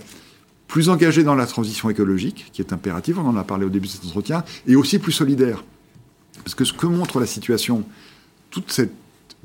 plus 0.67 0.89
engagé 0.89 1.23
dans 1.23 1.35
la 1.35 1.47
transition 1.47 1.89
écologique, 1.89 2.49
qui 2.51 2.61
est 2.61 2.73
impérative, 2.73 3.19
on 3.19 3.25
en 3.25 3.37
a 3.37 3.43
parlé 3.43 3.65
au 3.65 3.69
début 3.69 3.87
de 3.87 3.91
cet 3.91 4.05
entretien, 4.05 4.43
et 4.67 4.75
aussi 4.75 4.99
plus 4.99 5.13
solidaire. 5.13 5.63
Parce 6.43 6.55
que 6.55 6.65
ce 6.65 6.73
que 6.73 6.85
montre 6.85 7.19
la 7.19 7.25
situation, 7.25 7.85
toute 8.51 8.71
cette 8.71 8.91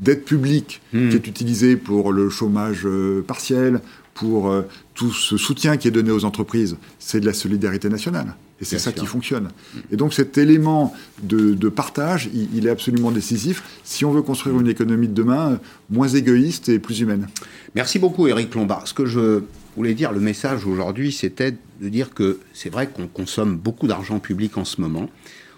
dette 0.03 0.25
publique 0.25 0.83
mmh. 0.93 1.09
qui 1.09 1.17
est 1.17 1.27
utilisée 1.27 1.77
pour 1.77 2.13
le 2.13 2.29
chômage 2.29 2.83
euh, 2.85 3.23
partiel, 3.23 3.81
pour 4.15 4.51
euh, 4.51 4.63
tout 4.95 5.13
ce 5.13 5.37
soutien 5.37 5.77
qui 5.77 5.89
est 5.89 5.93
donné 5.93 6.11
aux 6.11 6.25
entreprises, 6.25 6.77
c'est 6.99 7.21
de 7.21 7.27
la 7.27 7.33
solidarité 7.33 7.89
nationale. 7.89 8.35
Et 8.61 8.65
c'est 8.65 8.79
ça 8.79 8.93
sûr. 8.93 9.01
qui 9.01 9.07
fonctionne. 9.07 9.49
Et 9.91 9.97
donc 9.97 10.13
cet 10.15 10.39
élément 10.39 10.95
de, 11.23 11.55
de 11.55 11.69
partage, 11.69 12.29
il, 12.33 12.49
il, 12.55 12.67
est 12.67 12.71
absolument 12.71 13.11
décisif 13.11 13.63
si 13.83 14.05
on 14.05 14.13
veut 14.13 14.23
construire 14.23 14.61
une 14.61 14.69
économie 14.69 15.09
de 15.09 15.15
demain 15.15 15.59
moins 15.91 16.09
égoïste 16.09 16.69
et 16.69 16.79
plus 16.79 17.01
humaine. 17.01 17.27
Merci 17.75 17.99
beaucoup 17.99 18.29
Eric 18.29 18.55
Lombard. 18.55 18.87
Ce 18.87 18.95
que 18.95 19.07
je 19.07 19.43
voulais 19.77 19.95
dire, 19.95 20.13
le 20.13 20.21
message 20.21 20.67
aujourd'hui, 20.67 21.11
c'était 21.11 21.55
de 21.81 21.89
dire 21.89 22.15
que 22.15 22.39
c'est 22.53 22.71
vrai 22.71 22.89
qu'on 22.89 23.09
consomme 23.09 23.57
beaucoup 23.57 23.87
d'argent 23.87 24.21
public 24.21 24.57
en 24.59 24.65
ce 24.65 24.81
moment. 24.81 25.09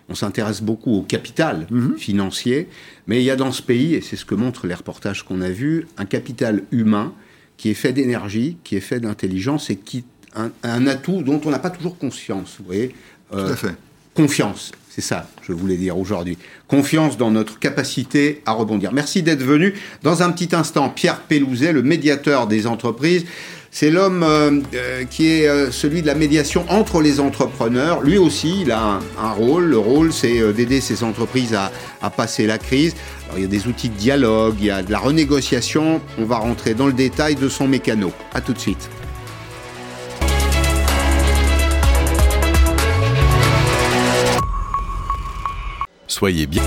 On 0.09 0.15
s'intéresse 0.15 0.61
beaucoup 0.63 0.93
au 0.93 1.03
capital 1.03 1.67
Mhm. 1.71 1.81
mmh. 1.95 1.97
financier, 1.99 2.69
mais 3.07 3.21
il 3.21 3.25
y 3.25 3.31
a 3.31 3.37
dans 3.37 3.53
ce 3.53 3.63
pays, 3.63 3.95
et 3.95 4.01
c'est 4.01 4.17
ce 4.17 4.25
que 4.25 4.35
montrent 4.35 4.67
les 4.67 4.75
reportages 4.75 5.23
qu'on 5.25 5.41
a 5.41 5.51
vus, 5.51 5.87
un 5.97 6.05
capital 6.05 6.63
humain 6.73 7.13
qui 7.57 7.71
est 7.71 7.75
fait 7.75 7.93
d'énergie, 7.93 8.57
qui 8.65 8.77
est 8.77 8.81
fait 8.81 9.01
d'intelligence 9.01 9.71
et 9.71 9.77
qui 9.77 10.05
un, 10.37 10.51
un, 10.65 10.87
atout 10.89 11.23
dont 11.23 11.41
on 11.45 11.51
n'a 11.51 11.61
pas 11.61 11.71
toujours 11.71 11.97
conscience. 11.97 12.57
Vous 12.59 12.65
voyez 12.67 12.93
euh, 13.33 13.47
Tout 13.47 13.53
à 13.53 13.57
fait. 13.57 13.75
Confiance, 14.15 14.73
c'est 14.91 15.01
ça, 15.01 15.29
je 15.43 15.53
voulais 15.53 15.77
dire 15.77 15.97
aujourd'hui. 15.99 16.39
Confiance 16.69 17.17
dans 17.17 17.31
notre 17.31 17.59
capacité 17.59 18.43
à 18.47 18.53
rebondir. 18.53 18.93
Merci 18.93 19.23
d'être 19.23 19.43
venu. 19.43 19.75
Dans 20.03 20.23
un 20.23 20.31
petit 20.33 20.55
instant, 20.55 20.89
Pierre 20.89 21.21
Pellouzet, 21.21 21.73
le 21.73 21.83
médiateur 21.83 22.47
des 22.47 22.67
entreprises. 22.67 23.25
C'est 23.77 23.91
l'homme 23.91 24.23
euh, 24.23 24.61
euh, 24.75 25.05
qui 25.05 25.27
est 25.27 25.49
euh, 25.49 25.73
celui 25.73 26.01
de 26.01 26.07
la 26.07 26.15
médiation 26.15 26.65
entre 26.69 27.03
les 27.03 27.19
entrepreneurs. 27.19 28.03
Lui 28.03 28.19
aussi, 28.19 28.61
il 28.61 28.71
a 28.71 29.01
un, 29.19 29.33
rôle. 29.33 29.65
Le 29.65 29.79
rôle, 29.79 30.13
c'est 30.13 30.53
d'aider 30.53 30.81
ces 30.81 31.03
entreprises 31.03 31.57
à, 32.01 32.11
passer 32.11 32.47
la 32.47 32.59
crise. 32.59 32.95
Il 33.35 33.43
y 33.43 33.45
a 33.45 33.49
des 33.49 33.67
outils 33.67 33.89
de 33.89 33.97
dialogue, 33.97 34.55
il 34.61 34.67
y 34.67 34.71
a 34.71 34.85
de 34.85 34.93
la 34.93 35.01
renégociation. 35.01 36.01
On 36.19 36.25
va 36.25 36.37
rentrer 36.37 36.75
dans 36.75 36.87
le 36.87 36.93
détail 36.93 37.35
de 37.35 37.49
son 37.49 37.67
mécano. 37.67 38.13
À 38.33 38.41
tout 38.41 38.53
de 38.53 38.61
suite. 38.61 38.89
Soyez 46.07 46.47
bien. 46.47 46.63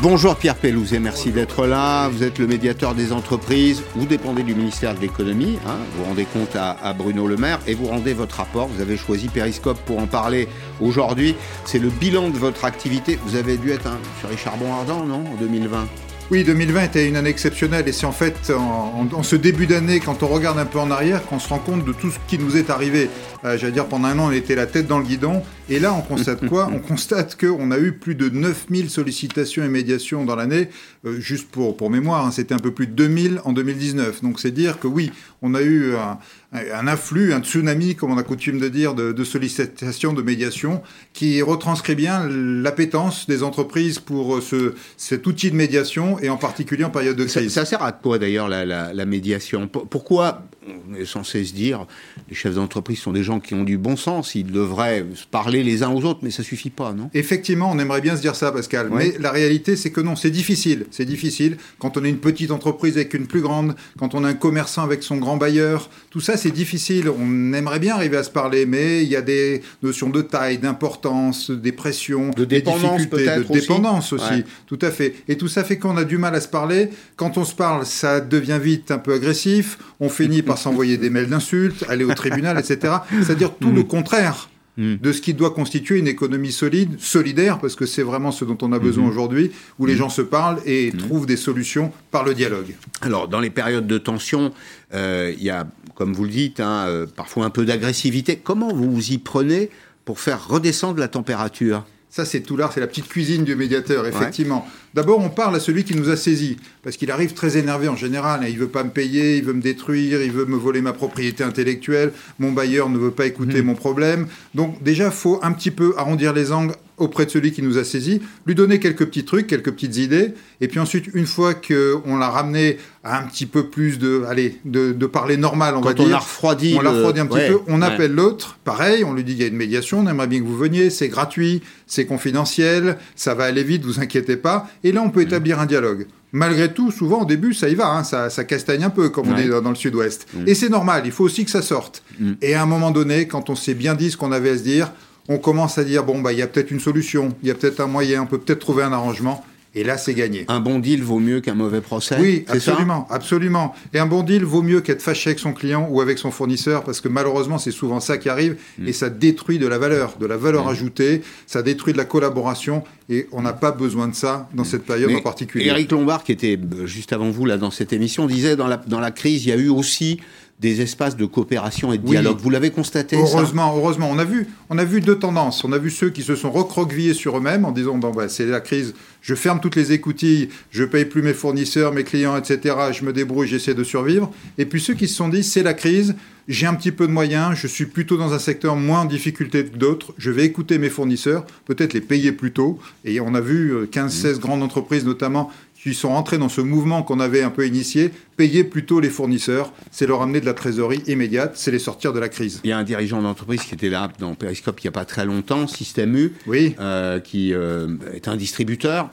Bonjour 0.00 0.36
Pierre 0.36 0.54
Pellouzet, 0.54 1.00
merci 1.00 1.32
d'être 1.32 1.66
là. 1.66 2.06
Vous 2.08 2.22
êtes 2.22 2.38
le 2.38 2.46
médiateur 2.46 2.94
des 2.94 3.12
entreprises, 3.12 3.82
vous 3.96 4.06
dépendez 4.06 4.44
du 4.44 4.54
ministère 4.54 4.94
de 4.94 5.00
l'économie, 5.00 5.58
hein, 5.66 5.78
vous 5.96 6.04
rendez 6.04 6.24
compte 6.24 6.54
à, 6.54 6.92
Bruno 6.92 7.26
Le 7.26 7.36
Maire 7.36 7.58
et 7.66 7.74
vous 7.74 7.86
rendez 7.86 8.14
votre 8.14 8.36
rapport. 8.36 8.68
Vous 8.68 8.80
avez 8.80 8.96
choisi 8.96 9.26
Periscope 9.26 9.78
pour 9.86 9.98
en 9.98 10.06
parler 10.06 10.46
aujourd'hui. 10.80 11.34
C'est 11.64 11.80
le 11.80 11.88
bilan 11.88 12.28
de 12.28 12.38
votre 12.38 12.64
activité. 12.64 13.18
Vous 13.26 13.34
avez 13.34 13.56
dû 13.56 13.72
être 13.72 13.88
un, 13.88 13.98
sur 14.20 14.28
les 14.28 14.36
charbons 14.36 14.72
ardents, 14.72 15.04
non, 15.04 15.24
en 15.32 15.34
2020 15.40 15.88
oui, 16.30 16.44
2020 16.44 16.82
était 16.82 17.08
une 17.08 17.16
année 17.16 17.30
exceptionnelle 17.30 17.88
et 17.88 17.92
c'est 17.92 18.04
en 18.04 18.12
fait 18.12 18.52
en 18.52 19.22
ce 19.22 19.34
début 19.34 19.66
d'année, 19.66 19.98
quand 19.98 20.22
on 20.22 20.26
regarde 20.26 20.58
un 20.58 20.66
peu 20.66 20.78
en 20.78 20.90
arrière, 20.90 21.24
qu'on 21.24 21.38
se 21.38 21.48
rend 21.48 21.58
compte 21.58 21.86
de 21.86 21.92
tout 21.94 22.10
ce 22.10 22.18
qui 22.28 22.38
nous 22.38 22.58
est 22.58 22.68
arrivé. 22.68 23.08
Euh, 23.44 23.56
J'allais 23.56 23.72
dire, 23.72 23.86
pendant 23.86 24.08
un 24.08 24.18
an, 24.18 24.28
on 24.28 24.32
était 24.32 24.54
la 24.54 24.66
tête 24.66 24.86
dans 24.86 24.98
le 24.98 25.04
guidon. 25.04 25.42
Et 25.68 25.78
là, 25.78 25.92
on 25.94 26.00
constate 26.00 26.46
quoi 26.46 26.70
On 26.74 26.78
constate 26.78 27.38
qu'on 27.38 27.70
a 27.70 27.78
eu 27.78 27.92
plus 27.92 28.14
de 28.14 28.28
9000 28.28 28.90
sollicitations 28.90 29.62
et 29.64 29.68
médiations 29.68 30.24
dans 30.24 30.36
l'année. 30.36 30.68
Euh, 31.04 31.20
juste 31.20 31.50
pour, 31.50 31.76
pour 31.76 31.90
mémoire, 31.90 32.26
hein, 32.26 32.30
c'était 32.30 32.54
un 32.54 32.58
peu 32.58 32.72
plus 32.72 32.86
de 32.86 32.92
2000 32.92 33.40
en 33.44 33.52
2019. 33.52 34.22
Donc 34.22 34.40
c'est 34.40 34.50
dire 34.50 34.78
que 34.78 34.86
oui, 34.86 35.12
on 35.42 35.54
a 35.54 35.62
eu 35.62 35.94
un, 35.94 36.18
un 36.52 36.86
afflux, 36.86 37.32
un 37.32 37.40
tsunami, 37.40 37.94
comme 37.94 38.12
on 38.12 38.18
a 38.18 38.22
coutume 38.22 38.58
de 38.58 38.68
dire, 38.68 38.94
de, 38.94 39.12
de 39.12 39.24
sollicitations, 39.24 40.12
de 40.12 40.22
médiation, 40.22 40.82
qui 41.12 41.42
retranscrit 41.42 41.94
bien 41.94 42.26
l'appétence 42.28 43.26
des 43.26 43.42
entreprises 43.42 43.98
pour 43.98 44.42
ce, 44.42 44.74
cet 44.96 45.26
outil 45.26 45.50
de 45.50 45.56
médiation, 45.56 46.18
et 46.20 46.30
en 46.30 46.36
particulier 46.36 46.84
en 46.84 46.90
période 46.90 47.16
de 47.16 47.24
crise. 47.24 47.52
Ça, 47.52 47.64
ça 47.64 47.64
sert 47.66 47.82
à 47.82 47.92
quoi 47.92 48.18
d'ailleurs 48.18 48.48
la, 48.48 48.64
la, 48.64 48.92
la, 48.94 49.06
médiation? 49.06 49.68
Pourquoi 49.68 50.42
on 50.90 50.94
est 50.94 51.04
censé 51.04 51.44
se 51.44 51.52
dire, 51.52 51.86
les 52.28 52.34
chefs 52.34 52.54
d'entreprise 52.54 52.98
sont 52.98 53.12
des 53.12 53.22
gens 53.22 53.40
qui 53.40 53.54
ont 53.54 53.64
du 53.64 53.78
bon 53.78 53.96
sens, 53.96 54.34
ils 54.34 54.50
devraient 54.50 55.04
se 55.14 55.26
parler 55.26 55.62
les 55.62 55.82
uns 55.82 55.90
aux 55.90 56.04
autres, 56.04 56.20
mais 56.22 56.30
ça 56.30 56.42
suffit 56.42 56.70
pas, 56.70 56.92
non? 56.92 57.10
Effectivement, 57.14 57.70
on 57.72 57.78
aimerait 57.78 58.00
bien 58.00 58.16
se 58.16 58.20
dire 58.20 58.36
ça, 58.36 58.52
Pascal. 58.52 58.90
Mais 58.92 59.14
la 59.18 59.30
réalité, 59.30 59.76
c'est 59.76 59.90
que 59.90 60.00
non, 60.00 60.16
c'est 60.16 60.30
difficile. 60.30 60.86
C'est 60.90 61.04
difficile 61.04 61.56
quand 61.78 61.96
on 61.96 62.04
est 62.04 62.10
une 62.10 62.18
petite 62.18 62.50
entreprise 62.50 62.96
avec 62.96 63.14
une 63.14 63.26
plus 63.26 63.40
grande, 63.40 63.74
quand 63.98 64.14
on 64.14 64.24
a 64.24 64.28
un 64.28 64.34
commerçant 64.34 64.82
avec 64.82 65.02
son 65.02 65.16
grand 65.16 65.36
bailleur. 65.36 65.90
Tout 66.10 66.20
ça, 66.20 66.36
c'est 66.36 66.50
difficile. 66.50 67.08
On 67.08 67.52
aimerait 67.52 67.78
bien 67.78 67.94
arriver 67.94 68.16
à 68.16 68.22
se 68.22 68.30
parler, 68.30 68.66
mais 68.66 69.02
il 69.02 69.08
y 69.08 69.16
a 69.16 69.22
des 69.22 69.62
notions 69.82 70.10
de 70.10 70.22
taille, 70.22 70.58
d'importance, 70.58 71.50
des 71.50 71.72
pressions, 71.72 72.30
de 72.30 72.44
dépendance, 72.44 72.82
des 72.82 73.06
difficultés, 73.06 73.36
de 73.36 73.60
dépendance 73.60 74.12
aussi. 74.12 74.44
Tout 74.66 74.78
à 74.82 74.90
fait. 74.90 75.14
Et 75.28 75.36
tout 75.36 75.48
ça 75.48 75.64
fait 75.64 75.78
qu'on 75.78 75.96
a 75.96 76.04
du 76.04 76.18
mal 76.18 76.34
à 76.34 76.40
se 76.40 76.48
parler. 76.48 76.90
Quand 77.16 77.38
on 77.38 77.44
se 77.44 77.54
parle, 77.54 77.86
ça 77.86 78.20
devient 78.20 78.58
vite 78.60 78.90
un 78.90 78.98
peu 78.98 79.14
agressif. 79.14 79.78
On 80.00 80.08
finit 80.08 80.42
par 80.42 80.57
s'envoyer 80.58 80.98
des 80.98 81.08
mails 81.08 81.30
d'insultes, 81.30 81.84
aller 81.88 82.04
au 82.04 82.12
tribunal, 82.12 82.58
etc. 82.58 82.96
C'est-à-dire 83.22 83.54
tout 83.58 83.72
le 83.72 83.82
contraire 83.84 84.50
Hmm. 84.80 84.94
de 85.02 85.10
ce 85.10 85.20
qui 85.20 85.34
doit 85.34 85.50
constituer 85.50 85.98
une 85.98 86.06
économie 86.06 86.52
solide, 86.52 87.00
solidaire, 87.00 87.58
parce 87.58 87.74
que 87.74 87.84
c'est 87.84 88.04
vraiment 88.04 88.30
ce 88.30 88.44
dont 88.44 88.56
on 88.62 88.70
a 88.72 88.78
besoin 88.78 89.02
Mhm. 89.06 89.10
aujourd'hui, 89.10 89.50
où 89.80 89.86
les 89.86 89.94
Mhm. 89.94 89.98
gens 89.98 90.08
se 90.08 90.22
parlent 90.22 90.60
et 90.66 90.92
trouvent 90.96 91.26
des 91.26 91.36
solutions 91.36 91.90
par 92.12 92.22
le 92.24 92.32
dialogue. 92.32 92.76
Alors, 93.00 93.26
dans 93.26 93.40
les 93.40 93.50
périodes 93.50 93.88
de 93.88 93.98
tension, 93.98 94.52
euh, 94.94 95.34
il 95.36 95.42
y 95.42 95.50
a, 95.50 95.66
comme 95.96 96.12
vous 96.12 96.22
le 96.22 96.30
dites, 96.30 96.60
hein, 96.60 96.84
euh, 96.86 97.06
parfois 97.06 97.44
un 97.44 97.50
peu 97.50 97.64
d'agressivité. 97.64 98.36
Comment 98.36 98.72
vous 98.72 98.88
vous 98.92 99.10
y 99.10 99.18
prenez 99.18 99.70
pour 100.04 100.20
faire 100.20 100.46
redescendre 100.46 101.00
la 101.00 101.08
température? 101.08 101.84
Ça, 102.18 102.24
c'est 102.24 102.40
tout 102.40 102.56
l'art, 102.56 102.72
c'est 102.72 102.80
la 102.80 102.88
petite 102.88 103.06
cuisine 103.06 103.44
du 103.44 103.54
médiateur, 103.54 104.04
effectivement. 104.04 104.66
D'abord, 104.92 105.20
on 105.20 105.28
parle 105.28 105.54
à 105.54 105.60
celui 105.60 105.84
qui 105.84 105.94
nous 105.94 106.08
a 106.10 106.16
saisis, 106.16 106.56
parce 106.82 106.96
qu'il 106.96 107.12
arrive 107.12 107.32
très 107.32 107.56
énervé 107.58 107.86
en 107.86 107.94
général. 107.94 108.40
hein. 108.42 108.48
Il 108.48 108.58
veut 108.58 108.66
pas 108.66 108.82
me 108.82 108.90
payer, 108.90 109.36
il 109.36 109.44
veut 109.44 109.52
me 109.52 109.62
détruire, 109.62 110.20
il 110.20 110.32
veut 110.32 110.44
me 110.44 110.56
voler 110.56 110.80
ma 110.80 110.92
propriété 110.92 111.44
intellectuelle. 111.44 112.12
Mon 112.40 112.50
bailleur 112.50 112.88
ne 112.90 112.98
veut 112.98 113.12
pas 113.12 113.26
écouter 113.26 113.62
mon 113.62 113.76
problème. 113.76 114.26
Donc, 114.52 114.82
déjà, 114.82 115.12
faut 115.12 115.38
un 115.44 115.52
petit 115.52 115.70
peu 115.70 115.94
arrondir 115.96 116.32
les 116.32 116.50
angles 116.50 116.74
auprès 116.98 117.26
de 117.26 117.30
celui 117.30 117.52
qui 117.52 117.62
nous 117.62 117.78
a 117.78 117.84
saisis, 117.84 118.20
lui 118.46 118.54
donner 118.54 118.78
quelques 118.78 119.06
petits 119.06 119.24
trucs, 119.24 119.46
quelques 119.46 119.72
petites 119.72 119.96
idées, 119.96 120.34
et 120.60 120.68
puis 120.68 120.80
ensuite, 120.80 121.06
une 121.14 121.26
fois 121.26 121.54
qu'on 121.54 122.16
l'a 122.16 122.28
ramené 122.28 122.78
à 123.04 123.18
un 123.18 123.22
petit 123.22 123.46
peu 123.46 123.68
plus 123.68 123.98
de, 123.98 124.24
allez, 124.28 124.58
de, 124.64 124.92
de 124.92 125.06
parler 125.06 125.36
normal, 125.36 125.74
on 125.76 125.80
Quand 125.80 125.88
va 125.88 125.94
dire. 125.94 126.06
on 126.08 126.12
a 126.12 126.18
refroidi 126.18 126.76
on 126.78 126.82
l'a 126.82 126.90
refroidi 126.90 127.20
un 127.20 127.26
petit 127.26 127.36
ouais, 127.36 127.48
peu, 127.48 127.58
on 127.68 127.80
ouais. 127.80 127.86
appelle 127.86 128.12
l'autre, 128.12 128.58
pareil, 128.64 129.04
on 129.04 129.14
lui 129.14 129.24
dit 129.24 129.32
il 129.32 129.38
y 129.38 129.44
a 129.44 129.46
une 129.46 129.56
médiation, 129.56 130.00
on 130.00 130.06
aimerait 130.06 130.26
bien 130.26 130.40
que 130.40 130.46
vous 130.46 130.56
veniez, 130.56 130.90
c'est 130.90 131.08
gratuit, 131.08 131.62
c'est 131.86 132.06
confidentiel, 132.06 132.98
ça 133.16 133.34
va 133.34 133.44
aller 133.44 133.64
vite, 133.64 133.84
vous 133.84 134.00
inquiétez 134.00 134.36
pas. 134.36 134.68
Et 134.84 134.92
là, 134.92 135.02
on 135.02 135.10
peut 135.10 135.22
établir 135.22 135.60
un 135.60 135.66
dialogue. 135.66 136.06
Malgré 136.32 136.72
tout, 136.74 136.90
souvent 136.90 137.22
au 137.22 137.24
début, 137.24 137.54
ça 137.54 137.70
y 137.70 137.74
va, 137.74 137.90
hein, 137.90 138.04
ça, 138.04 138.28
ça 138.28 138.44
castagne 138.44 138.84
un 138.84 138.90
peu, 138.90 139.08
comme 139.08 139.28
on 139.28 139.48
dans, 139.48 139.62
dans 139.62 139.70
le 139.70 139.76
sud-ouest. 139.76 140.26
Mm. 140.34 140.42
Et 140.46 140.54
c'est 140.54 140.68
normal, 140.68 141.02
il 141.06 141.12
faut 141.12 141.24
aussi 141.24 141.44
que 141.44 141.50
ça 141.50 141.62
sorte. 141.62 142.02
Mm. 142.20 142.32
Et 142.42 142.54
à 142.54 142.62
un 142.62 142.66
moment 142.66 142.90
donné, 142.90 143.26
quand 143.26 143.48
on 143.48 143.56
s'est 143.56 143.74
bien 143.74 143.94
dit 143.94 144.10
ce 144.10 144.18
qu'on 144.18 144.32
avait 144.32 144.50
à 144.50 144.58
se 144.58 144.62
dire, 144.62 144.92
on 145.28 145.38
commence 145.38 145.78
à 145.78 145.84
dire 145.84 146.04
bon, 146.04 146.20
bah, 146.20 146.32
il 146.32 146.38
y 146.38 146.42
a 146.42 146.46
peut-être 146.46 146.70
une 146.70 146.80
solution, 146.80 147.30
il 147.42 147.48
y 147.48 147.50
a 147.50 147.54
peut-être 147.54 147.80
un 147.80 147.86
moyen, 147.86 148.22
on 148.22 148.26
peut 148.26 148.38
peut-être 148.38 148.60
trouver 148.60 148.82
un 148.82 148.92
arrangement. 148.92 149.44
Et 149.74 149.84
là, 149.84 149.98
c'est 149.98 150.14
gagné. 150.14 150.46
Un 150.48 150.60
bon 150.60 150.78
deal 150.78 151.02
vaut 151.02 151.20
mieux 151.20 151.40
qu'un 151.40 151.54
mauvais 151.54 151.82
procès 151.82 152.16
Oui, 152.18 152.44
absolument, 152.48 153.06
absolument. 153.10 153.74
Et 153.92 153.98
un 153.98 154.06
bon 154.06 154.22
deal 154.22 154.42
vaut 154.42 154.62
mieux 154.62 154.80
qu'être 154.80 155.02
fâché 155.02 155.28
avec 155.30 155.38
son 155.38 155.52
client 155.52 155.86
ou 155.90 156.00
avec 156.00 156.16
son 156.18 156.30
fournisseur, 156.30 156.82
parce 156.84 157.02
que 157.02 157.08
malheureusement, 157.08 157.58
c'est 157.58 157.70
souvent 157.70 158.00
ça 158.00 158.16
qui 158.16 158.30
arrive, 158.30 158.56
Mm. 158.78 158.88
et 158.88 158.92
ça 158.94 159.10
détruit 159.10 159.58
de 159.58 159.66
la 159.66 159.76
valeur, 159.76 160.16
de 160.18 160.26
la 160.26 160.38
valeur 160.38 160.66
ajoutée, 160.68 161.20
ça 161.46 161.62
détruit 161.62 161.92
de 161.92 161.98
la 161.98 162.06
collaboration, 162.06 162.82
et 163.10 163.28
on 163.30 163.42
n'a 163.42 163.52
pas 163.52 163.70
besoin 163.70 164.08
de 164.08 164.14
ça 164.14 164.48
dans 164.54 164.64
cette 164.64 164.84
période 164.84 165.10
Mais 165.10 165.16
en 165.18 165.22
particulier. 165.22 165.66
Éric 165.66 165.92
Lombard, 165.92 166.24
qui 166.24 166.32
était 166.32 166.58
euh, 166.58 166.86
juste 166.86 167.12
avant 167.12 167.30
vous 167.30 167.44
là 167.44 167.58
dans 167.58 167.70
cette 167.70 167.92
émission, 167.92 168.26
disait 168.26 168.56
dans 168.56 168.68
la, 168.68 168.78
dans 168.78 169.00
la 169.00 169.10
crise, 169.10 169.44
il 169.44 169.50
y 169.50 169.52
a 169.52 169.56
eu 169.56 169.68
aussi 169.68 170.18
des 170.60 170.80
espaces 170.80 171.16
de 171.16 171.24
coopération 171.24 171.92
et 171.92 171.98
de 171.98 172.02
Oui. 172.04 172.10
dialogue. 172.10 172.38
Vous 172.40 172.50
l'avez 172.50 172.70
constaté 172.70 173.16
ça 173.16 173.22
Heureusement, 173.22 173.74
heureusement, 173.76 174.08
on 174.10 174.18
a 174.18 174.24
vu, 174.24 174.48
on 174.70 174.78
a 174.78 174.84
vu 174.84 175.00
deux 175.00 175.18
tendances. 175.18 175.62
On 175.64 175.72
a 175.72 175.78
vu 175.78 175.90
ceux 175.90 176.10
qui 176.10 176.22
se 176.22 176.34
sont 176.34 176.50
recroquevillés 176.50 177.14
sur 177.14 177.36
eux-mêmes 177.38 177.64
en 177.64 177.70
disant 177.72 177.96
bon 177.96 178.10
bah 178.10 178.28
c'est 178.28 178.46
la 178.46 178.60
crise, 178.60 178.94
je 179.22 179.34
ferme 179.34 179.60
toutes 179.60 179.76
les 179.76 179.92
écoutilles, 179.92 180.48
je 180.70 180.84
paye 180.84 181.04
plus 181.04 181.22
mes 181.22 181.34
fournisseurs, 181.34 181.92
mes 181.92 182.04
clients, 182.04 182.36
etc. 182.36 182.74
Je 182.92 183.04
me 183.04 183.12
débrouille, 183.12 183.46
j'essaie 183.48 183.74
de 183.74 183.84
survivre. 183.84 184.30
Et 184.58 184.66
puis 184.66 184.80
ceux 184.80 184.94
qui 184.94 185.06
se 185.06 185.14
sont 185.14 185.28
dit 185.28 185.44
c'est 185.44 185.62
la 185.62 185.74
crise, 185.74 186.14
j'ai 186.48 186.66
un 186.66 186.74
petit 186.74 186.92
peu 186.92 187.06
de 187.06 187.12
moyens, 187.12 187.54
je 187.56 187.66
suis 187.66 187.84
plutôt 187.86 188.16
dans 188.16 188.32
un 188.32 188.38
secteur 188.38 188.74
moins 188.74 189.00
en 189.02 189.04
difficulté 189.04 189.64
que 189.66 189.76
d'autres, 189.76 190.14
je 190.18 190.30
vais 190.30 190.44
écouter 190.44 190.78
mes 190.78 190.88
fournisseurs, 190.88 191.44
peut-être 191.66 191.92
les 191.92 192.00
payer 192.00 192.32
plus 192.32 192.52
tôt. 192.52 192.78
Et 193.04 193.20
on 193.20 193.34
a 193.34 193.40
vu 193.40 193.70
euh, 193.74 193.86
15-16 193.86 194.38
grandes 194.38 194.62
entreprises 194.62 195.04
notamment 195.04 195.50
qui 195.88 195.94
sont 195.94 196.08
entrées 196.08 196.38
dans 196.38 196.48
ce 196.48 196.60
mouvement 196.60 197.02
qu'on 197.02 197.20
avait 197.20 197.42
un 197.42 197.50
peu 197.50 197.66
initié, 197.66 198.10
payer 198.36 198.64
plutôt 198.64 199.00
les 199.00 199.10
fournisseurs, 199.10 199.72
c'est 199.90 200.06
leur 200.06 200.22
amener 200.22 200.40
de 200.40 200.46
la 200.46 200.54
trésorerie 200.54 201.02
immédiate, 201.06 201.52
c'est 201.56 201.70
les 201.70 201.78
sortir 201.78 202.12
de 202.12 202.18
la 202.18 202.28
crise. 202.28 202.60
Il 202.64 202.70
y 202.70 202.72
a 202.72 202.78
un 202.78 202.84
dirigeant 202.84 203.22
d'entreprise 203.22 203.62
qui 203.62 203.74
était 203.74 203.88
là 203.88 204.10
dans 204.18 204.34
Periscope 204.34 204.80
il 204.80 204.86
n'y 204.86 204.88
a 204.88 204.92
pas 204.92 205.04
très 205.04 205.24
longtemps, 205.24 205.66
Système 205.66 206.14
U, 206.16 206.32
Oui. 206.46 206.74
euh, 206.80 207.20
qui 207.20 207.52
euh, 207.54 207.88
est 208.14 208.28
un 208.28 208.36
distributeur. 208.36 209.10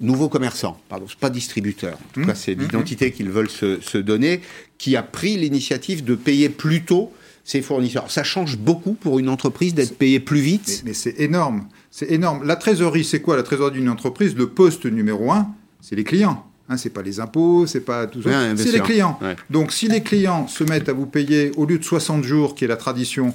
Nouveau 0.00 0.28
commerçant, 0.28 0.78
pardon, 0.90 1.06
c'est 1.08 1.18
pas 1.18 1.30
distributeur. 1.30 1.94
En 1.94 2.12
tout 2.12 2.20
Mmh. 2.20 2.26
cas, 2.26 2.34
c'est 2.34 2.54
l'identité 2.54 3.12
qu'ils 3.12 3.30
veulent 3.30 3.48
se, 3.48 3.80
se 3.80 3.96
donner, 3.96 4.42
qui 4.76 4.94
a 4.94 5.02
pris 5.02 5.36
l'initiative 5.38 6.04
de 6.04 6.14
payer 6.14 6.50
plus 6.50 6.84
tôt 6.84 7.12
ses 7.44 7.62
fournisseurs. 7.62 8.10
Ça 8.10 8.22
change 8.24 8.58
beaucoup 8.58 8.92
pour 8.92 9.18
une 9.18 9.28
entreprise 9.30 9.72
d'être 9.72 9.96
payé 9.96 10.20
plus 10.20 10.40
vite. 10.40 10.82
Mais, 10.84 10.90
mais 10.90 10.94
c'est 10.94 11.18
énorme. 11.20 11.66
C'est 11.90 12.10
énorme. 12.10 12.44
La 12.44 12.56
trésorerie, 12.56 13.04
c'est 13.04 13.20
quoi? 13.22 13.36
La 13.36 13.42
trésorerie 13.42 13.78
d'une 13.78 13.88
entreprise 13.88 14.34
Le 14.36 14.48
poste 14.48 14.84
numéro 14.84 15.30
un, 15.32 15.46
c'est 15.88 15.94
les 15.94 16.02
clients. 16.04 16.44
Hein, 16.68 16.76
c'est 16.76 16.90
pas 16.90 17.02
les 17.02 17.20
impôts, 17.20 17.64
c'est 17.68 17.82
pas 17.82 18.08
tout 18.08 18.20
ça. 18.22 18.28
Ouais, 18.28 18.56
c'est 18.56 18.72
les 18.72 18.80
clients. 18.80 19.16
Ouais. 19.22 19.36
Donc, 19.50 19.70
si 19.70 19.86
les 19.86 20.02
clients 20.02 20.48
se 20.48 20.64
mettent 20.64 20.88
à 20.88 20.92
vous 20.92 21.06
payer 21.06 21.52
au 21.56 21.64
lieu 21.64 21.78
de 21.78 21.84
60 21.84 22.24
jours, 22.24 22.56
qui 22.56 22.64
est 22.64 22.68
la 22.68 22.76
tradition, 22.76 23.32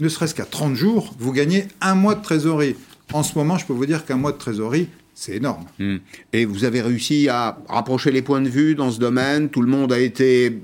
ne 0.00 0.08
serait-ce 0.08 0.34
qu'à 0.34 0.46
30 0.46 0.74
jours, 0.74 1.14
vous 1.18 1.32
gagnez 1.32 1.66
un 1.82 1.94
mois 1.94 2.14
de 2.14 2.22
trésorerie. 2.22 2.76
En 3.12 3.22
ce 3.22 3.36
moment, 3.36 3.58
je 3.58 3.66
peux 3.66 3.74
vous 3.74 3.84
dire 3.84 4.06
qu'un 4.06 4.16
mois 4.16 4.32
de 4.32 4.38
trésorerie, 4.38 4.88
c'est 5.14 5.36
énorme. 5.36 5.64
Hmm. 5.78 5.96
Et 6.32 6.46
vous 6.46 6.64
avez 6.64 6.80
réussi 6.80 7.28
à 7.28 7.58
rapprocher 7.68 8.10
les 8.10 8.22
points 8.22 8.40
de 8.40 8.48
vue 8.48 8.74
dans 8.74 8.90
ce 8.90 8.98
domaine? 8.98 9.50
Tout 9.50 9.60
le 9.60 9.68
monde 9.68 9.92
a 9.92 9.98
été 10.00 10.62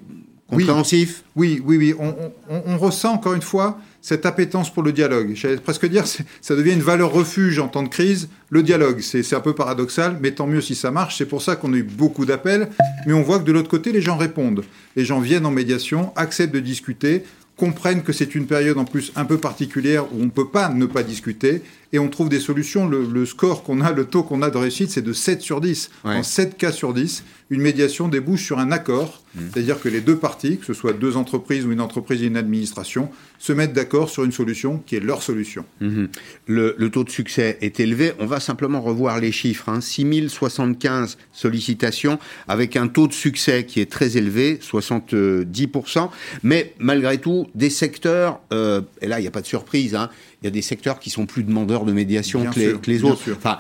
compréhensif? 0.49 1.25
Oui, 1.37 1.61
oui, 1.63 1.77
oui. 1.77 1.95
On, 1.99 2.15
on- 2.49 2.63
on 2.65 2.79
ressent 2.79 3.13
encore 3.13 3.35
une 3.35 3.43
fois 3.43 3.79
cette 4.01 4.27
appétence 4.27 4.73
pour 4.73 4.83
le 4.83 4.93
dialogue. 4.93 5.33
J'allais 5.35 5.57
presque 5.57 5.87
dire, 5.87 6.05
ça 6.07 6.57
devient 6.57 6.73
une 6.73 6.83
valeur 6.83 7.13
refuge 7.13 7.59
en 7.59 7.69
temps 7.69 7.83
de 7.83 7.89
crise. 7.89 8.29
Le 8.51 8.63
dialogue, 8.63 9.01
c'est 9.01 9.35
un 9.35 9.41
peu 9.41 9.55
paradoxal, 9.55 10.19
mais 10.21 10.31
tant 10.33 10.47
mieux 10.47 10.61
si 10.61 10.75
ça 10.75 10.91
marche. 10.91 11.19
C'est 11.19 11.27
pour 11.27 11.43
ça 11.43 11.57
qu'on 11.57 11.73
a 11.75 11.77
eu 11.77 11.83
beaucoup 11.83 12.25
d'appels, 12.25 12.69
mais 13.07 13.13
on 13.13 13.23
voit 13.23 13.39
que 13.39 13.45
de 13.45 13.53
l'autre 13.53 13.69
côté, 13.69 13.93
les 13.93 14.01
gens 14.01 14.17
répondent. 14.17 14.65
Les 14.97 15.05
gens 15.05 15.21
viennent 15.21 15.47
en 15.47 15.51
médiation, 15.51 16.13
acceptent 16.17 16.55
de 16.55 16.61
discuter, 16.61 17.25
comprennent 17.57 18.03
que 18.03 18.13
c'est 18.13 18.35
une 18.35 18.47
période 18.47 18.79
en 18.79 18.85
plus 18.85 19.13
un 19.17 19.25
peu 19.25 19.37
particulière 19.37 20.05
où 20.13 20.23
on 20.23 20.25
ne 20.25 20.31
peut 20.31 20.49
pas 20.49 20.69
ne 20.69 20.87
pas 20.87 21.03
discuter, 21.03 21.63
et 21.93 21.99
on 21.99 22.09
trouve 22.09 22.29
des 22.29 22.41
solutions. 22.41 22.89
Le, 22.89 23.05
le 23.05 23.27
score 23.27 23.63
qu'on 23.63 23.81
a, 23.81 23.93
le 23.93 24.05
taux 24.05 24.23
qu'on 24.23 24.43
a 24.43 24.51
de 24.51 24.57
réussite, 24.59 24.91
c'est 24.91 25.03
de 25.03 25.13
7 25.13 25.41
sur 25.41 25.61
10. 25.61 25.91
Ouais. 26.05 26.17
En 26.17 26.23
7 26.23 26.57
cas 26.57 26.73
sur 26.73 26.95
10, 26.95 27.25
une 27.51 27.63
médiation 27.63 28.09
débouche 28.09 28.45
sur 28.45 28.59
un 28.59 28.71
accord, 28.73 29.23
Mmh. 29.35 29.41
c'est-à-dire 29.53 29.81
que 29.81 29.89
les 29.89 30.01
deux 30.01 30.17
parties, 30.17 30.57
que 30.59 30.65
ce 30.65 30.73
soit 30.75 30.93
deux 30.95 31.17
entreprises 31.17 31.67
ou 31.67 31.73
une 31.73 31.81
entreprise 31.81 32.23
et 32.23 32.27
une 32.27 32.37
administration, 32.37 33.11
se 33.39 33.53
mettent 33.53 33.73
d'accord 33.73 34.09
sur 34.09 34.25
une 34.25 34.33
solution 34.33 34.83
qui 34.87 34.97
est 34.97 35.01
leur 35.01 35.23
solution. 35.23 35.65
Le, 35.81 36.75
le 36.77 36.91
taux 36.91 37.05
de 37.05 37.11
succès 37.11 37.59
est 37.61 37.79
élevé. 37.79 38.13
On 38.19 38.27
va 38.27 38.41
simplement 38.41 38.81
revoir 38.81 39.21
les 39.21 39.33
chiffres. 39.33 39.69
Hein. 39.69 39.81
6075 39.81 41.19
sollicitations 41.33 42.19
avec 42.49 42.77
un 42.77 42.89
taux 42.89 43.07
de 43.07 43.13
succès 43.13 43.65
qui 43.65 43.81
est 43.81 43.91
très 43.91 44.17
élevé, 44.17 44.59
70%. 44.63 46.09
Mais 46.43 46.75
malgré 46.79 47.19
tout, 47.19 47.49
des 47.55 47.71
secteurs, 47.71 48.41
euh, 48.53 48.81
et 49.03 49.07
là 49.07 49.19
il 49.19 49.23
n'y 49.23 49.29
a 49.29 49.33
pas 49.33 49.43
de 49.43 49.47
surprise, 49.47 49.95
hein, 49.95 50.11
il 50.43 50.47
y 50.47 50.49
a 50.49 50.51
des 50.51 50.63
secteurs 50.63 51.01
qui 51.01 51.11
sont 51.11 51.27
plus 51.27 51.43
demandeurs 51.43 51.85
de 51.85 51.93
médiation 51.93 52.45
que 52.51 52.59
les, 52.61 53.01
que 53.01 53.05
autres. 53.05 53.33
Enfin, 53.37 53.59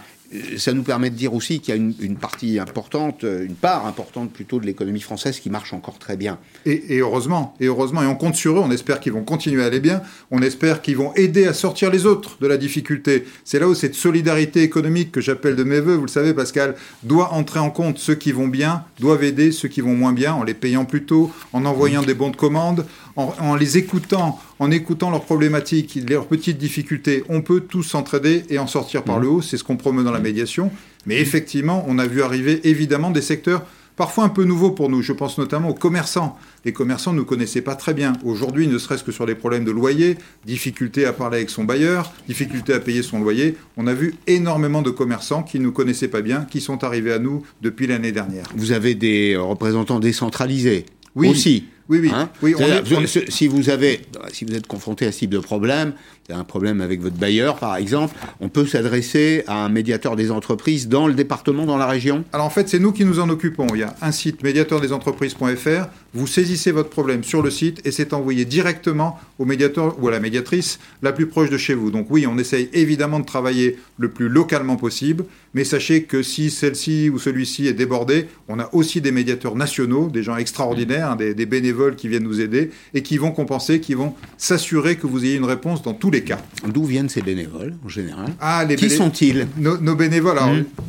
ça 0.56 0.72
nous 0.72 0.82
permet 0.82 1.10
de 1.10 1.14
dire 1.14 1.32
aussi 1.32 1.60
qu'il 1.60 1.74
y 1.74 1.78
a 1.78 1.80
une, 1.80 1.94
une 2.00 2.16
partie 2.16 2.58
importante, 2.58 3.22
une 3.22 3.54
part 3.54 3.86
importante 3.86 4.30
plutôt 4.30 4.60
de 4.60 4.66
l'économie 4.66 5.00
française 5.00 5.40
qui 5.40 5.48
marche 5.50 5.72
encore 5.72 5.98
très 5.98 6.16
bien. 6.16 6.38
Et, 6.66 6.96
et 6.96 6.98
heureusement, 6.98 7.54
et 7.60 7.66
heureusement, 7.66 8.02
et 8.02 8.06
on 8.06 8.14
compte 8.14 8.34
sur 8.34 8.56
eux, 8.56 8.60
on 8.62 8.70
espère 8.70 9.00
qu'ils 9.00 9.12
vont 9.12 9.24
continuer 9.24 9.62
à 9.62 9.66
aller 9.66 9.80
bien, 9.80 10.02
on 10.30 10.42
espère 10.42 10.82
qu'ils 10.82 10.96
vont 10.96 11.14
aider 11.14 11.46
à 11.46 11.54
sortir 11.54 11.90
les 11.90 12.04
autres 12.04 12.36
de 12.40 12.46
la 12.46 12.56
difficulté. 12.56 13.24
C'est 13.44 13.58
là 13.58 13.68
où 13.68 13.74
cette 13.74 13.94
solidarité 13.94 14.62
économique 14.62 15.12
que 15.12 15.20
j'appelle 15.20 15.56
de 15.56 15.64
mes 15.64 15.80
voeux, 15.80 15.94
vous 15.94 16.06
le 16.06 16.08
savez 16.08 16.34
Pascal, 16.34 16.74
doit 17.02 17.32
entrer 17.32 17.60
en 17.60 17.70
compte. 17.70 17.98
Ceux 17.98 18.14
qui 18.14 18.32
vont 18.32 18.48
bien 18.48 18.84
doivent 19.00 19.24
aider 19.24 19.52
ceux 19.52 19.68
qui 19.68 19.80
vont 19.80 19.94
moins 19.94 20.12
bien 20.12 20.34
en 20.34 20.44
les 20.44 20.54
payant 20.54 20.84
plus 20.84 21.04
tôt, 21.04 21.30
en 21.52 21.64
envoyant 21.64 22.02
des 22.02 22.14
bons 22.14 22.30
de 22.30 22.36
commande, 22.36 22.86
en, 23.16 23.34
en 23.40 23.56
les 23.56 23.78
écoutant, 23.78 24.38
en 24.58 24.70
écoutant 24.70 25.10
leurs 25.10 25.24
problématiques, 25.24 25.98
leurs 26.08 26.26
petites 26.26 26.58
difficultés. 26.58 27.24
On 27.28 27.40
peut 27.40 27.60
tous 27.60 27.82
s'entraider 27.82 28.44
et 28.50 28.58
en 28.58 28.66
sortir 28.66 29.02
par 29.02 29.18
le 29.18 29.28
haut, 29.28 29.42
c'est 29.42 29.56
ce 29.56 29.64
qu'on 29.64 29.76
promeut 29.76 30.04
dans 30.04 30.12
la 30.12 30.17
médiation. 30.20 30.70
Mais 31.06 31.20
effectivement, 31.20 31.84
on 31.88 31.98
a 31.98 32.06
vu 32.06 32.22
arriver 32.22 32.60
évidemment 32.68 33.10
des 33.10 33.22
secteurs 33.22 33.64
parfois 33.96 34.22
un 34.24 34.28
peu 34.28 34.44
nouveaux 34.44 34.70
pour 34.70 34.88
nous. 34.88 35.02
Je 35.02 35.12
pense 35.12 35.38
notamment 35.38 35.70
aux 35.70 35.74
commerçants. 35.74 36.38
Les 36.64 36.72
commerçants 36.72 37.12
ne 37.12 37.18
nous 37.18 37.24
connaissaient 37.24 37.62
pas 37.62 37.74
très 37.74 37.94
bien. 37.94 38.12
Aujourd'hui, 38.24 38.68
ne 38.68 38.78
serait-ce 38.78 39.02
que 39.02 39.10
sur 39.10 39.26
les 39.26 39.34
problèmes 39.34 39.64
de 39.64 39.70
loyer, 39.72 40.16
difficulté 40.46 41.04
à 41.04 41.12
parler 41.12 41.38
avec 41.38 41.50
son 41.50 41.64
bailleur, 41.64 42.12
difficulté 42.28 42.72
à 42.74 42.80
payer 42.80 43.02
son 43.02 43.20
loyer, 43.20 43.56
on 43.76 43.86
a 43.88 43.94
vu 43.94 44.14
énormément 44.28 44.82
de 44.82 44.90
commerçants 44.90 45.42
qui 45.42 45.58
ne 45.58 45.64
nous 45.64 45.72
connaissaient 45.72 46.08
pas 46.08 46.20
bien, 46.22 46.46
qui 46.48 46.60
sont 46.60 46.84
arrivés 46.84 47.12
à 47.12 47.18
nous 47.18 47.42
depuis 47.60 47.86
l'année 47.88 48.12
dernière. 48.12 48.44
Vous 48.56 48.70
avez 48.72 48.94
des 48.94 49.36
représentants 49.36 49.98
décentralisés 50.00 50.86
Oui. 51.16 51.28
aussi. 51.28 51.64
Oui, 51.88 52.00
oui. 52.02 52.10
Hein 52.12 52.28
oui 52.42 52.54
on 52.54 52.58
C'est-à-dire, 52.58 52.76
est- 52.76 52.96
on 52.96 53.00
vous- 53.00 53.18
est- 53.18 53.30
Si 53.30 53.46
vous 53.48 53.70
avez, 53.70 54.00
si 54.32 54.44
vous 54.44 54.54
êtes 54.54 54.66
confronté 54.66 55.06
à 55.06 55.12
ce 55.12 55.20
type 55.20 55.30
de 55.30 55.38
problème, 55.38 55.94
un 56.34 56.44
problème 56.44 56.80
avec 56.80 57.00
votre 57.00 57.16
bailleur, 57.16 57.56
par 57.56 57.76
exemple, 57.76 58.14
on 58.40 58.48
peut 58.48 58.66
s'adresser 58.66 59.44
à 59.46 59.64
un 59.64 59.68
médiateur 59.68 60.14
des 60.14 60.30
entreprises 60.30 60.88
dans 60.88 61.06
le 61.06 61.14
département, 61.14 61.64
dans 61.64 61.78
la 61.78 61.86
région? 61.86 62.24
Alors 62.32 62.46
en 62.46 62.50
fait, 62.50 62.68
c'est 62.68 62.78
nous 62.78 62.92
qui 62.92 63.04
nous 63.04 63.18
en 63.18 63.28
occupons. 63.30 63.66
Il 63.74 63.80
y 63.80 63.82
a 63.82 63.94
un 64.02 64.12
site 64.12 64.42
médiateurdesentreprises.fr. 64.42 65.88
Vous 66.14 66.26
saisissez 66.26 66.70
votre 66.72 66.90
problème 66.90 67.24
sur 67.24 67.42
le 67.42 67.50
site 67.50 67.80
et 67.86 67.92
c'est 67.92 68.12
envoyé 68.12 68.44
directement 68.44 69.18
au 69.38 69.44
médiateur 69.44 70.02
ou 70.02 70.08
à 70.08 70.10
la 70.10 70.20
médiatrice 70.20 70.78
la 71.02 71.12
plus 71.12 71.26
proche 71.26 71.50
de 71.50 71.58
chez 71.58 71.74
vous. 71.74 71.90
Donc 71.90 72.08
oui, 72.10 72.26
on 72.26 72.38
essaye 72.38 72.68
évidemment 72.72 73.20
de 73.20 73.26
travailler 73.26 73.78
le 73.98 74.10
plus 74.10 74.28
localement 74.28 74.76
possible, 74.76 75.24
mais 75.54 75.64
sachez 75.64 76.04
que 76.04 76.22
si 76.22 76.50
celle-ci 76.50 77.10
ou 77.10 77.18
celui-ci 77.18 77.66
est 77.66 77.72
débordé, 77.72 78.28
on 78.48 78.58
a 78.58 78.68
aussi 78.72 79.00
des 79.00 79.12
médiateurs 79.12 79.54
nationaux, 79.54 80.08
des 80.08 80.22
gens 80.22 80.36
extraordinaires, 80.36 81.12
hein, 81.12 81.16
des, 81.16 81.34
des 81.34 81.46
bénévoles 81.46 81.96
qui 81.96 82.08
viennent 82.08 82.24
nous 82.24 82.40
aider 82.40 82.70
et 82.94 83.02
qui 83.02 83.16
vont 83.18 83.30
compenser, 83.30 83.80
qui 83.80 83.94
vont 83.94 84.14
s'assurer 84.36 84.96
que 84.96 85.06
vous 85.06 85.24
ayez 85.24 85.36
une 85.36 85.44
réponse 85.44 85.82
dans 85.82 85.94
tous 85.94 86.10
les 86.10 86.17
cas. 86.22 86.38
D'où 86.66 86.84
viennent 86.84 87.08
ces 87.08 87.22
bénévoles, 87.22 87.74
en 87.84 87.88
général? 87.88 88.26
Ah, 88.40 88.64
les 88.64 88.76
Qui 88.76 88.90
sont-ils? 88.90 89.46
nos, 89.56 89.78
nos 89.78 89.94
bénévoles. 89.94 90.38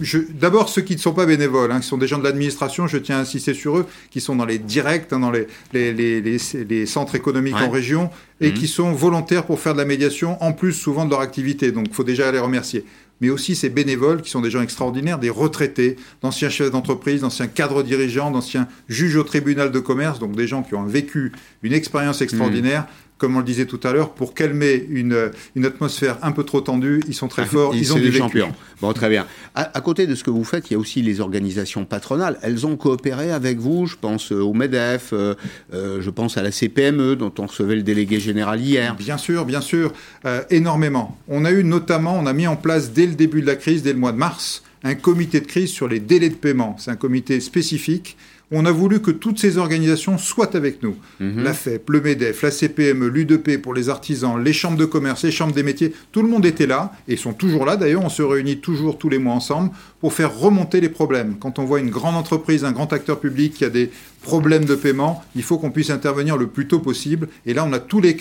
Je- 0.01 0.19
d'abord 0.39 0.69
ceux 0.69 0.81
qui 0.81 0.93
ne 0.95 0.99
sont 0.99 1.13
pas 1.13 1.25
bénévoles, 1.25 1.71
hein, 1.71 1.79
qui 1.79 1.87
sont 1.87 1.97
des 1.97 2.07
gens 2.07 2.17
de 2.19 2.23
l'administration, 2.23 2.87
je 2.87 2.97
tiens 2.97 3.17
à 3.17 3.21
insister 3.21 3.53
sur 3.53 3.77
eux, 3.77 3.85
qui 4.11 4.21
sont 4.21 4.35
dans 4.35 4.45
les 4.45 4.59
directs, 4.59 5.11
hein, 5.11 5.19
dans 5.19 5.31
les, 5.31 5.47
les, 5.73 5.93
les, 5.93 6.21
les- 6.21 6.39
les 6.69 6.85
centres 6.85 7.15
économiques 7.15 7.55
Ouais. 7.55 7.63
en 7.63 7.69
région, 7.69 8.09
et 8.41 8.49
Mhm. 8.49 8.53
qui 8.53 8.67
sont 8.67 8.91
volontaires 8.93 9.45
pour 9.45 9.59
faire 9.59 9.73
de 9.73 9.79
la 9.79 9.85
médiation, 9.85 10.41
en 10.43 10.53
plus 10.53 10.73
souvent 10.73 11.05
de 11.05 11.09
leur 11.09 11.19
activité. 11.21 11.71
Donc, 11.71 11.85
il 11.89 11.93
faut 11.93 12.03
déjà 12.03 12.31
les 12.31 12.39
remercier. 12.39 12.85
Mais 13.21 13.29
aussi 13.29 13.53
ces 13.53 13.67
bénévoles 13.67 14.21
qui 14.21 14.29
sont 14.29 14.39
des 14.39 14.49
gens 14.49 14.61
extraordinaires, 14.61 15.19
des 15.19 15.29
retraités, 15.29 15.97
d'anciens 16.21 16.49
chefs 16.49 16.71
d'entreprise, 16.71 17.19
d'anciens 17.19 17.47
cadres 17.47 17.83
dirigeants, 17.83 18.31
d'anciens 18.31 18.69
juges 18.87 19.17
au 19.17 19.23
tribunal 19.23 19.71
de 19.73 19.79
commerce, 19.79 20.19
donc 20.19 20.37
des 20.37 20.47
gens 20.47 20.63
qui 20.63 20.73
ont 20.75 20.85
vécu 20.85 21.33
une 21.61 21.73
expérience 21.73 22.21
extraordinaire. 22.21 22.85
Comme 23.19 23.35
on 23.35 23.39
le 23.39 23.45
disait 23.45 23.65
tout 23.65 23.79
à 23.83 23.93
l'heure, 23.93 24.13
pour 24.13 24.33
calmer 24.33 24.83
une, 24.89 25.31
une 25.55 25.65
atmosphère 25.65 26.17
un 26.23 26.31
peu 26.31 26.43
trop 26.43 26.61
tendue, 26.61 27.03
ils 27.07 27.13
sont 27.13 27.27
très 27.27 27.45
forts, 27.45 27.75
ils, 27.75 27.91
ont 27.91 27.95
c'est 27.97 28.01
du 28.01 28.09
des 28.09 28.17
champions. 28.17 28.51
Bon, 28.81 28.91
très 28.93 29.09
bien. 29.09 29.27
À, 29.53 29.77
à 29.77 29.81
côté 29.81 30.07
de 30.07 30.15
ce 30.15 30.23
que 30.23 30.29
vous 30.31 30.45
faites, 30.45 30.71
il 30.71 30.73
y 30.73 30.75
a 30.75 30.79
aussi 30.79 31.01
les 31.01 31.19
organisations 31.19 31.83
patronales. 31.85 32.39
Elles 32.41 32.65
ont 32.65 32.77
coopéré 32.77 33.31
avec 33.31 33.59
vous. 33.59 33.85
Je 33.85 33.97
pense 33.99 34.31
euh, 34.31 34.39
au 34.41 34.53
MEDEF, 34.53 35.09
euh, 35.11 35.35
euh, 35.73 36.01
je 36.01 36.09
pense 36.09 36.37
à 36.37 36.41
la 36.41 36.51
CPME, 36.51 37.15
dont 37.17 37.33
on 37.39 37.45
recevait 37.45 37.75
le 37.75 37.83
délégué 37.83 38.19
général 38.19 38.61
hier. 38.61 38.95
Bien 38.95 39.17
sûr, 39.17 39.45
bien 39.45 39.61
sûr, 39.61 39.91
euh, 40.25 40.41
énormément. 40.49 41.17
On 41.27 41.43
a 41.43 41.51
eu 41.51 41.63
notamment, 41.65 42.17
on 42.17 42.25
a 42.25 42.33
mis 42.33 42.47
en 42.47 42.55
place 42.55 42.93
dès 42.93 43.05
le 43.05 43.15
début 43.15 43.41
de 43.41 43.47
la 43.47 43.57
crise, 43.57 43.83
dès 43.83 43.93
le 43.93 43.99
mois 43.99 44.13
de 44.13 44.17
mars, 44.17 44.63
un 44.83 44.95
comité 44.95 45.41
de 45.41 45.45
crise 45.45 45.69
sur 45.69 45.89
les 45.89 45.99
délais 45.99 46.29
de 46.29 46.35
paiement. 46.35 46.77
C'est 46.79 46.91
un 46.91 46.95
comité 46.95 47.41
spécifique. 47.41 48.15
On 48.51 48.65
a 48.65 48.71
voulu 48.71 48.99
que 48.99 49.11
toutes 49.11 49.37
ces 49.37 49.57
organisations 49.57 50.17
soient 50.17 50.55
avec 50.55 50.81
nous. 50.81 50.95
Mhm. 51.19 51.43
La 51.43 51.53
FEP, 51.53 51.89
le 51.89 52.01
MEDEF, 52.01 52.41
la 52.41 52.51
CPME, 52.51 53.07
l'UDP 53.07 53.61
pour 53.61 53.73
les 53.73 53.89
artisans, 53.89 54.43
les 54.43 54.53
chambres 54.53 54.77
de 54.77 54.85
commerce, 54.85 55.23
les 55.23 55.31
chambres 55.31 55.53
des 55.53 55.63
métiers, 55.63 55.93
tout 56.11 56.23
le 56.23 56.29
monde 56.29 56.45
était 56.45 56.65
là 56.65 56.91
et 57.07 57.15
sont 57.15 57.33
toujours 57.33 57.65
là. 57.65 57.77
D'ailleurs, 57.77 58.03
on 58.03 58.09
se 58.09 58.23
réunit 58.23 58.57
toujours 58.57 58.97
tous 58.97 59.09
les 59.09 59.19
mois 59.19 59.35
ensemble 59.35 59.69
pour 59.99 60.13
faire 60.13 60.35
remonter 60.35 60.81
les 60.81 60.89
problèmes. 60.89 61.35
Quand 61.39 61.59
on 61.59 61.65
voit 61.65 61.79
une 61.79 61.91
grande 61.91 62.15
entreprise, 62.15 62.65
un 62.65 62.71
grand 62.71 62.91
acteur 62.91 63.19
public 63.19 63.53
qui 63.53 63.65
a 63.65 63.69
des 63.69 63.91
problèmes 64.23 64.65
de 64.65 64.75
paiement, 64.75 65.23
il 65.35 65.43
faut 65.43 65.57
qu'on 65.57 65.71
puisse 65.71 65.91
intervenir 65.91 66.35
le 66.35 66.47
plus 66.47 66.67
tôt 66.67 66.79
possible. 66.79 67.27
Et 67.45 67.53
là, 67.53 67.65
on 67.65 67.73
a 67.73 67.79
tous 67.79 68.01
les 68.01 68.15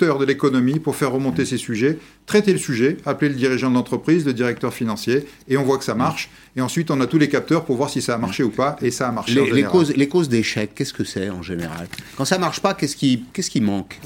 acteurs 0.00 0.18
de 0.18 0.24
l'économie 0.24 0.78
pour 0.78 0.96
faire 0.96 1.12
remonter 1.12 1.44
ces 1.44 1.58
sujets, 1.58 1.98
traiter 2.24 2.52
le 2.52 2.58
sujet, 2.58 2.96
appeler 3.04 3.28
le 3.28 3.34
dirigeant 3.34 3.68
de 3.68 3.74
l'entreprise, 3.74 4.24
le 4.24 4.32
directeur 4.32 4.72
financier, 4.72 5.26
et 5.46 5.58
on 5.58 5.62
voit 5.62 5.76
que 5.76 5.84
ça 5.84 5.94
marche. 5.94 6.30
Et 6.56 6.62
ensuite, 6.62 6.90
on 6.90 6.98
a 7.02 7.06
tous 7.06 7.18
les 7.18 7.28
capteurs 7.28 7.66
pour 7.66 7.76
voir 7.76 7.90
si 7.90 8.00
ça 8.00 8.14
a 8.14 8.18
marché 8.18 8.42
ou 8.42 8.48
pas, 8.48 8.76
et 8.80 8.90
ça 8.90 9.08
a 9.08 9.12
marché. 9.12 9.38
en 9.38 9.44
Les, 9.44 9.50
les 9.52 9.62
causes, 9.64 9.94
les 9.94 10.08
causes 10.08 10.30
d'échec, 10.30 10.74
qu'est-ce 10.74 10.94
que 10.94 11.04
c'est 11.04 11.28
en 11.28 11.42
général? 11.42 11.86
Quand 12.16 12.24
ça 12.24 12.38
marche 12.38 12.60
pas, 12.60 12.72
qu'est-ce 12.72 12.96
qui, 12.96 13.24
qu'est-ce 13.34 13.50
qui 13.50 13.60
manque? 13.60 14.00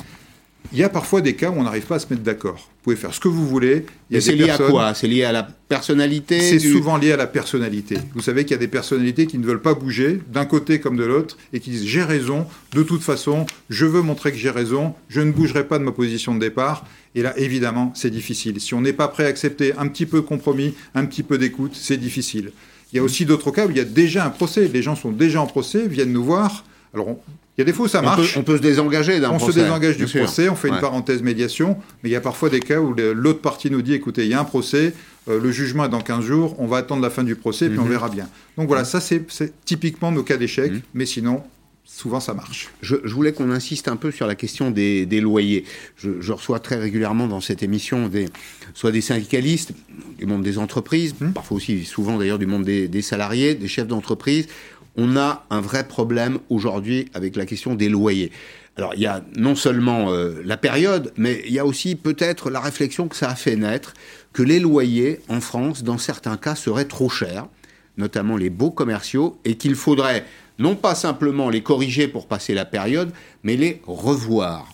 Il 0.75 0.81
y 0.81 0.83
a 0.83 0.89
parfois 0.89 1.21
des 1.21 1.35
cas 1.37 1.51
où 1.51 1.55
on 1.55 1.63
n'arrive 1.63 1.87
pas 1.87 1.95
à 1.95 1.99
se 2.01 2.07
mettre 2.11 2.23
d'accord. 2.25 2.57
Vous 2.57 2.83
pouvez 2.83 2.97
faire 2.97 3.15
ce 3.15 3.21
que 3.21 3.29
vous 3.29 3.47
voulez. 3.47 3.87
Il 4.11 4.15
y 4.15 4.17
a 4.17 4.19
Et 4.19 4.21
c'est 4.21 4.33
lié 4.35 4.47
personnes- 4.47 4.67
à 4.67 4.71
quoi? 4.71 4.95
C'est 4.95 5.07
lié 5.07 5.23
à 5.25 5.31
la 5.33 5.45
personnalité 5.45 6.41
C'est 6.41 6.59
du- 6.59 6.73
souvent 6.73 6.97
lié 6.97 7.13
à 7.13 7.17
la 7.17 7.27
personnalité. 7.29 7.97
Vous 8.15 8.21
savez 8.21 8.43
qu'il 8.45 8.51
y 8.51 8.55
a 8.55 8.59
des 8.59 8.69
personnalités 8.69 9.27
qui 9.27 9.39
ne 9.39 9.47
veulent 9.47 9.63
pas 9.63 9.75
bouger 9.75 10.21
d'un 10.33 10.45
côté 10.45 10.81
comme 10.81 10.97
de 10.97 11.05
l'autre 11.05 11.37
et 11.53 11.61
qui 11.61 11.71
disent 11.71 11.85
j'ai 11.87 12.03
raison, 12.03 12.47
de 12.73 12.83
toute 12.83 13.03
façon, 13.03 13.47
je 13.71 13.87
veux 13.87 14.03
montrer 14.03 14.33
que 14.33 14.39
j'ai 14.39 14.51
raison, 14.51 14.95
je 15.09 15.21
ne 15.21 15.31
bougerai 15.31 15.65
pas 15.67 15.79
de 15.79 15.85
ma 15.85 15.93
position 15.93 16.35
de 16.35 16.41
départ. 16.41 16.85
Et 17.15 17.23
là, 17.23 17.33
évidemment, 17.39 17.93
c'est 17.95 18.11
difficile. 18.11 18.61
Si 18.61 18.75
on 18.75 18.81
n'est 18.81 18.93
pas 18.93 19.07
prêt 19.09 19.25
à 19.25 19.29
accepter 19.29 19.73
un 19.79 19.87
petit 19.87 20.07
peu 20.07 20.17
de 20.19 20.27
compromis, 20.27 20.75
un 20.97 21.07
petit 21.07 21.23
peu 21.23 21.39
d'écoute, 21.39 21.73
c'est 21.75 21.97
difficile. 21.97 22.51
Il 22.93 22.97
y 22.97 22.99
a 22.99 23.03
aussi 23.03 23.25
d'autres 23.25 23.51
cas 23.53 23.67
où 23.67 23.71
il 23.71 23.77
y 23.77 23.81
a 23.81 23.85
déjà 23.85 24.25
un 24.27 24.31
procès. 24.31 24.69
Les 24.73 24.83
gens 24.83 24.97
sont 24.97 25.13
déjà 25.13 25.41
en 25.41 25.47
procès, 25.47 25.87
viennent 25.87 26.13
nous 26.13 26.25
voir. 26.25 26.65
Alors, 26.93 27.09
on- 27.09 27.19
il 27.57 27.61
y 27.61 27.63
a 27.63 27.65
des 27.65 27.73
fois 27.73 27.87
où 27.87 27.89
ça 27.89 27.99
on 27.99 28.03
peut, 28.03 28.07
marche. 28.07 28.37
on 28.37 28.43
peut 28.43 28.57
se 28.57 28.63
désengager 28.63 29.21
d'un 29.21 29.31
On 29.31 29.37
procès. 29.39 29.53
se 29.53 29.59
désengage 29.61 29.97
du 29.97 30.07
procès, 30.07 30.49
on 30.49 30.57
fait 30.57 30.69
une 30.69 30.81
parenthèse 30.81 31.23
médiation, 31.23 31.77
mais 32.03 32.11
il 32.11 32.13
y 32.13 32.17
a 32.17 32.21
parfois 32.21 32.49
des 32.51 32.61
cas 32.61 32.81
où 32.81 32.95
l'autre 32.95 33.41
partie 33.41 33.71
nous 33.71 33.83
dit 33.83 33.95
écoutez, 33.95 34.25
il 34.25 34.31
y 34.31 34.35
a 34.35 34.41
un 34.41 34.45
procès, 34.45 34.93
euh, 35.29 35.41
le 35.41 35.51
jugement 35.53 35.85
est 35.85 35.89
dans 35.89 36.01
15 36.01 36.25
jours, 36.25 36.57
on 36.59 36.67
va 36.67 36.79
attendre 36.79 37.03
la 37.03 37.11
fin 37.11 37.23
du 37.25 37.37
procès, 37.37 37.69
puis 37.69 37.79
on 37.79 37.85
Mhm. 37.85 37.91
verra 37.91 38.09
bien. 38.09 38.29
Donc 38.59 38.67
voilà, 38.69 38.85
ça 38.85 39.01
c'est 39.01 39.23
typiquement 39.65 40.11
nos 40.13 40.23
cas 40.23 40.37
d'échec, 40.37 40.73
Mhm. 40.73 40.81
mais 40.95 41.07
sinon, 41.07 41.43
souvent 41.87 42.19
ça 42.19 42.35
marche. 42.35 42.71
Je, 42.83 42.97
je 43.05 43.15
voulais 43.15 43.33
qu'on 43.33 43.51
insiste 43.53 43.87
un 43.87 43.95
peu 43.97 44.11
sur 44.11 44.27
la 44.27 44.35
question 44.35 44.73
des, 44.73 45.07
des 45.07 45.21
loyers. 45.21 45.65
Je, 45.97 46.21
je 46.21 46.33
reçois 46.33 46.59
très 46.59 46.77
régulièrement 46.77 47.29
dans 47.29 47.41
cette 47.41 47.63
émission 47.63 48.09
des, 48.09 48.27
soit 48.75 48.91
des 48.91 49.01
syndicalistes, 49.01 49.73
du 50.19 50.27
monde 50.27 50.43
des 50.43 50.59
entreprises, 50.59 51.15
Mmh. 51.21 51.31
parfois 51.33 51.57
aussi 51.59 51.85
souvent 51.85 52.19
d'ailleurs 52.19 52.39
du 52.41 52.47
monde 52.47 52.65
des, 52.65 52.89
des 52.89 53.03
salariés, 53.03 53.55
des 53.55 53.69
chefs 53.69 53.87
d'entreprise. 53.87 54.49
On 54.97 55.17
a 55.17 55.45
un 55.51 55.61
vrai 55.61 55.87
problème 55.89 56.39
aujourd'hui 56.51 57.09
avec 57.15 57.37
la 57.37 57.47
question 57.47 57.75
des 57.75 57.89
loyers. 57.89 58.31
Alors 58.77 58.95
il 58.95 59.01
y 59.01 59.07
a 59.07 59.23
non 59.37 59.55
seulement 59.55 60.13
euh, 60.13 60.41
la 60.45 60.57
période, 60.57 61.13
mais 61.17 61.43
il 61.47 61.53
y 61.53 61.59
a 61.59 61.67
aussi 61.67 61.95
peut-être 61.97 62.51
la 62.51 62.61
réflexion 62.61 63.09
que 63.09 63.17
ça 63.17 63.31
a 63.31 63.35
fait 63.35 63.57
naître 63.57 63.95
que 64.33 64.43
les 64.43 64.59
loyers 64.61 65.21
en 65.29 65.41
France, 65.41 65.85
dans 65.85 65.99
certains 65.99 66.37
cas, 66.37 66.55
seraient 66.57 66.87
trop 66.87 67.09
chers, 67.09 67.47
notamment 67.99 68.37
les 68.37 68.51
baux 68.51 68.73
commerciaux, 68.73 69.39
et 69.45 69.57
qu'il 69.57 69.77
faudrait 69.77 70.25
non 70.59 70.75
pas 70.77 70.95
simplement 70.97 71.51
les 71.51 71.63
corriger 71.63 72.09
pour 72.09 72.27
passer 72.27 72.55
la 72.55 72.65
période, 72.65 73.11
mais 73.45 73.57
les 73.57 73.81
revoir. 73.87 74.73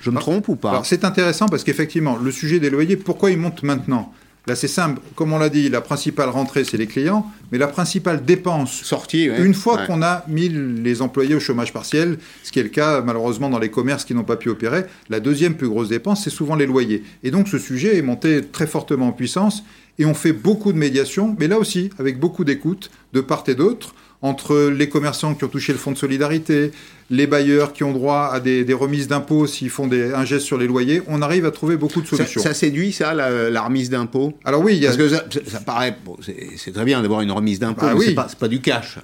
Je 0.00 0.10
me 0.10 0.16
Ah, 0.16 0.20
trompe 0.20 0.48
ou 0.48 0.56
pas? 0.56 0.70
Alors 0.70 0.86
c'est 0.86 1.04
intéressant 1.04 1.46
parce 1.46 1.64
qu'effectivement, 1.64 2.16
le 2.16 2.30
sujet 2.30 2.58
des 2.60 2.70
loyers, 2.70 2.96
pourquoi 2.96 3.30
ils 3.30 3.38
montent 3.38 3.62
maintenant? 3.62 4.12
Là 4.48 4.56
c'est 4.56 4.66
simple, 4.66 5.00
comme 5.14 5.32
on 5.34 5.38
l'a 5.38 5.50
dit, 5.50 5.68
la 5.68 5.82
principale 5.82 6.30
rentrée 6.30 6.64
c'est 6.64 6.78
les 6.78 6.86
clients, 6.86 7.26
mais 7.52 7.58
la 7.58 7.66
principale 7.68 8.24
dépense 8.24 8.72
Sortie, 8.82 9.28
ouais. 9.28 9.44
Une 9.44 9.52
fois 9.52 9.76
Ouais. 9.76 9.86
qu'on 9.86 10.00
a 10.02 10.24
mis 10.26 10.48
les 10.48 11.02
employés 11.02 11.34
au 11.34 11.40
chômage 11.40 11.72
partiel, 11.72 12.16
ce 12.42 12.50
qui 12.50 12.58
est 12.58 12.62
le 12.62 12.70
cas 12.70 13.02
malheureusement 13.02 13.50
dans 13.50 13.58
les 13.58 13.70
commerces 13.70 14.06
qui 14.06 14.14
n'ont 14.14 14.24
pas 14.24 14.36
pu 14.36 14.48
opérer, 14.48 14.84
la 15.10 15.20
deuxième 15.20 15.54
plus 15.54 15.68
grosse 15.68 15.90
dépense, 15.90 16.24
c'est 16.24 16.30
souvent 16.30 16.54
les 16.56 16.64
loyers. 16.66 17.04
Et 17.22 17.30
donc 17.30 17.46
ce 17.46 17.58
sujet 17.58 17.96
est 17.98 18.02
monté 18.02 18.42
très 18.42 18.66
fortement 18.66 19.08
en 19.08 19.12
puissance 19.12 19.62
et 19.98 20.06
on 20.06 20.14
fait 20.14 20.32
beaucoup 20.32 20.72
de 20.72 20.78
médiation, 20.78 21.36
mais 21.38 21.46
là 21.46 21.58
aussi 21.58 21.90
avec 21.98 22.18
beaucoup 22.18 22.44
d'écoute 22.44 22.90
de 23.12 23.20
part 23.20 23.44
et 23.48 23.54
d'autre 23.54 23.94
entre 24.20 24.68
les 24.68 24.88
commerçants 24.88 25.34
qui 25.34 25.44
ont 25.44 25.48
touché 25.48 25.72
le 25.72 25.78
fonds 25.78 25.92
de 25.92 25.96
solidarité, 25.96 26.72
les 27.10 27.26
bailleurs 27.28 27.72
qui 27.72 27.84
ont 27.84 27.92
droit 27.92 28.30
à 28.32 28.40
des, 28.40 28.64
des 28.64 28.74
remises 28.74 29.06
d'impôts 29.06 29.46
s'ils 29.46 29.70
font 29.70 29.86
des, 29.86 30.12
un 30.12 30.24
geste 30.24 30.44
sur 30.44 30.58
les 30.58 30.66
loyers, 30.66 31.02
on 31.06 31.22
arrive 31.22 31.46
à 31.46 31.50
trouver 31.52 31.76
beaucoup 31.76 32.00
de 32.02 32.06
solutions. 32.06 32.42
ça 32.42 32.52
séduit, 32.52 32.92
ça, 32.92 33.14
la, 33.14 33.48
la 33.48 33.62
remise 33.62 33.90
d'impôt 33.90 34.32
Alors 34.44 34.62
oui, 34.62 34.74
il 34.76 34.82
y 34.82 34.86
a, 34.86 34.90
Parce 34.96 34.96
que 34.96 35.48
ça, 35.48 35.60
paraît, 35.60 35.96
bon, 36.04 36.16
c'est 36.56 36.72
très 36.72 36.84
bien 36.84 37.00
d'avoir 37.00 37.20
une 37.20 37.30
remise 37.30 37.60
d'impôt, 37.60 37.82
Bah 37.82 37.92
mais 37.94 37.98
oui. 38.00 38.04
c'est 38.08 38.14
pas, 38.14 38.26
c'est 38.28 38.38
pas 38.38 38.48
du 38.48 38.60
cash. 38.60 38.98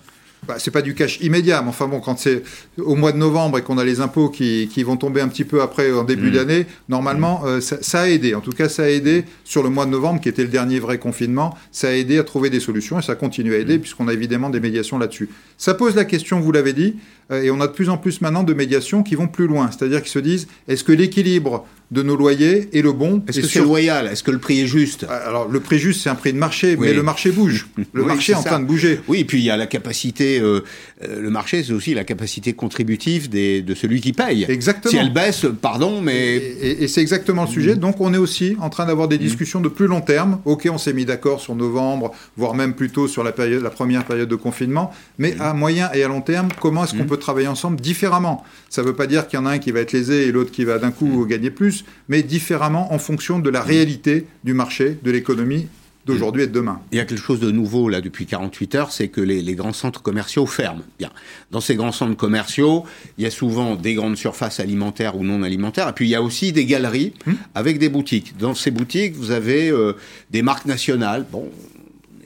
Bah, 0.47 0.57
c'est 0.59 0.71
pas 0.71 0.83
du 0.83 0.95
cash 0.95 1.19
immédiat, 1.21 1.63
mais 1.63 1.69
enfin 1.69 1.87
bon, 1.89 2.01
quand 2.01 2.19
c'est 2.19 2.43
au 2.79 2.97
mois 2.97 3.13
de 3.13 3.17
novembre 3.17 3.59
et 3.59 3.63
qu'on 3.63 3.79
a 3.79 3.85
les 3.85 4.01
impôts 4.01 4.29
qui, 4.29 4.69
qui 4.73 4.83
vont 4.83 4.97
tomber 4.97 5.21
un 5.21 5.29
petit 5.29 5.45
peu 5.45 5.63
après 5.63 5.91
en 5.93 6.05
début 6.05 6.31
Mm. 6.31 6.35
d'année, 6.35 6.67
normalement, 6.89 7.43
euh, 7.47 7.61
ça, 7.61 7.79
ça 7.81 8.01
a 8.03 8.09
aidé. 8.09 8.35
En 8.35 8.41
tout 8.41 8.53
cas, 8.53 8.69
ça 8.69 8.83
a 8.85 8.89
aidé 8.89 9.25
sur 9.45 9.63
le 9.63 9.71
mois 9.71 9.87
de 9.87 9.91
novembre, 9.91 10.21
qui 10.21 10.29
était 10.29 10.43
le 10.43 10.49
dernier 10.49 10.79
vrai 10.81 10.99
confinement. 10.99 11.57
Ça 11.73 11.89
a 11.89 11.93
aidé 11.93 12.19
à 12.19 12.25
trouver 12.25 12.51
des 12.51 12.61
solutions 12.61 12.99
et 12.99 13.03
ça 13.03 13.15
continue 13.15 13.55
à 13.55 13.59
Mm. 13.59 13.61
aider 13.63 13.79
puisqu'on 13.79 14.09
a 14.09 14.13
évidemment 14.13 14.51
des 14.51 14.61
médiations 14.61 14.99
là-dessus. 14.99 15.29
Ça 15.57 15.75
pose 15.75 15.95
la 15.95 16.05
question, 16.05 16.41
vous 16.41 16.53
l'avez 16.53 16.73
dit, 16.73 16.97
euh, 17.31 17.43
et 17.43 17.51
on 17.51 17.61
a 17.61 17.67
de 17.67 17.73
plus 17.73 17.89
en 17.89 17.97
plus 17.97 18.21
maintenant 18.21 18.43
de 18.43 18.53
médiations 18.55 19.03
qui 19.03 19.15
vont 19.15 19.29
plus 19.29 19.47
loin, 19.47 19.71
c'est-à-dire 19.71 20.03
qui 20.03 20.11
se 20.11 20.19
disent 20.19 20.47
est-ce 20.69 20.85
que 20.85 20.93
l'équilibre 20.93 21.67
de 21.95 22.03
nos 22.03 22.17
loyers 22.17 22.69
est 22.77 22.83
le 22.83 22.93
bon 22.93 23.23
Est-ce 23.29 23.39
Et 23.39 23.43
que 23.43 23.47
c'est 23.47 23.53
sur- 23.61 23.65
loyal? 23.65 24.07
Est-ce 24.09 24.23
que 24.23 24.31
le 24.33 24.39
prix 24.39 24.61
est 24.61 24.67
juste? 24.67 25.05
Alors 25.09 25.49
le 25.49 25.61
prix 25.61 25.79
juste, 25.79 26.03
c'est 26.03 26.11
un 26.11 26.15
prix 26.17 26.33
de 26.33 26.39
marché, 26.39 26.77
Oui. 26.79 26.89
mais 26.89 26.93
le 26.93 27.03
marché 27.03 27.31
bouge. 27.31 27.69
Le 27.95 28.03
Oui, 28.03 28.09
marché 28.09 28.33
est 28.33 28.35
en 28.35 28.43
ça. 28.43 28.51
train 28.51 28.61
de 28.61 28.65
bouger. 28.67 29.01
Oui, 29.09 29.21
et 29.21 29.25
puis 29.25 29.39
il 29.39 29.45
y 29.45 29.51
a 29.51 29.57
la 29.57 29.67
capacité, 29.67 30.41
euh, 30.41 30.61
euh, 31.05 31.21
le 31.21 31.31
marché, 31.31 31.63
c'est 31.63 31.73
aussi 31.73 31.95
la 31.95 32.03
capacité 32.05 32.53
contributive 32.53 33.29
des, 33.29 33.63
de 33.63 33.75
celui 33.75 34.01
qui 34.01 34.13
paye. 34.13 34.45
Exactement. 34.49 34.91
Si 34.91 34.97
elle 34.97 35.13
baisse, 35.13 35.47
pardon, 35.63 36.01
mais 36.03 36.37
Et, 36.37 36.71
et- 36.71 36.85
et 36.85 36.89
c'est 36.89 37.01
exactement 37.01 37.43
le 37.45 37.49
sujet. 37.49 37.77
Donc 37.77 38.01
on 38.01 38.13
est 38.13 38.19
aussi 38.19 38.57
en 38.61 38.69
train 38.71 38.87
d'avoir 38.87 39.07
des 39.09 39.19
discussions 39.19 39.61
de 39.61 39.69
plus 39.69 39.87
long 39.87 40.01
terme. 40.01 40.41
Ok, 40.45 40.69
on 40.71 40.79
s'est 40.79 40.93
mis 40.93 41.05
d'accord 41.05 41.41
sur 41.41 41.55
novembre, 41.55 42.11
voire 42.37 42.55
même 42.55 42.75
plutôt 42.75 43.07
sur 43.07 43.23
la, 43.23 43.33
période, 43.33 43.63
la 43.63 43.71
première 43.71 44.05
période 44.05 44.29
de 44.29 44.37
confinement. 44.37 44.93
Mais 45.19 45.37
à 45.39 45.55
moyen 45.55 45.91
et 45.95 46.03
à 46.03 46.09
long 46.09 46.21
terme, 46.21 46.49
comment 46.61 46.85
est-ce 46.85 46.95
qu'on 46.95 47.05
peut 47.07 47.17
travailler 47.19 47.49
ensemble 47.49 47.81
différemment? 47.81 48.43
Ça 48.69 48.83
ne 48.83 48.87
veut 48.89 48.95
pas 48.97 49.07
dire 49.07 49.29
qu'il 49.29 49.39
y 49.39 49.43
en 49.43 49.47
a 49.47 49.51
un 49.53 49.59
qui 49.59 49.71
va 49.71 49.81
être 49.81 49.93
lésé 49.93 50.27
et 50.27 50.33
l'autre 50.33 50.51
qui 50.51 50.65
va 50.65 50.79
d'un 50.79 50.91
coup 50.91 51.25
gagner 51.29 51.51
plus, 51.51 51.84
mais 52.09 52.23
différemment 52.23 52.93
en 52.93 52.99
fonction 52.99 53.39
de 53.39 53.51
la 53.51 53.63
réalité 53.63 54.27
du 54.45 54.55
marché, 54.55 54.99
de 55.03 55.11
l'économie 55.11 55.69
d'aujourd'hui 56.07 56.43
et 56.43 56.47
de 56.47 56.53
demain. 56.53 56.81
Il 56.93 56.99
y 56.99 57.01
a 57.01 57.05
quelque 57.05 57.21
chose 57.21 57.41
de 57.41 57.51
nouveau 57.51 57.89
là 57.89 58.01
depuis 58.01 58.27
48 58.27 58.75
heures, 58.75 58.93
c'est 58.93 59.09
que 59.09 59.21
les, 59.21 59.43
les, 59.43 59.55
grands 59.55 59.73
centres 59.73 60.03
commerciaux 60.03 60.47
ferment. 60.47 60.83
Bien. 60.99 61.11
Dans 61.51 61.61
ces 61.61 61.77
grands 61.77 61.93
centres 61.93 62.17
commerciaux, 62.17 62.85
il 63.17 63.25
y 63.25 63.27
a 63.27 63.31
souvent 63.31 63.75
des 63.75 63.95
grandes 63.95 64.17
surfaces 64.17 64.61
alimentaires 64.61 65.17
ou 65.17 65.25
non 65.25 65.43
alimentaires, 65.43 65.89
et 65.89 65.93
puis 65.93 66.07
il 66.07 66.11
y 66.11 66.15
a 66.15 66.23
aussi 66.23 66.53
des 66.53 66.67
galeries 66.67 67.15
mmh. 67.27 67.33
avec 67.55 67.79
des 67.79 67.89
boutiques. 67.89 68.37
Dans 68.39 68.55
ces 68.55 68.71
boutiques, 68.71 69.15
vous 69.15 69.31
avez 69.31 69.71
euh, 69.71 69.95
des 70.31 70.43
marques 70.43 70.67
nationales. 70.67 71.25
Bon, 71.31 71.51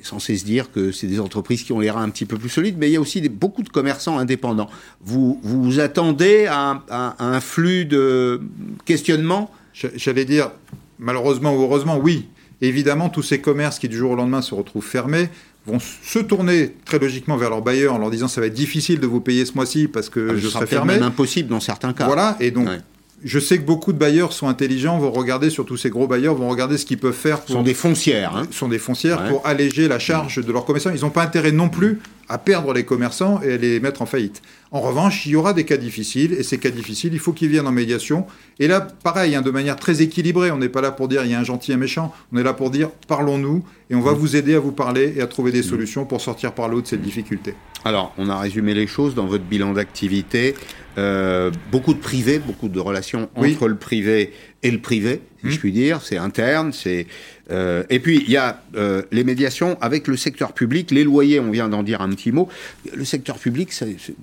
censé 0.09 0.36
se 0.36 0.44
dire 0.44 0.70
que 0.72 0.90
c'est 0.92 1.06
des 1.06 1.20
entreprises 1.20 1.62
qui 1.62 1.72
ont 1.72 1.80
les 1.80 1.90
reins 1.90 2.02
un 2.02 2.11
petit 2.11 2.24
peu 2.26 2.36
plus 2.36 2.48
solides, 2.48 2.76
mais 2.78 2.88
il 2.88 2.92
y 2.92 2.96
a 2.96 3.00
aussi 3.00 3.20
des, 3.20 3.28
beaucoup 3.28 3.62
de 3.62 3.68
commerçants 3.68 4.18
indépendants. 4.18 4.68
Vous 5.00 5.38
vous, 5.42 5.62
vous 5.64 5.80
attendez 5.80 6.46
à, 6.46 6.82
à, 6.90 7.14
à 7.18 7.24
un 7.36 7.40
flux 7.40 7.84
de 7.84 8.40
questionnement? 8.84 9.50
J'allais 9.94 10.24
dire, 10.24 10.50
malheureusement 10.98 11.54
ou 11.54 11.62
heureusement, 11.62 11.98
oui. 11.98 12.26
Évidemment, 12.61 13.09
tous 13.09 13.22
ces 13.22 13.40
commerces 13.40 13.78
qui 13.78 13.88
du 13.88 13.96
jour 13.96 14.11
au 14.11 14.16
lendemain 14.16 14.42
se 14.42 14.52
retrouvent 14.54 14.84
fermés 14.84 15.28
vont 15.66 15.78
se 15.78 16.18
tourner 16.18 16.74
très 16.84 16.98
logiquement 16.98 17.36
vers 17.36 17.50
leur 17.50 17.62
bailleur 17.62 17.94
en 17.94 17.98
leur 17.98 18.11
disant 18.11 18.26
ça 18.26 18.40
va 18.40 18.48
être 18.48 18.54
difficile 18.54 18.98
de 19.00 19.06
vous 19.06 19.20
payer 19.20 19.44
ce 19.44 19.52
mois-ci 19.54 19.86
parce 19.86 20.09
que 20.09 20.30
Ah, 20.32 20.34
je 20.34 20.40
serai 20.40 20.50
sera 20.52 20.66
fermé. 20.66 20.94
même 20.94 21.02
impossible 21.04 21.48
dans 21.50 21.61
certains 21.61 21.92
cas. 21.92 22.06
Voilà, 22.06 22.36
et 22.40 22.50
donc 22.50 22.66
Ouais. 22.66 22.78
Je 23.24 23.38
sais 23.38 23.58
que 23.58 23.64
beaucoup 23.64 23.92
de 23.92 23.98
bailleurs 23.98 24.32
sont 24.32 24.48
intelligents, 24.48 24.98
vont 24.98 25.10
regarder, 25.10 25.50
surtout 25.50 25.76
ces 25.76 25.90
gros 25.90 26.06
bailleurs, 26.06 26.34
vont 26.34 26.48
regarder 26.48 26.78
ce 26.78 26.86
qu'ils 26.86 26.98
peuvent 26.98 27.12
faire 27.12 27.40
pour 27.40 27.56
sont 27.56 27.62
des 27.62 27.74
foncières. 27.74 28.36
Hein. 28.36 28.46
sont 28.50 28.68
des 28.68 28.78
foncières 28.78 29.22
Ouais. 29.22 29.30
pour 29.30 29.46
alléger 29.46 29.88
la 29.88 29.98
charge 29.98 30.44
de 30.44 30.52
leurs 30.52 30.64
commerçants. 30.64 30.90
Ils 30.94 31.00
n'ont 31.02 31.10
pas 31.10 31.22
intérêt 31.24 31.52
non 31.52 31.68
plus 31.68 32.00
à 32.29 32.39
perdre 32.39 32.72
les 32.72 32.85
commerçants 32.85 33.41
et 33.43 33.53
à 33.55 33.57
les 33.57 33.81
mettre 33.81 34.03
en 34.03 34.07
faillite. 34.07 34.43
En 34.70 34.81
revanche, 34.81 35.24
il 35.24 35.33
y 35.33 35.37
aura 35.37 35.55
des 35.55 35.64
cas 35.64 35.79
difficiles, 35.79 36.35
et 36.35 36.43
ces 36.43 36.59
cas 36.59 36.68
difficiles, 36.70 37.14
il 37.14 37.18
faut 37.18 37.33
qu'ils 37.33 37.49
viennent 37.49 37.66
en 37.66 37.72
médiation. 37.72 38.26
Et 38.59 38.66
là, 38.68 38.81
pareil, 38.81 39.35
hein, 39.35 39.41
de 39.41 39.51
manière 39.51 39.76
très 39.76 40.03
équilibrée, 40.03 40.51
on 40.51 40.59
n'est 40.59 40.68
pas 40.68 40.83
là 40.83 40.91
pour 40.91 41.09
dire 41.09 41.24
il 41.24 41.31
y 41.31 41.35
a 41.35 41.41
un 41.41 41.45
gentil 41.45 41.70
et 41.70 41.74
un 41.74 41.79
méchant, 41.79 42.12
on 42.33 42.37
est 42.39 42.43
là 42.43 42.53
pour 42.53 42.70
dire 42.70 42.91
parlons-nous, 43.07 43.64
et 43.89 43.95
on 43.95 44.01
va 44.03 44.12
vous 44.12 44.37
aider 44.37 44.55
à 44.55 44.59
vous 44.61 44.72
parler 44.72 45.14
et 45.16 45.22
à 45.22 45.26
trouver 45.26 45.53
des 45.53 45.62
solutions 45.62 46.05
pour 46.05 46.20
sortir 46.20 46.53
par 46.53 46.68
l'eau 46.68 46.83
de 46.83 46.87
cette 46.87 47.01
difficulté. 47.01 47.55
Alors, 47.85 48.12
on 48.18 48.29
a 48.29 48.39
résumé 48.39 48.74
les 48.74 48.87
choses 48.87 49.14
dans 49.14 49.26
votre 49.26 49.45
bilan 49.45 49.72
d'activité. 49.72 50.55
Euh, 50.99 51.51
beaucoup 51.70 51.95
de 51.95 52.01
privé, 52.01 52.39
beaucoup 52.41 52.68
de 52.68 52.81
relations 52.81 53.31
Oui. 53.37 53.55
entre 53.55 53.68
le 53.68 53.76
privé 53.76 54.33
et 54.62 54.70
le 54.70 54.78
privé, 54.80 55.20
si 55.40 55.46
Mhm. 55.46 55.52
je 55.52 55.59
puis 55.59 55.72
dire. 55.72 56.02
C'est 56.02 56.16
interne, 56.16 56.72
c'est. 56.72 57.06
euh, 57.50 57.84
et 57.90 58.00
puis 58.00 58.22
il 58.26 58.30
y 58.30 58.36
a 58.36 58.62
euh, 58.76 59.02
les 59.12 59.24
médiations 59.24 59.78
avec 59.80 60.09
le 60.09 60.16
secteur 60.16 60.52
public, 60.52 60.90
les 60.90 61.04
loyers. 61.04 61.40
On 61.40 61.50
vient 61.50 61.68
d'en 61.68 61.82
dire 61.82 62.00
un 62.00 62.09
petit 62.11 62.32
mot. 62.32 62.48
Le 62.94 63.04
secteur 63.04 63.38
public, 63.38 63.72
c'est- 63.72 63.96
c'est- 63.98 64.14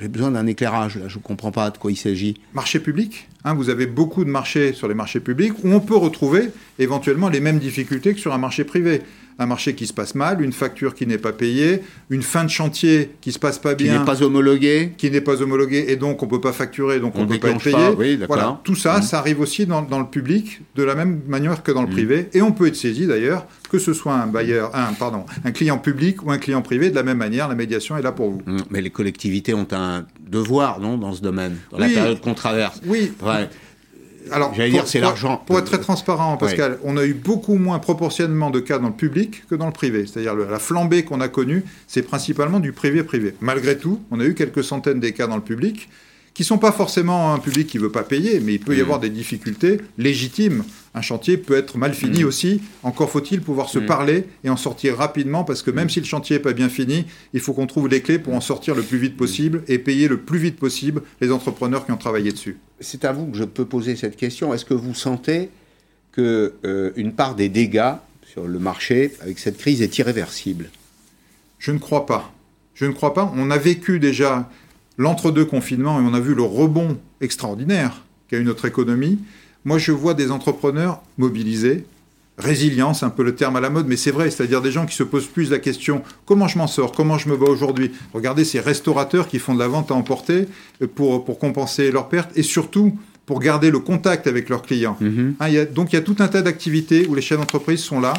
j'ai 0.00 0.08
besoin 0.08 0.30
d'un 0.32 0.46
éclairage. 0.46 0.96
Là, 0.96 1.04
je 1.08 1.18
ne 1.18 1.22
comprends 1.22 1.52
pas 1.52 1.70
de 1.70 1.78
quoi 1.78 1.92
il 1.92 1.96
s'agit. 1.96 2.34
Marché 2.54 2.80
public, 2.80 3.28
hein, 3.44 3.54
vous 3.54 3.68
avez 3.70 3.86
beaucoup 3.86 4.24
de 4.24 4.30
marchés 4.30 4.72
sur 4.72 4.88
les 4.88 4.94
marchés 4.94 5.20
publics 5.20 5.52
où 5.62 5.68
on 5.72 5.80
peut 5.80 5.94
retrouver 5.96 6.48
éventuellement 6.78 7.28
les 7.28 7.40
mêmes 7.40 7.58
difficultés 7.58 8.14
que 8.14 8.20
sur 8.20 8.32
un 8.32 8.38
marché 8.38 8.64
privé. 8.64 9.02
Un 9.38 9.46
marché 9.46 9.74
qui 9.74 9.86
se 9.86 9.92
passe 9.92 10.14
mal, 10.14 10.42
une 10.42 10.52
facture 10.52 10.94
qui 10.94 11.06
n'est 11.06 11.18
pas 11.18 11.32
payée, 11.32 11.80
une 12.10 12.22
fin 12.22 12.44
de 12.44 12.50
chantier 12.50 13.10
qui 13.20 13.32
se 13.32 13.38
passe 13.38 13.58
pas 13.58 13.74
Qui 13.74 13.84
bien. 13.84 13.98
n'est 14.00 14.04
pas 14.04 14.22
homologué. 14.22 14.92
qui 14.98 15.10
n'est 15.10 15.20
pas 15.22 15.40
homologué 15.42 15.86
et 15.88 15.96
donc 15.96 16.22
on 16.22 16.26
peut 16.26 16.40
pas 16.40 16.52
facturer, 16.52 17.00
donc 17.00 17.14
on 17.16 17.22
ne 17.22 17.26
peut 17.26 17.38
pas 17.38 17.50
être 17.50 17.62
payé. 17.62 17.74
pas, 17.76 17.90
oui, 17.92 18.16
d'accord. 18.18 18.36
voilà, 18.36 18.60
tout 18.62 18.74
ça, 18.74 18.96
Mhm. 18.98 19.02
ça 19.02 19.18
arrive 19.18 19.40
aussi 19.40 19.66
dans, 19.66 19.82
dans 19.82 19.98
le 20.00 20.06
public 20.06 20.60
de 20.76 20.82
la 20.82 20.94
même 20.94 21.20
manière 21.26 21.62
que 21.62 21.72
dans 21.72 21.80
le 21.82 21.88
Mhm. 21.88 21.92
privé, 21.94 22.28
et 22.34 22.42
on 22.42 22.52
peut 22.52 22.66
être 22.66 22.76
saisi 22.76 23.06
d'ailleurs, 23.06 23.46
que 23.70 23.78
ce 23.78 23.94
soit 23.94 24.14
un 24.14 24.26
bailleur, 24.26 24.70
un 24.76 24.92
pardon, 24.92 25.24
un 25.44 25.50
client 25.50 25.78
public 25.78 26.24
ou 26.24 26.30
un 26.30 26.38
client 26.38 26.60
privé, 26.62 26.90
de 26.90 26.94
la 26.94 27.02
même 27.02 27.18
manière, 27.18 27.48
la 27.48 27.54
médiation 27.54 27.96
est 27.96 28.02
là 28.02 28.12
pour 28.12 28.30
vous. 28.30 28.42
Hum, 28.46 28.58
Mais 28.70 28.82
les 28.82 28.90
collectivités 28.90 29.54
ont 29.54 29.66
un 29.72 30.04
devoir, 30.28 30.78
non, 30.78 30.98
dans 30.98 31.14
ce 31.14 31.22
domaine, 31.22 31.56
dans 31.70 31.78
Oui. 31.78 31.84
la 31.88 31.88
période 31.88 32.20
qu'on 32.20 32.34
traverse. 32.34 32.80
Oui. 32.86 33.12
Ouais. 33.22 33.48
Alors, 34.30 34.54
J'allais 34.54 34.70
pour- 34.70 34.80
dire, 34.80 34.88
c'est 34.88 35.00
l'argent. 35.00 35.42
Pour 35.46 35.58
être 35.58 35.64
très 35.66 35.80
transparent, 35.80 36.36
Pascal, 36.36 36.78
on 36.84 36.96
a 36.96 37.04
eu 37.04 37.14
beaucoup 37.14 37.54
moins 37.56 37.78
proportionnellement 37.78 38.50
de 38.50 38.60
cas 38.60 38.78
dans 38.78 38.88
le 38.88 38.94
public 38.94 39.44
que 39.48 39.54
dans 39.54 39.66
le 39.66 39.72
privé. 39.72 40.06
C'est-à-dire 40.06 40.34
la 40.34 40.58
flambée 40.58 41.04
qu'on 41.04 41.20
a 41.20 41.28
connue, 41.28 41.64
c'est 41.86 42.02
principalement 42.02 42.60
du 42.60 42.72
privé-privé. 42.72 43.34
Malgré 43.40 43.76
tout, 43.78 44.00
on 44.10 44.20
a 44.20 44.24
eu 44.24 44.34
quelques 44.34 44.62
centaines 44.64 45.00
des 45.00 45.12
cas 45.12 45.26
dans 45.26 45.36
le 45.36 45.42
public 45.42 45.88
qui 46.34 46.44
sont 46.44 46.56
pas 46.58 46.72
forcément 46.72 47.34
un 47.34 47.38
public 47.38 47.66
qui 47.66 47.76
veut 47.78 47.92
pas 47.92 48.04
payer, 48.04 48.40
mais 48.40 48.54
il 48.54 48.58
peut 48.60 48.74
y 48.74 48.78
Mm. 48.78 48.82
avoir 48.82 49.00
des 49.00 49.10
difficultés 49.10 49.80
légitimes. 49.98 50.64
Un 50.94 51.02
chantier 51.02 51.36
peut 51.36 51.54
être 51.56 51.76
mal 51.76 51.92
fini 51.94 52.22
Mm. 52.22 52.26
aussi. 52.26 52.62
Encore 52.82 53.10
faut-il 53.10 53.40
pouvoir 53.42 53.68
se 53.68 53.78
Mm. 53.78 53.86
parler 53.86 54.24
et 54.44 54.48
en 54.48 54.56
sortir 54.56 54.96
rapidement, 54.96 55.44
parce 55.44 55.62
que 55.62 55.70
même 55.70 55.90
si 55.90 56.00
le 56.00 56.06
chantier 56.06 56.36
est 56.36 56.40
pas 56.40 56.54
bien 56.54 56.70
fini, 56.70 57.04
il 57.34 57.40
faut 57.40 57.52
qu'on 57.52 57.66
trouve 57.66 57.88
les 57.88 58.00
clés 58.00 58.18
pour 58.18 58.34
en 58.34 58.40
sortir 58.40 58.74
le 58.74 58.82
plus 58.82 58.96
vite 58.98 59.16
possible 59.16 59.62
et 59.68 59.78
payer 59.78 60.08
le 60.08 60.18
plus 60.20 60.38
vite 60.38 60.56
possible 60.58 61.02
les 61.20 61.30
entrepreneurs 61.32 61.84
qui 61.84 61.92
ont 61.92 61.96
travaillé 61.98 62.32
dessus. 62.32 62.56
C'est 62.80 63.04
à 63.04 63.12
vous 63.12 63.26
que 63.26 63.36
je 63.36 63.44
peux 63.44 63.66
poser 63.66 63.94
cette 63.96 64.16
question. 64.16 64.54
Est-ce 64.54 64.64
que 64.64 64.74
vous 64.74 64.94
sentez 64.94 65.50
que 66.12 66.54
euh, 66.64 66.92
une 66.96 67.12
part 67.12 67.34
des 67.34 67.48
dégâts 67.50 67.92
sur 68.26 68.46
le 68.46 68.58
marché 68.58 69.12
avec 69.20 69.38
cette 69.38 69.58
crise 69.58 69.82
est 69.82 69.98
irréversible? 69.98 70.70
Je 71.58 71.72
ne 71.72 71.78
crois 71.78 72.06
pas. 72.06 72.32
Je 72.74 72.86
ne 72.86 72.92
crois 72.92 73.12
pas. 73.12 73.30
On 73.36 73.50
a 73.50 73.58
vécu 73.58 73.98
déjà 74.00 74.50
l'entre-deux 74.98 75.44
confinements 75.44 76.00
et 76.00 76.02
on 76.04 76.14
a 76.14 76.20
vu 76.20 76.34
le 76.34 76.42
rebond 76.42 76.98
extraordinaire 77.20 78.02
qu'a 78.28 78.38
eu 78.38 78.44
notre 78.44 78.66
économie. 78.66 79.18
Moi, 79.64 79.78
je 79.78 79.92
vois 79.92 80.14
des 80.14 80.30
entrepreneurs 80.30 81.00
mobilisés, 81.18 81.84
résilients, 82.38 82.94
c'est 82.94 83.04
un 83.06 83.10
peu 83.10 83.22
le 83.22 83.34
terme 83.34 83.56
à 83.56 83.60
la 83.60 83.70
mode, 83.70 83.86
mais 83.86 83.96
c'est 83.96 84.10
vrai, 84.10 84.30
c'est-à-dire 84.30 84.60
des 84.62 84.72
gens 84.72 84.86
qui 84.86 84.96
se 84.96 85.02
posent 85.02 85.26
plus 85.26 85.50
la 85.50 85.58
question 85.58 86.02
comment 86.24 86.48
je 86.48 86.58
m'en 86.58 86.66
sors, 86.66 86.92
comment 86.92 87.18
je 87.18 87.28
me 87.28 87.36
bats 87.36 87.46
aujourd'hui? 87.50 87.92
Regardez 88.14 88.44
ces 88.44 88.58
restaurateurs 88.60 89.28
qui 89.28 89.38
font 89.38 89.54
de 89.54 89.58
la 89.58 89.68
vente 89.68 89.90
à 89.90 89.94
emporter 89.94 90.48
euh, 90.82 90.86
pour, 90.92 91.24
pour 91.24 91.38
compenser 91.38 91.90
leurs 91.92 92.08
pertes 92.08 92.30
et 92.36 92.42
surtout 92.42 92.98
pour 93.26 93.38
garder 93.38 93.70
le 93.70 93.78
contact 93.78 94.26
avec 94.26 94.48
leurs 94.48 94.62
clients. 94.62 94.96
Mhm. 95.00 95.34
Hein, 95.38 95.48
y 95.48 95.58
a- 95.58 95.64
donc 95.64 95.92
il 95.92 95.96
y 95.96 95.98
a 95.98 96.02
tout 96.02 96.16
un 96.18 96.28
tas 96.28 96.42
d'activités 96.42 97.06
où 97.06 97.14
les 97.14 97.22
chefs 97.22 97.38
d'entreprise 97.38 97.80
sont 97.80 98.00
là, 98.00 98.14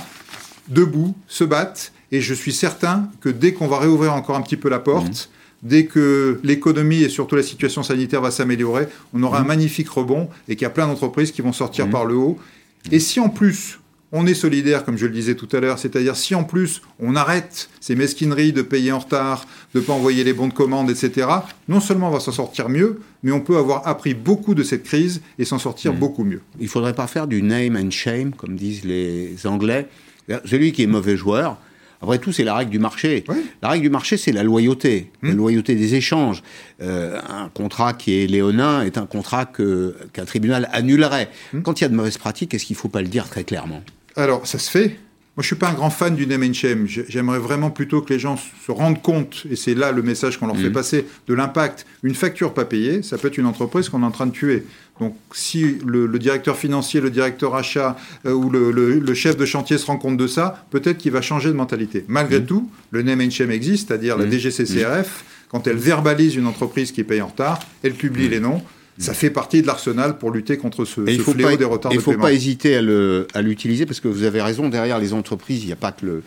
debout, 0.70 1.14
se 1.28 1.44
battent, 1.44 1.92
et 2.12 2.22
je 2.22 2.34
suis 2.34 2.54
certain 2.54 3.10
que 3.20 3.30
dès 3.30 3.54
qu'on 3.54 3.68
va 3.68 3.80
réouvrir 3.80 4.14
encore 4.14 4.36
un 4.38 4.42
petit 4.42 4.56
peu 4.58 4.70
la 4.70 4.80
porte, 4.80 5.30
dès 5.64 5.86
que 5.86 6.40
l'économie 6.44 7.02
et 7.02 7.10
surtout 7.10 7.36
la 7.36 7.44
situation 7.44 7.82
sanitaire 7.82 8.22
va 8.22 8.32
s'améliorer, 8.32 8.88
on 9.14 9.24
aura 9.24 9.40
un 9.40 9.44
magnifique 9.44 9.90
rebond 9.90 10.30
et 10.48 10.56
qu'il 10.56 10.64
y 10.64 10.66
a 10.66 10.70
plein 10.70 10.88
d'entreprises 10.88 11.32
qui 11.32 11.42
vont 11.42 11.54
sortir 11.54 11.90
par 11.90 12.06
le 12.06 12.16
haut. 12.16 12.38
Et 12.92 13.00
si 13.00 13.20
en 13.20 13.30
plus 13.30 13.80
on 14.16 14.28
est 14.28 14.36
solidaire, 14.36 14.86
comme 14.86 14.96
je 14.96 15.08
le 15.08 15.12
disais 15.12 15.34
tout 15.34 15.48
à 15.54 15.60
l'heure, 15.60 15.80
c'est-à-dire 15.80 16.16
si 16.16 16.36
en 16.36 16.44
plus 16.44 16.84
on 17.00 17.16
arrête 17.16 17.70
ces 17.82 17.96
mesquineries 17.96 18.54
de 18.54 18.62
payer 18.62 18.92
en 18.92 19.00
retard, 19.00 19.48
de 19.74 19.80
ne 19.80 19.84
pas 19.84 19.94
envoyer 19.94 20.24
les 20.24 20.34
bons 20.34 20.50
de 20.50 20.54
commande, 20.54 20.92
etc., 20.92 21.28
non 21.68 21.80
seulement 21.80 22.10
on 22.10 22.12
va 22.12 22.20
s'en 22.20 22.32
sortir 22.32 22.70
mieux, 22.70 23.00
mais 23.24 23.32
on 23.32 23.42
peut 23.42 23.58
avoir 23.58 23.88
appris 23.88 24.14
beaucoup 24.14 24.54
de 24.54 24.62
cette 24.62 24.84
crise 24.84 25.22
et 25.40 25.46
s'en 25.46 25.58
sortir 25.58 25.94
beaucoup 25.94 26.24
mieux. 26.24 26.42
Il 26.60 26.66
ne 26.66 26.70
faudrait 26.70 26.94
pas 26.94 27.08
faire 27.08 27.26
du 27.26 27.42
name 27.42 27.76
and 27.76 27.90
shame, 27.90 28.34
comme 28.34 28.56
disent 28.56 28.86
les 28.86 29.36
Anglais. 29.46 29.88
Celui 30.46 30.74
qui 30.74 30.84
est 30.84 30.88
mauvais 30.88 31.18
joueur, 31.18 31.58
après 32.04 32.20
tout, 32.20 32.32
c'est 32.32 32.44
la 32.44 32.54
règle 32.56 32.70
du 32.72 32.80
marché. 32.80 33.24
La 33.62 33.70
règle 33.70 33.84
du 33.84 33.90
marché, 33.90 34.18
c'est 34.18 34.32
la 34.32 34.44
loyauté, 34.44 35.12
Hmm. 35.22 35.30
la 35.30 35.34
loyauté 35.34 35.76
des 35.76 35.96
échanges. 35.96 36.44
Euh, 36.82 37.18
un 37.30 37.50
contrat 37.50 37.94
qui 37.94 38.22
est 38.22 38.28
léonin 38.28 38.84
est 38.84 38.98
un 38.98 39.06
contrat 39.06 39.46
qu'un 39.46 40.26
tribunal 40.26 40.70
annulerait. 40.74 41.30
Hmm. 41.54 41.62
Quand 41.62 41.80
il 41.80 41.84
y 41.84 41.86
a 41.86 41.90
de 41.90 41.96
mauvaises 41.96 42.18
pratiques, 42.18 42.54
est-ce 42.54 42.66
qu'il 42.66 42.76
ne 42.76 42.80
faut 42.80 42.90
pas 42.90 43.02
le 43.02 43.08
dire 43.08 43.28
très 43.30 43.44
clairement? 43.44 43.82
Alors, 44.16 44.46
ça 44.46 44.60
se 44.60 44.70
fait. 44.70 44.98
Moi, 45.36 45.42
je 45.42 45.48
suis 45.48 45.56
pas 45.56 45.70
un 45.70 45.74
grand 45.74 45.90
fan 45.90 46.16
du 46.16 46.28
name 46.28 46.44
and 46.44 46.54
shame. 46.54 46.86
J'ai- 46.86 47.06
J'aimerais 47.10 47.40
vraiment 47.40 47.72
plutôt 47.72 48.02
que 48.02 48.14
les 48.14 48.20
gens 48.20 48.38
se 48.38 48.72
rendent 48.72 49.02
compte, 49.02 49.46
et 49.50 49.56
c'est 49.56 49.74
là 49.74 49.92
le 49.92 50.04
message 50.04 50.38
qu'on 50.38 50.46
leur 50.46 50.56
fait 50.56 50.68
Mhm. 50.68 50.72
passer, 50.74 51.08
de 51.28 51.34
l'impact. 51.34 51.88
Une 52.04 52.14
facture 52.14 52.54
pas 52.54 52.66
payée, 52.66 53.02
ça 53.02 53.18
peut 53.18 53.30
être 53.30 53.40
une 53.40 53.48
entreprise 53.48 53.90
qu'on 53.90 54.04
est 54.04 54.06
en 54.06 54.12
train 54.12 54.28
de 54.28 54.32
tuer. 54.32 54.64
Donc, 55.00 55.16
si 55.34 55.78
le, 55.84 56.06
le 56.06 56.20
directeur 56.20 56.56
financier, 56.56 57.02
le 57.02 57.10
directeur 57.10 57.56
achat 57.56 57.98
euh, 58.28 58.32
ou 58.34 58.52
le, 58.52 58.70
le- 58.72 59.00
le 59.00 59.14
chef 59.16 59.36
de 59.36 59.46
chantier 59.46 59.80
se 59.80 59.88
rend 59.88 59.98
compte 59.98 60.18
de 60.18 60.28
ça, 60.28 60.68
peut-être 60.70 61.00
qu'il 61.00 61.12
va 61.12 61.24
changer 61.24 61.50
de 61.50 61.56
mentalité. 61.56 62.06
Malgré 62.08 62.40
Mhm. 62.40 62.46
tout, 62.46 62.70
le 62.92 63.02
name 63.02 63.22
and 63.22 63.32
shame 63.32 63.50
existe, 63.50 63.88
c'est-à-dire 63.88 64.18
la 64.20 64.26
Mhm. 64.26 64.32
DGCCRF, 64.34 65.24
quand 65.50 65.66
elle 65.66 65.78
verbalise 65.78 66.36
une 66.36 66.46
entreprise 66.46 66.92
qui 66.92 67.04
paye 67.04 67.22
en 67.22 67.28
retard, 67.28 67.60
elle 67.82 67.94
publie 67.94 68.30
les 68.30 68.40
noms. 68.40 68.62
Ça 68.98 69.14
fait 69.14 69.30
partie 69.30 69.62
de 69.62 69.68
l'arsenal 69.68 70.18
pour 70.18 70.32
lutter 70.32 70.58
contre 70.58 70.86
ce. 70.86 71.02
Et 71.08 71.18
ce 71.18 71.22
fléau 71.24 71.50
pas, 71.50 71.58
des 71.58 71.66
retards 71.66 71.92
il 71.94 71.98
de 71.98 72.02
faut 72.02 72.12
paiement. 72.12 72.24
pas 72.24 72.34
hésiter 72.34 72.76
à 72.76 73.42
l'utiliser 73.42 73.86
parce 73.86 74.00
que 74.00 74.08
vous 74.08 74.24
avez 74.24 74.42
raison. 74.42 74.70
Derrière 74.70 75.00
les 75.00 75.14
entreprises, 75.14 75.64
il 75.64 75.68
n'y 75.68 75.74
a 75.74 75.78
pas 75.78 75.92
que 75.92 76.06
le, 76.06 76.24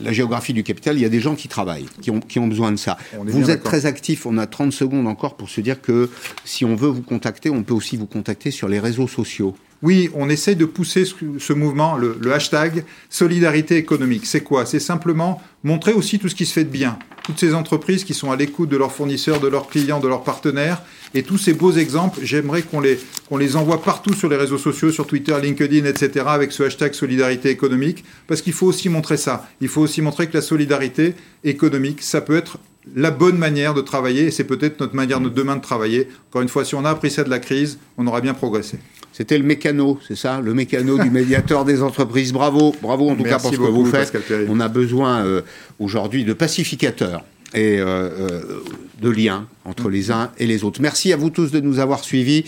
la 0.00 0.12
géographie 0.12 0.52
du 0.52 0.62
capital. 0.62 0.96
Il 0.96 1.02
y 1.02 1.04
a 1.04 1.08
des 1.08 1.20
gens 1.20 1.34
qui 1.34 1.48
travaillent, 1.48 1.86
qui 2.00 2.10
ont, 2.10 2.20
qui 2.20 2.38
ont 2.38 2.46
besoin 2.48 2.72
de 2.72 2.76
ça. 2.76 2.96
Vous 3.24 3.50
êtes 3.50 3.62
très 3.62 3.86
actif. 3.86 4.26
On 4.26 4.38
a 4.38 4.46
30 4.46 4.72
secondes 4.72 5.06
encore 5.06 5.36
pour 5.36 5.48
se 5.50 5.60
dire 5.60 5.80
que 5.80 6.10
si 6.44 6.64
on 6.64 6.74
veut 6.74 6.88
vous 6.88 7.02
contacter, 7.02 7.50
on 7.50 7.62
peut 7.62 7.74
aussi 7.74 7.96
vous 7.96 8.06
contacter 8.06 8.50
sur 8.50 8.68
les 8.68 8.80
réseaux 8.80 9.08
sociaux. 9.08 9.54
Oui, 9.82 10.10
on 10.14 10.28
essaye 10.28 10.56
de 10.56 10.66
pousser 10.66 11.06
ce, 11.06 11.52
mouvement, 11.54 11.96
le, 11.96 12.32
hashtag 12.32 12.84
solidarité 13.08 13.76
économique. 13.76 14.26
C'est 14.26 14.42
quoi? 14.42 14.66
C'est 14.66 14.80
simplement 14.80 15.40
montrer 15.64 15.94
aussi 15.94 16.18
tout 16.18 16.28
ce 16.28 16.34
qui 16.34 16.44
se 16.44 16.52
fait 16.52 16.64
de 16.64 16.70
bien. 16.70 16.98
Toutes 17.24 17.40
ces 17.40 17.54
entreprises 17.54 18.04
qui 18.04 18.12
sont 18.12 18.30
à 18.30 18.36
l'écoute 18.36 18.68
de 18.68 18.76
leurs 18.76 18.92
fournisseurs, 18.92 19.40
de 19.40 19.48
leurs 19.48 19.68
clients, 19.68 19.98
de 19.98 20.08
leurs 20.08 20.22
partenaires. 20.22 20.82
Et 21.14 21.22
tous 21.22 21.38
ces 21.38 21.54
beaux 21.54 21.72
exemples, 21.72 22.20
j'aimerais 22.22 22.60
qu'on 22.60 22.80
les, 22.80 22.98
les 23.38 23.56
envoie 23.56 23.82
partout 23.82 24.12
sur 24.12 24.28
les 24.28 24.36
réseaux 24.36 24.58
sociaux, 24.58 24.92
sur 24.92 25.06
Twitter, 25.06 25.34
LinkedIn, 25.40 25.86
etc., 25.86 26.26
avec 26.28 26.52
ce 26.52 26.62
hashtag 26.62 26.92
solidarité 26.92 27.48
économique. 27.48 28.04
Parce 28.26 28.42
qu'il 28.42 28.52
faut 28.52 28.66
aussi 28.66 28.90
montrer 28.90 29.16
ça. 29.16 29.48
Il 29.62 29.68
faut 29.68 29.80
aussi 29.80 30.02
montrer 30.02 30.28
que 30.28 30.34
la 30.34 30.42
solidarité 30.42 31.14
économique, 31.42 32.02
ça 32.02 32.20
peut 32.20 32.36
être 32.36 32.58
la 32.94 33.10
bonne 33.10 33.38
manière 33.38 33.72
de 33.72 33.80
travailler. 33.80 34.24
Et 34.24 34.30
c'est 34.30 34.44
peut-être 34.44 34.78
notre 34.80 34.94
manière 34.94 35.20
de 35.20 35.30
demain 35.30 35.56
de 35.56 35.62
travailler. 35.62 36.08
Encore 36.28 36.42
une 36.42 36.48
fois, 36.48 36.66
si 36.66 36.74
on 36.74 36.84
a 36.84 36.90
appris 36.90 37.10
ça 37.10 37.24
de 37.24 37.30
la 37.30 37.38
crise, 37.38 37.78
on 37.96 38.06
aura 38.06 38.20
bien 38.20 38.34
progressé. 38.34 38.78
C'était 39.12 39.38
le 39.38 39.44
mécano, 39.44 39.98
c'est 40.06 40.16
ça 40.16 40.40
Le 40.40 40.54
mécano 40.54 40.98
du 40.98 41.10
médiateur 41.10 41.64
des 41.64 41.82
entreprises. 41.82 42.32
Bravo, 42.32 42.74
bravo 42.80 43.10
en 43.10 43.16
tout 43.16 43.24
cas 43.24 43.38
pour 43.38 43.52
ce 43.52 43.56
que 43.56 43.62
vous 43.62 43.86
faites. 43.86 44.16
On 44.48 44.60
a 44.60 44.68
besoin 44.68 45.24
euh, 45.24 45.42
aujourd'hui 45.78 46.24
de 46.24 46.32
pacificateurs 46.32 47.24
et 47.54 47.78
euh, 47.78 47.86
euh, 47.86 48.62
de 49.00 49.10
liens 49.10 49.46
entre 49.64 49.88
les 49.88 50.10
uns 50.10 50.30
et 50.38 50.46
les 50.46 50.64
autres. 50.64 50.80
Merci 50.80 51.12
à 51.12 51.16
vous 51.16 51.30
tous 51.30 51.50
de 51.50 51.60
nous 51.60 51.78
avoir 51.78 52.04
suivis. 52.04 52.44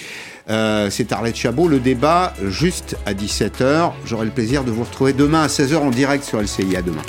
Euh, 0.51 0.91
c'est 0.91 1.13
Arlette 1.13 1.37
Chabot, 1.37 1.69
le 1.69 1.79
débat 1.79 2.35
juste 2.49 2.97
à 3.07 3.15
17h. 3.15 3.93
J'aurai 4.05 4.27
le 4.27 4.33
plaisir 4.33 4.65
de 4.65 4.71
vous 4.71 4.85
retrouver 4.85 5.13
demain 5.13 5.43
à 5.43 5.47
16h 5.49 5.77
en 5.77 5.91
direct 5.91 6.25
sur 6.25 6.41
LCI. 6.41 6.77
À 6.77 6.83
demain. 6.83 7.03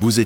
Vous 0.00 0.20
êtes 0.20 0.24